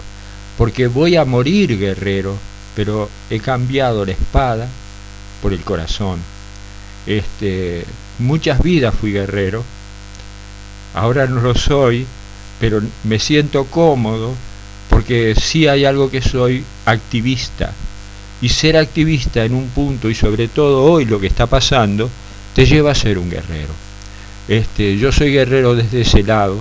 porque 0.56 0.86
voy 0.86 1.16
a 1.16 1.24
morir 1.24 1.78
guerrero, 1.78 2.36
pero 2.74 3.10
he 3.30 3.40
cambiado 3.40 4.04
la 4.04 4.12
espada 4.12 4.66
por 5.42 5.52
el 5.52 5.60
corazón. 5.60 6.20
Este, 7.06 7.84
muchas 8.18 8.62
vidas 8.62 8.94
fui 8.94 9.12
guerrero, 9.12 9.62
ahora 10.94 11.26
no 11.26 11.40
lo 11.40 11.54
soy, 11.54 12.06
pero 12.60 12.80
me 13.04 13.18
siento 13.18 13.66
cómodo 13.66 14.32
porque 14.88 15.34
sí 15.34 15.66
hay 15.66 15.84
algo 15.84 16.10
que 16.10 16.22
soy 16.22 16.64
activista. 16.86 17.72
Y 18.40 18.48
ser 18.48 18.76
activista 18.76 19.44
en 19.44 19.54
un 19.54 19.68
punto 19.68 20.10
y 20.10 20.14
sobre 20.14 20.48
todo 20.48 20.82
hoy 20.84 21.04
lo 21.04 21.20
que 21.20 21.26
está 21.26 21.46
pasando, 21.46 22.10
te 22.54 22.66
lleva 22.66 22.92
a 22.92 22.94
ser 22.94 23.18
un 23.18 23.30
guerrero. 23.30 23.84
Este, 24.49 24.99
yo 24.99 25.11
soy 25.11 25.32
guerrero 25.32 25.74
desde 25.74 26.03
ese 26.03 26.22
lado, 26.22 26.61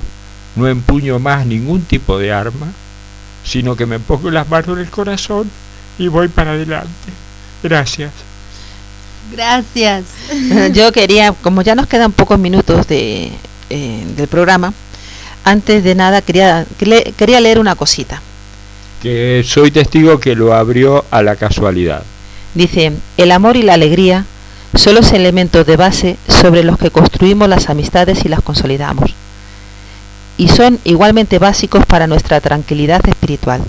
no 0.55 0.67
empuño 0.67 1.19
más 1.19 1.45
ningún 1.45 1.81
tipo 1.81 2.17
de 2.17 2.31
arma, 2.31 2.67
sino 3.43 3.75
que 3.75 3.85
me 3.85 3.99
pongo 3.99 4.31
las 4.31 4.47
manos 4.49 4.77
en 4.77 4.79
el 4.79 4.89
corazón 4.89 5.49
y 5.97 6.07
voy 6.07 6.29
para 6.29 6.51
adelante. 6.51 6.87
Gracias. 7.61 8.11
Gracias. 9.31 10.05
Yo 10.73 10.91
quería, 10.91 11.33
como 11.33 11.61
ya 11.61 11.75
nos 11.75 11.87
quedan 11.87 12.11
pocos 12.11 12.39
minutos 12.39 12.87
de, 12.87 13.31
eh, 13.69 14.03
del 14.15 14.27
programa, 14.27 14.73
antes 15.43 15.83
de 15.83 15.95
nada 15.95 16.21
quería, 16.21 16.65
quería 16.77 17.03
quería 17.17 17.41
leer 17.41 17.59
una 17.59 17.75
cosita. 17.75 18.21
Que 19.01 19.43
soy 19.45 19.71
testigo 19.71 20.19
que 20.19 20.35
lo 20.35 20.53
abrió 20.53 21.03
a 21.11 21.21
la 21.21 21.35
casualidad. 21.35 22.03
Dice, 22.53 22.93
el 23.17 23.31
amor 23.31 23.57
y 23.57 23.63
la 23.63 23.73
alegría 23.73 24.25
son 24.75 24.95
los 24.95 25.11
elementos 25.13 25.65
de 25.65 25.77
base 25.77 26.17
sobre 26.27 26.63
los 26.63 26.77
que 26.77 26.91
construimos 26.91 27.47
las 27.47 27.69
amistades 27.69 28.25
y 28.25 28.29
las 28.29 28.41
consolidamos. 28.41 29.13
Y 30.37 30.49
son 30.49 30.79
igualmente 30.83 31.37
básicos 31.37 31.85
para 31.85 32.07
nuestra 32.07 32.41
tranquilidad 32.41 33.07
espiritual. 33.07 33.61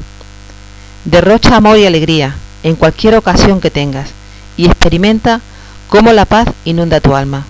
Derrocha 1.05 1.57
amor 1.57 1.79
y 1.79 1.87
alegría 1.87 2.35
en 2.63 2.77
cualquier 2.77 3.17
ocasión 3.17 3.61
que 3.61 3.71
tengas 3.71 4.09
y 4.57 4.67
experimenta 4.67 5.41
cómo 5.89 6.13
la 6.13 6.25
paz 6.25 6.49
inunda 6.65 7.01
tu 7.01 7.15
alma. 7.15 7.45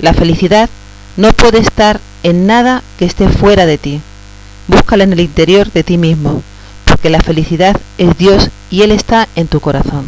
La 0.00 0.14
felicidad 0.14 0.70
no 1.16 1.32
puede 1.32 1.58
estar 1.58 2.00
en 2.22 2.46
nada 2.46 2.82
que 2.98 3.04
esté 3.04 3.28
fuera 3.28 3.66
de 3.66 3.76
ti. 3.76 4.00
Búscala 4.68 5.04
en 5.04 5.12
el 5.12 5.20
interior 5.20 5.70
de 5.70 5.84
ti 5.84 5.98
mismo, 5.98 6.42
porque 6.86 7.10
la 7.10 7.20
felicidad 7.20 7.78
es 7.98 8.16
Dios 8.16 8.48
y 8.70 8.82
Él 8.82 8.92
está 8.92 9.28
en 9.36 9.48
tu 9.48 9.60
corazón. 9.60 10.06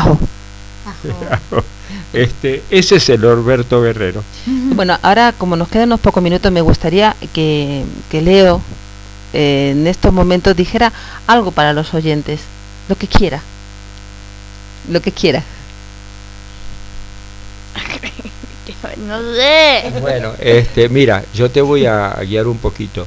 Ajo. 1.30 1.64
Este, 2.12 2.62
ese 2.70 2.96
es 2.96 3.08
el 3.08 3.20
Norberto 3.20 3.80
Guerrero. 3.82 4.22
Bueno, 4.46 4.98
ahora 5.02 5.32
como 5.32 5.56
nos 5.56 5.68
quedan 5.68 5.88
unos 5.88 6.00
pocos 6.00 6.22
minutos, 6.22 6.50
me 6.50 6.60
gustaría 6.60 7.14
que, 7.32 7.84
que 8.10 8.20
Leo 8.20 8.60
eh, 9.32 9.70
en 9.72 9.86
estos 9.86 10.12
momentos 10.12 10.56
dijera 10.56 10.92
algo 11.26 11.52
para 11.52 11.72
los 11.72 11.94
oyentes, 11.94 12.40
lo 12.88 12.96
que 12.96 13.06
quiera, 13.06 13.40
lo 14.90 15.00
que 15.00 15.12
quiera. 15.12 15.42
No 19.06 19.20
sé. 19.34 19.92
Bueno, 20.00 20.32
este, 20.38 20.88
mira, 20.88 21.22
yo 21.34 21.50
te 21.50 21.60
voy 21.60 21.84
a 21.84 22.14
guiar 22.22 22.46
un 22.46 22.56
poquito. 22.58 23.06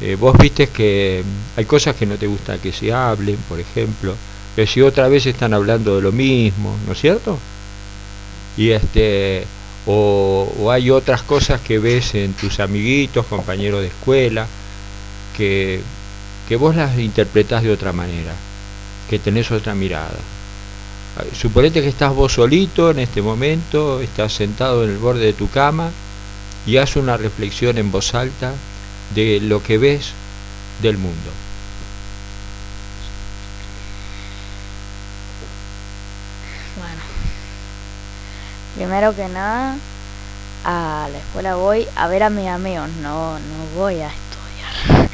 Eh, 0.00 0.16
vos 0.16 0.36
viste 0.38 0.68
que 0.68 1.24
hay 1.56 1.64
cosas 1.64 1.96
que 1.96 2.06
no 2.06 2.16
te 2.16 2.26
gusta 2.26 2.58
que 2.58 2.72
se 2.72 2.92
hablen, 2.92 3.36
por 3.48 3.58
ejemplo, 3.58 4.14
que 4.54 4.66
si 4.66 4.82
otra 4.82 5.08
vez 5.08 5.26
están 5.26 5.54
hablando 5.54 5.96
de 5.96 6.02
lo 6.02 6.12
mismo, 6.12 6.76
¿no 6.86 6.92
es 6.92 7.00
cierto? 7.00 7.38
Y 8.56 8.70
este, 8.70 9.46
o, 9.86 10.70
hay 10.70 10.90
otras 10.90 11.22
cosas 11.22 11.60
que 11.60 11.78
ves 11.78 12.14
en 12.14 12.34
tus 12.34 12.60
amiguitos, 12.60 13.26
compañeros 13.26 13.80
de 13.80 13.88
escuela, 13.88 14.46
que, 15.36 15.80
que 16.48 16.56
vos 16.56 16.76
las 16.76 16.98
interpretás 16.98 17.62
de 17.62 17.72
otra 17.72 17.92
manera, 17.92 18.34
que 19.08 19.18
tenés 19.18 19.50
otra 19.50 19.74
mirada. 19.74 20.18
Suponete 21.38 21.82
que 21.82 21.88
estás 21.88 22.14
vos 22.14 22.34
solito 22.34 22.90
en 22.90 22.98
este 22.98 23.20
momento, 23.20 24.00
estás 24.00 24.32
sentado 24.32 24.84
en 24.84 24.90
el 24.90 24.98
borde 24.98 25.26
de 25.26 25.32
tu 25.32 25.48
cama 25.50 25.90
y 26.66 26.78
haz 26.78 26.96
una 26.96 27.16
reflexión 27.16 27.76
en 27.76 27.90
voz 27.90 28.14
alta 28.14 28.52
de 29.14 29.40
lo 29.40 29.62
que 29.62 29.78
ves 29.78 30.12
del 30.80 30.96
mundo. 30.96 31.30
Primero 38.82 39.14
que 39.14 39.28
nada, 39.28 39.76
a 40.64 41.08
la 41.12 41.16
escuela 41.16 41.54
voy 41.54 41.86
a 41.94 42.08
ver 42.08 42.24
a 42.24 42.30
mis 42.30 42.48
amigos, 42.48 42.88
no, 43.00 43.38
no 43.38 43.76
voy 43.76 44.00
a 44.00 44.08
estudiar. 44.08 45.08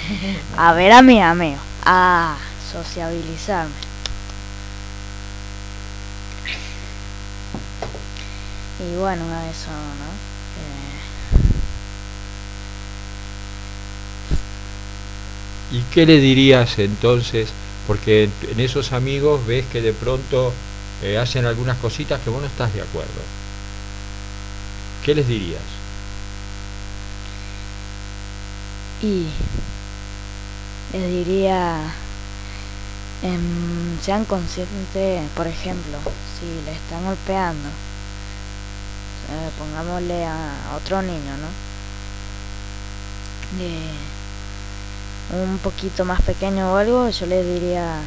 a 0.56 0.72
ver 0.72 0.90
a 0.90 1.02
mis 1.02 1.20
amigos, 1.20 1.60
a 1.84 2.38
sociabilizarme. 2.72 3.74
Y 8.80 8.96
bueno, 8.96 9.22
eso, 9.50 9.70
¿no? 9.70 10.08
¿Y 15.76 15.82
qué 15.92 16.06
le 16.06 16.20
dirías 16.20 16.78
entonces? 16.78 17.50
Porque 17.86 18.24
en, 18.24 18.32
en 18.50 18.60
esos 18.60 18.92
amigos 18.92 19.46
ves 19.46 19.66
que 19.66 19.82
de 19.82 19.92
pronto 19.92 20.54
eh, 21.02 21.18
hacen 21.18 21.44
algunas 21.44 21.76
cositas 21.76 22.18
que 22.22 22.30
vos 22.30 22.40
no 22.40 22.46
estás 22.46 22.72
de 22.72 22.80
acuerdo. 22.80 23.37
¿Qué 25.08 25.14
les 25.14 25.26
dirías? 25.26 25.62
Y 29.00 29.24
les 30.92 31.08
diría, 31.08 31.78
em, 33.22 33.98
sean 34.02 34.26
conscientes, 34.26 35.22
por 35.34 35.46
ejemplo, 35.46 35.96
si 36.38 36.44
le 36.66 36.72
están 36.72 37.06
golpeando, 37.06 37.70
eh, 39.30 39.48
pongámosle 39.58 40.26
a 40.26 40.76
otro 40.76 41.00
niño, 41.00 41.38
¿no? 41.40 41.48
De 43.56 43.80
un 45.42 45.56
poquito 45.56 46.04
más 46.04 46.20
pequeño 46.20 46.70
o 46.70 46.76
algo, 46.76 47.08
yo 47.08 47.24
les 47.24 47.46
diría, 47.46 48.00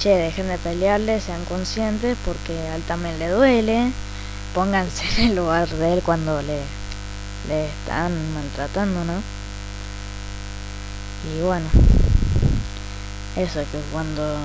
che, 0.00 0.08
dejen 0.16 0.48
de 0.48 0.58
pelearle, 0.58 1.20
sean 1.20 1.44
conscientes 1.44 2.16
porque 2.24 2.58
a 2.58 2.74
él 2.74 2.82
también 2.82 3.16
le 3.20 3.28
duele, 3.28 3.92
pónganse 4.54 5.04
en 5.22 5.30
el 5.30 5.36
lugar 5.36 5.68
de 5.68 5.94
él 5.94 6.02
cuando 6.04 6.40
le, 6.42 6.60
le 7.48 7.66
están 7.66 8.12
maltratando, 8.34 9.04
¿no? 9.04 9.22
Y 11.32 11.42
bueno, 11.42 11.66
eso 13.36 13.60
que 13.60 13.78
cuando 13.92 14.36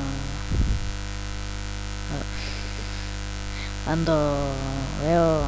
cuando 3.86 4.36
veo 5.04 5.42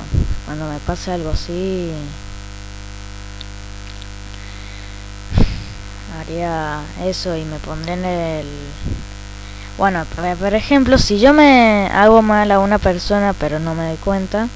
cuando 0.45 0.69
me 0.69 0.79
pasa 0.79 1.15
algo 1.15 1.31
así 1.31 1.91
haría 6.19 6.81
eso 7.03 7.35
y 7.35 7.43
me 7.45 7.59
pondré 7.59 7.93
en 7.93 8.05
el 8.05 8.47
bueno 9.77 10.05
por 10.39 10.53
ejemplo 10.53 10.97
si 10.97 11.19
yo 11.19 11.33
me 11.33 11.87
hago 11.93 12.21
mal 12.21 12.51
a 12.51 12.59
una 12.59 12.79
persona 12.79 13.33
pero 13.33 13.59
no 13.59 13.75
me 13.75 13.87
doy 13.87 13.97
cuenta 13.97 14.47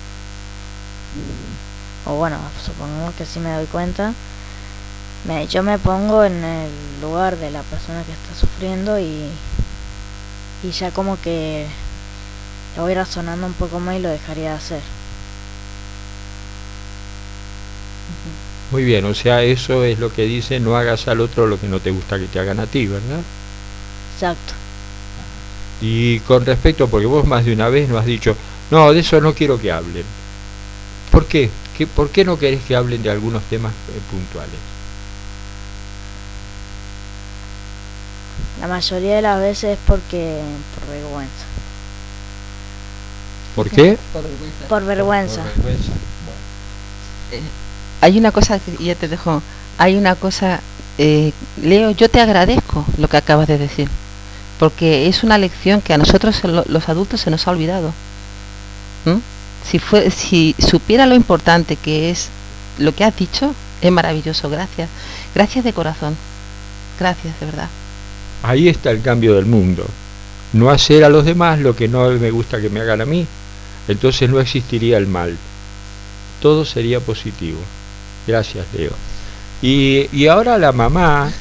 o 2.05 2.15
bueno 2.15 2.37
supongamos 2.65 3.13
que 3.15 3.25
sí 3.25 3.39
me 3.39 3.51
doy 3.51 3.65
cuenta 3.65 4.13
me, 5.27 5.45
yo 5.47 5.61
me 5.61 5.77
pongo 5.77 6.23
en 6.23 6.43
el 6.43 6.71
lugar 7.01 7.37
de 7.37 7.51
la 7.51 7.61
persona 7.61 8.03
que 8.03 8.11
está 8.11 8.35
sufriendo 8.39 8.99
y 8.99 9.29
y 10.63 10.71
ya 10.71 10.91
como 10.91 11.19
que 11.19 11.65
lo 12.75 12.83
voy 12.83 12.93
razonando 12.93 13.47
un 13.47 13.53
poco 13.53 13.79
más 13.79 13.95
y 13.95 13.99
lo 13.99 14.09
dejaría 14.09 14.51
de 14.51 14.57
hacer. 14.57 14.81
Muy 18.71 18.83
bien, 18.83 19.03
o 19.05 19.13
sea, 19.13 19.43
eso 19.43 19.83
es 19.83 19.99
lo 19.99 20.13
que 20.13 20.23
dice, 20.23 20.59
no 20.59 20.77
hagas 20.77 21.07
al 21.07 21.19
otro 21.19 21.45
lo 21.45 21.59
que 21.59 21.67
no 21.67 21.79
te 21.79 21.91
gusta 21.91 22.17
que 22.17 22.27
te 22.27 22.39
hagan 22.39 22.59
a 22.59 22.67
ti, 22.67 22.87
¿verdad? 22.87 23.19
exacto 24.13 24.60
Y 25.81 26.19
con 26.21 26.45
respecto, 26.45 26.87
porque 26.87 27.07
vos 27.07 27.25
más 27.25 27.45
de 27.45 27.53
una 27.53 27.69
vez 27.69 27.89
nos 27.89 27.99
has 27.99 28.05
dicho, 28.05 28.35
no, 28.69 28.93
de 28.93 28.99
eso 28.99 29.19
no 29.19 29.33
quiero 29.33 29.59
que 29.59 29.71
hablen. 29.71 30.05
¿Por 31.11 31.25
qué? 31.25 31.49
¿Qué 31.77 31.87
¿Por 31.87 32.09
qué 32.09 32.23
no 32.23 32.37
querés 32.37 32.61
que 32.63 32.75
hablen 32.75 33.01
de 33.03 33.09
algunos 33.09 33.43
temas 33.43 33.73
eh, 33.73 33.99
puntuales? 34.11 34.59
la 38.61 38.67
mayoría 38.67 39.15
de 39.15 39.21
las 39.23 39.39
veces 39.39 39.71
es 39.71 39.79
porque 39.87 40.39
por 40.75 40.87
vergüenza 40.87 41.45
¿Por 43.55 43.69
qué? 43.69 43.97
por 44.11 44.21
vergüenza 44.23 44.67
Por 44.69 44.85
vergüenza. 44.85 45.41
Eh, 47.31 47.41
hay 48.01 48.17
una 48.17 48.31
cosa 48.31 48.59
que 48.59 48.83
ya 48.83 48.95
te 48.95 49.07
dejo. 49.07 49.41
Hay 49.77 49.95
una 49.95 50.15
cosa, 50.15 50.61
eh, 50.97 51.31
Leo, 51.61 51.91
yo 51.91 52.09
te 52.09 52.21
agradezco 52.21 52.85
lo 52.97 53.07
que 53.07 53.17
acabas 53.17 53.47
de 53.47 53.57
decir, 53.57 53.89
porque 54.61 55.07
es 55.07 55.23
una 55.23 55.39
lección 55.39 55.81
que 55.81 55.91
a 55.91 55.97
nosotros 55.97 56.43
lo- 56.43 56.63
los 56.67 56.87
adultos 56.87 57.19
se 57.21 57.31
nos 57.31 57.47
ha 57.47 57.51
olvidado. 57.51 57.91
Si 59.67 59.79
fue, 59.79 60.11
si 60.11 60.55
supiera 60.59 61.07
lo 61.07 61.15
importante 61.15 61.75
que 61.77 62.11
es 62.11 62.29
lo 62.77 62.93
que 62.93 63.03
has 63.03 63.17
dicho, 63.17 63.55
es 63.81 63.91
maravilloso. 63.91 64.49
Gracias, 64.51 64.87
gracias 65.33 65.65
de 65.65 65.73
corazón. 65.73 66.15
Gracias 66.99 67.39
de 67.39 67.45
verdad. 67.47 67.69
Ahí 68.43 68.67
está 68.69 68.91
el 68.91 69.01
cambio 69.01 69.33
del 69.33 69.47
mundo. 69.47 69.83
No 70.53 70.69
hacer 70.69 71.03
a 71.03 71.09
los 71.09 71.25
demás 71.25 71.57
lo 71.59 71.75
que 71.75 71.87
no 71.87 72.09
me 72.11 72.29
gusta 72.29 72.61
que 72.61 72.69
me 72.69 72.81
hagan 72.81 73.01
a 73.01 73.05
mí. 73.05 73.25
Entonces 73.87 74.29
no 74.29 74.39
existiría 74.39 74.99
el 74.99 75.07
mal. 75.07 75.35
Todo 76.39 76.65
sería 76.65 76.99
positivo. 76.99 77.59
Gracias, 78.27 78.65
Leo. 78.77 78.91
Y, 79.63 80.07
y 80.11 80.27
ahora 80.27 80.57
la 80.59 80.71
mamá, 80.71 81.31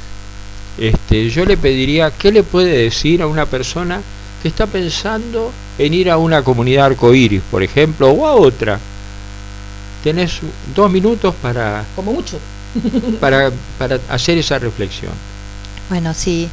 este, 0.81 1.29
yo 1.29 1.45
le 1.45 1.57
pediría, 1.59 2.11
¿qué 2.11 2.33
le 2.33 2.43
puede 2.43 2.77
decir 2.85 3.21
a 3.21 3.27
una 3.27 3.45
persona 3.45 4.01
que 4.43 4.49
está 4.49 4.67
pensando 4.67 5.53
en 5.79 5.93
ir 5.93 6.11
a 6.11 6.17
una 6.17 6.43
comunidad 6.43 6.87
arcoíris, 6.87 7.43
por 7.51 7.63
ejemplo, 7.63 8.11
o 8.11 8.27
a 8.27 8.33
otra? 8.33 8.81
Tenés 10.03 10.41
dos 10.75 10.91
minutos 10.91 11.35
para, 11.43 11.85
Como 11.95 12.15
mucho. 12.15 12.39
para, 13.21 13.53
para 13.79 14.01
hacer 14.09 14.39
esa 14.39 14.59
reflexión. 14.59 15.13
Bueno, 15.91 16.15
sí. 16.15 16.49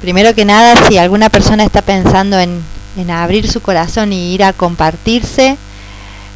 Primero 0.00 0.34
que 0.34 0.46
nada, 0.46 0.88
si 0.88 0.96
alguna 0.96 1.28
persona 1.28 1.64
está 1.64 1.82
pensando 1.82 2.38
en, 2.38 2.62
en 2.96 3.10
abrir 3.10 3.50
su 3.50 3.60
corazón 3.60 4.14
y 4.14 4.32
ir 4.32 4.44
a 4.44 4.54
compartirse, 4.54 5.58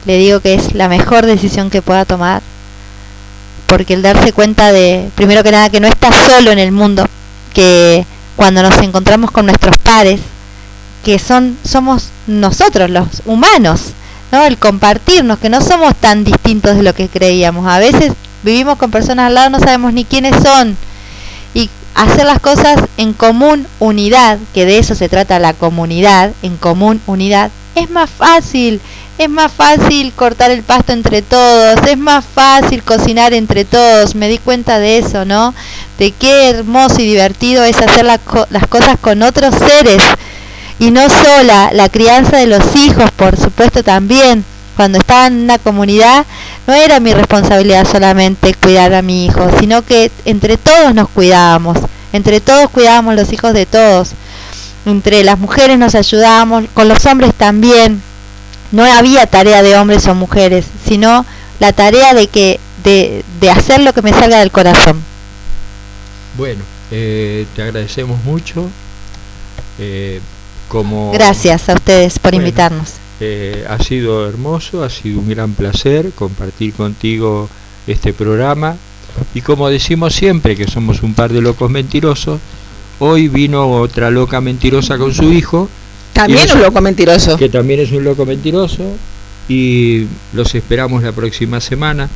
le 0.05 0.19
digo 0.19 0.41
que 0.41 0.55
es 0.55 0.75
la 0.75 0.89
mejor 0.89 1.25
decisión 1.25 1.71
que 1.71 1.81
pueda 1.81 2.05
tomar. 2.05 2.43
Porque 3.69 3.95
el 3.95 4.03
darse 4.03 4.33
cuenta 4.33 4.73
de, 4.73 5.09
primero 5.15 5.45
que 5.45 5.53
nada, 5.53 5.71
que 5.71 5.79
no 5.79 5.87
está 5.87 6.11
solo 6.27 6.51
en 6.51 6.59
el 6.59 6.73
mundo, 6.73 7.07
que 7.55 8.05
cuando 8.35 8.63
nos 8.63 8.77
encontramos 8.79 9.31
con 9.31 9.47
nuestros 9.47 9.77
pares, 9.79 10.21
que 11.05 11.19
son 11.19 11.57
somos 11.65 12.09
nosotros 12.27 12.91
los 12.91 13.07
humanos, 13.25 13.93
¿no? 14.33 14.45
El 14.45 14.59
compartirnos, 14.59 15.39
que 15.39 15.49
no 15.49 15.61
somos 15.61 15.95
tan 15.95 16.25
distintos 16.25 16.77
de 16.77 16.83
lo 16.83 16.95
que 16.95 17.09
creíamos. 17.09 17.67
A 17.67 17.79
veces 17.79 18.13
vivimos 18.43 18.79
con 18.79 18.91
personas 18.91 19.27
al 19.27 19.35
lado, 19.35 19.51
no 19.51 19.59
sabemos 19.59 19.93
ni 19.93 20.05
quiénes 20.05 20.35
son. 20.43 20.77
Y 21.55 21.71
hacer 21.95 22.27
las 22.27 22.41
cosas 22.41 22.81
en 22.97 23.13
común 23.13 23.67
unidad, 23.79 24.39
que 24.55 24.65
de 24.65 24.79
eso 24.79 24.95
se 24.95 25.09
trata 25.09 25.39
la 25.39 25.55
comunidad, 25.55 26.33
en 26.43 26.57
común 26.57 27.01
unidad, 27.07 27.51
es 27.79 27.91
más 27.91 28.11
fácil. 28.11 28.81
Es 29.19 29.29
más 29.29 29.51
fácil 29.51 30.13
cortar 30.13 30.53
el 30.53 30.63
pasto 30.63 30.93
entre 30.93 31.23
todos, 31.23 31.81
es 31.89 31.99
más 31.99 32.25
fácil 32.25 32.85
cocinar 32.85 33.35
entre 33.35 33.65
todos. 33.65 34.15
Me 34.15 34.29
di 34.29 34.39
cuenta 34.39 34.79
de 34.79 34.99
eso, 34.99 35.25
¿no? 35.25 35.55
De 35.99 36.13
qué 36.13 36.51
hermoso 36.51 37.01
y 37.01 37.07
divertido 37.07 37.65
es 37.65 37.79
hacer 37.79 38.05
las 38.05 38.21
cosas 38.69 38.97
con 39.01 39.25
otros 39.25 39.57
seres 39.57 40.01
y 40.79 40.93
no 40.93 41.09
sola, 41.11 41.71
la 41.73 41.89
crianza 41.89 42.37
de 42.37 42.47
los 42.47 42.77
hijos, 42.77 43.11
por 43.11 43.37
supuesto 43.37 43.83
también. 43.83 44.45
Cuando 44.77 44.99
estaba 44.99 45.27
en 45.27 45.43
una 45.43 45.59
comunidad, 45.59 46.25
no 46.69 46.75
era 46.75 47.01
mi 47.01 47.13
responsabilidad 47.13 47.89
solamente 47.91 48.55
cuidar 48.55 48.95
a 48.95 49.03
mi 49.03 49.27
hijo, 49.27 49.49
sino 49.59 49.83
que 49.83 50.13
entre 50.25 50.57
todos 50.57 50.95
nos 50.95 51.09
cuidábamos, 51.09 51.79
entre 52.13 52.41
todos 52.41 52.71
cuidábamos 52.71 53.17
los 53.17 53.33
hijos 53.33 53.53
de 53.53 53.67
todos. 53.67 54.11
Entre 54.89 55.23
las 55.25 55.39
mujeres 55.39 55.79
nos 55.79 55.95
ayudábamos, 55.95 56.65
con 56.75 56.89
los 56.89 57.05
hombres 57.07 57.35
también. 57.35 58.01
No 58.73 58.85
había 58.85 59.27
tarea 59.27 59.63
de 59.63 59.77
hombres 59.77 60.07
o 60.09 60.15
mujeres, 60.15 60.65
sino 60.87 61.25
la 61.61 61.73
tarea 61.73 62.15
de 62.15 62.27
que 62.27 62.59
de, 62.85 63.25
de 63.41 63.51
hacer 63.51 63.81
lo 63.81 63.93
que 63.93 64.03
me 64.03 64.13
salga 64.13 64.39
del 64.39 64.51
corazón. 64.51 65.03
Bueno, 66.37 66.63
eh, 66.91 67.47
te 67.55 67.63
agradecemos 67.63 68.23
mucho. 68.25 68.69
eh, 69.79 70.21
como 70.69 71.13
Gracias 71.13 71.69
a 71.71 71.75
ustedes 71.75 72.19
por 72.19 72.33
Bueno. 72.33 72.47
invitarnos. 72.47 72.91
eh, 73.21 73.65
ha 73.69 73.83
sido 73.83 74.29
hermoso, 74.29 74.85
ha 74.85 74.91
sido 74.91 75.21
un 75.21 75.29
gran 75.29 75.53
placer 75.55 76.11
compartir 76.15 76.75
contigo 76.75 77.49
este 77.87 78.13
programa. 78.13 78.77
Y 79.35 79.41
como 79.41 79.69
decimos 79.71 80.15
siempre 80.15 80.57
que 80.57 80.67
somos 80.69 81.03
un 81.03 81.15
par 81.15 81.33
de 81.33 81.41
locos 81.41 81.71
mentirosos, 81.71 82.39
hoy 83.01 83.29
vino 83.29 83.69
otra 83.71 84.11
loca 84.11 84.41
mentirosa 84.41 84.99
con 84.99 85.13
su 85.15 85.33
hijo, 85.33 85.69
También 86.13 86.41
eso- 86.45 86.55
un 86.57 86.63
loco 86.63 86.81
mentiroso. 86.81 87.37
que 87.37 87.49
también 87.49 87.81
es 87.81 87.93
un 87.93 88.05
loco 88.05 88.25
mentiroso, 88.27 88.85
y 89.49 90.07
los 90.33 90.55
esperamos 90.55 91.03
la 91.03 91.13
próxima 91.13 91.61
semana. 91.61 92.09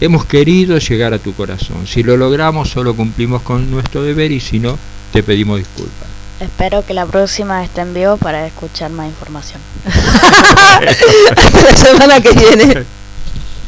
Hemos 0.00 0.24
querido 0.24 0.78
llegar 0.78 1.12
a 1.12 1.18
tu 1.18 1.34
corazón. 1.34 1.86
Si 1.86 2.02
lo 2.04 2.16
logramos, 2.16 2.68
solo 2.70 2.94
cumplimos 2.94 3.42
con 3.42 3.68
nuestro 3.70 4.02
deber 4.04 4.30
y 4.30 4.38
si 4.40 4.58
no, 4.60 4.78
te 5.12 5.22
pedimos 5.24 5.58
disculpas. 5.58 6.08
espero 6.40 6.86
que 6.86 6.94
la 6.94 7.04
próxima 7.04 7.64
esté 7.64 7.80
en 7.80 7.92
vivo 7.94 8.16
para 8.16 8.46
escuchar 8.46 8.92
más 8.92 9.08
información 9.08 9.60
la 11.64 11.76
semana 11.76 12.20
que 12.20 12.30
viene. 12.32 12.84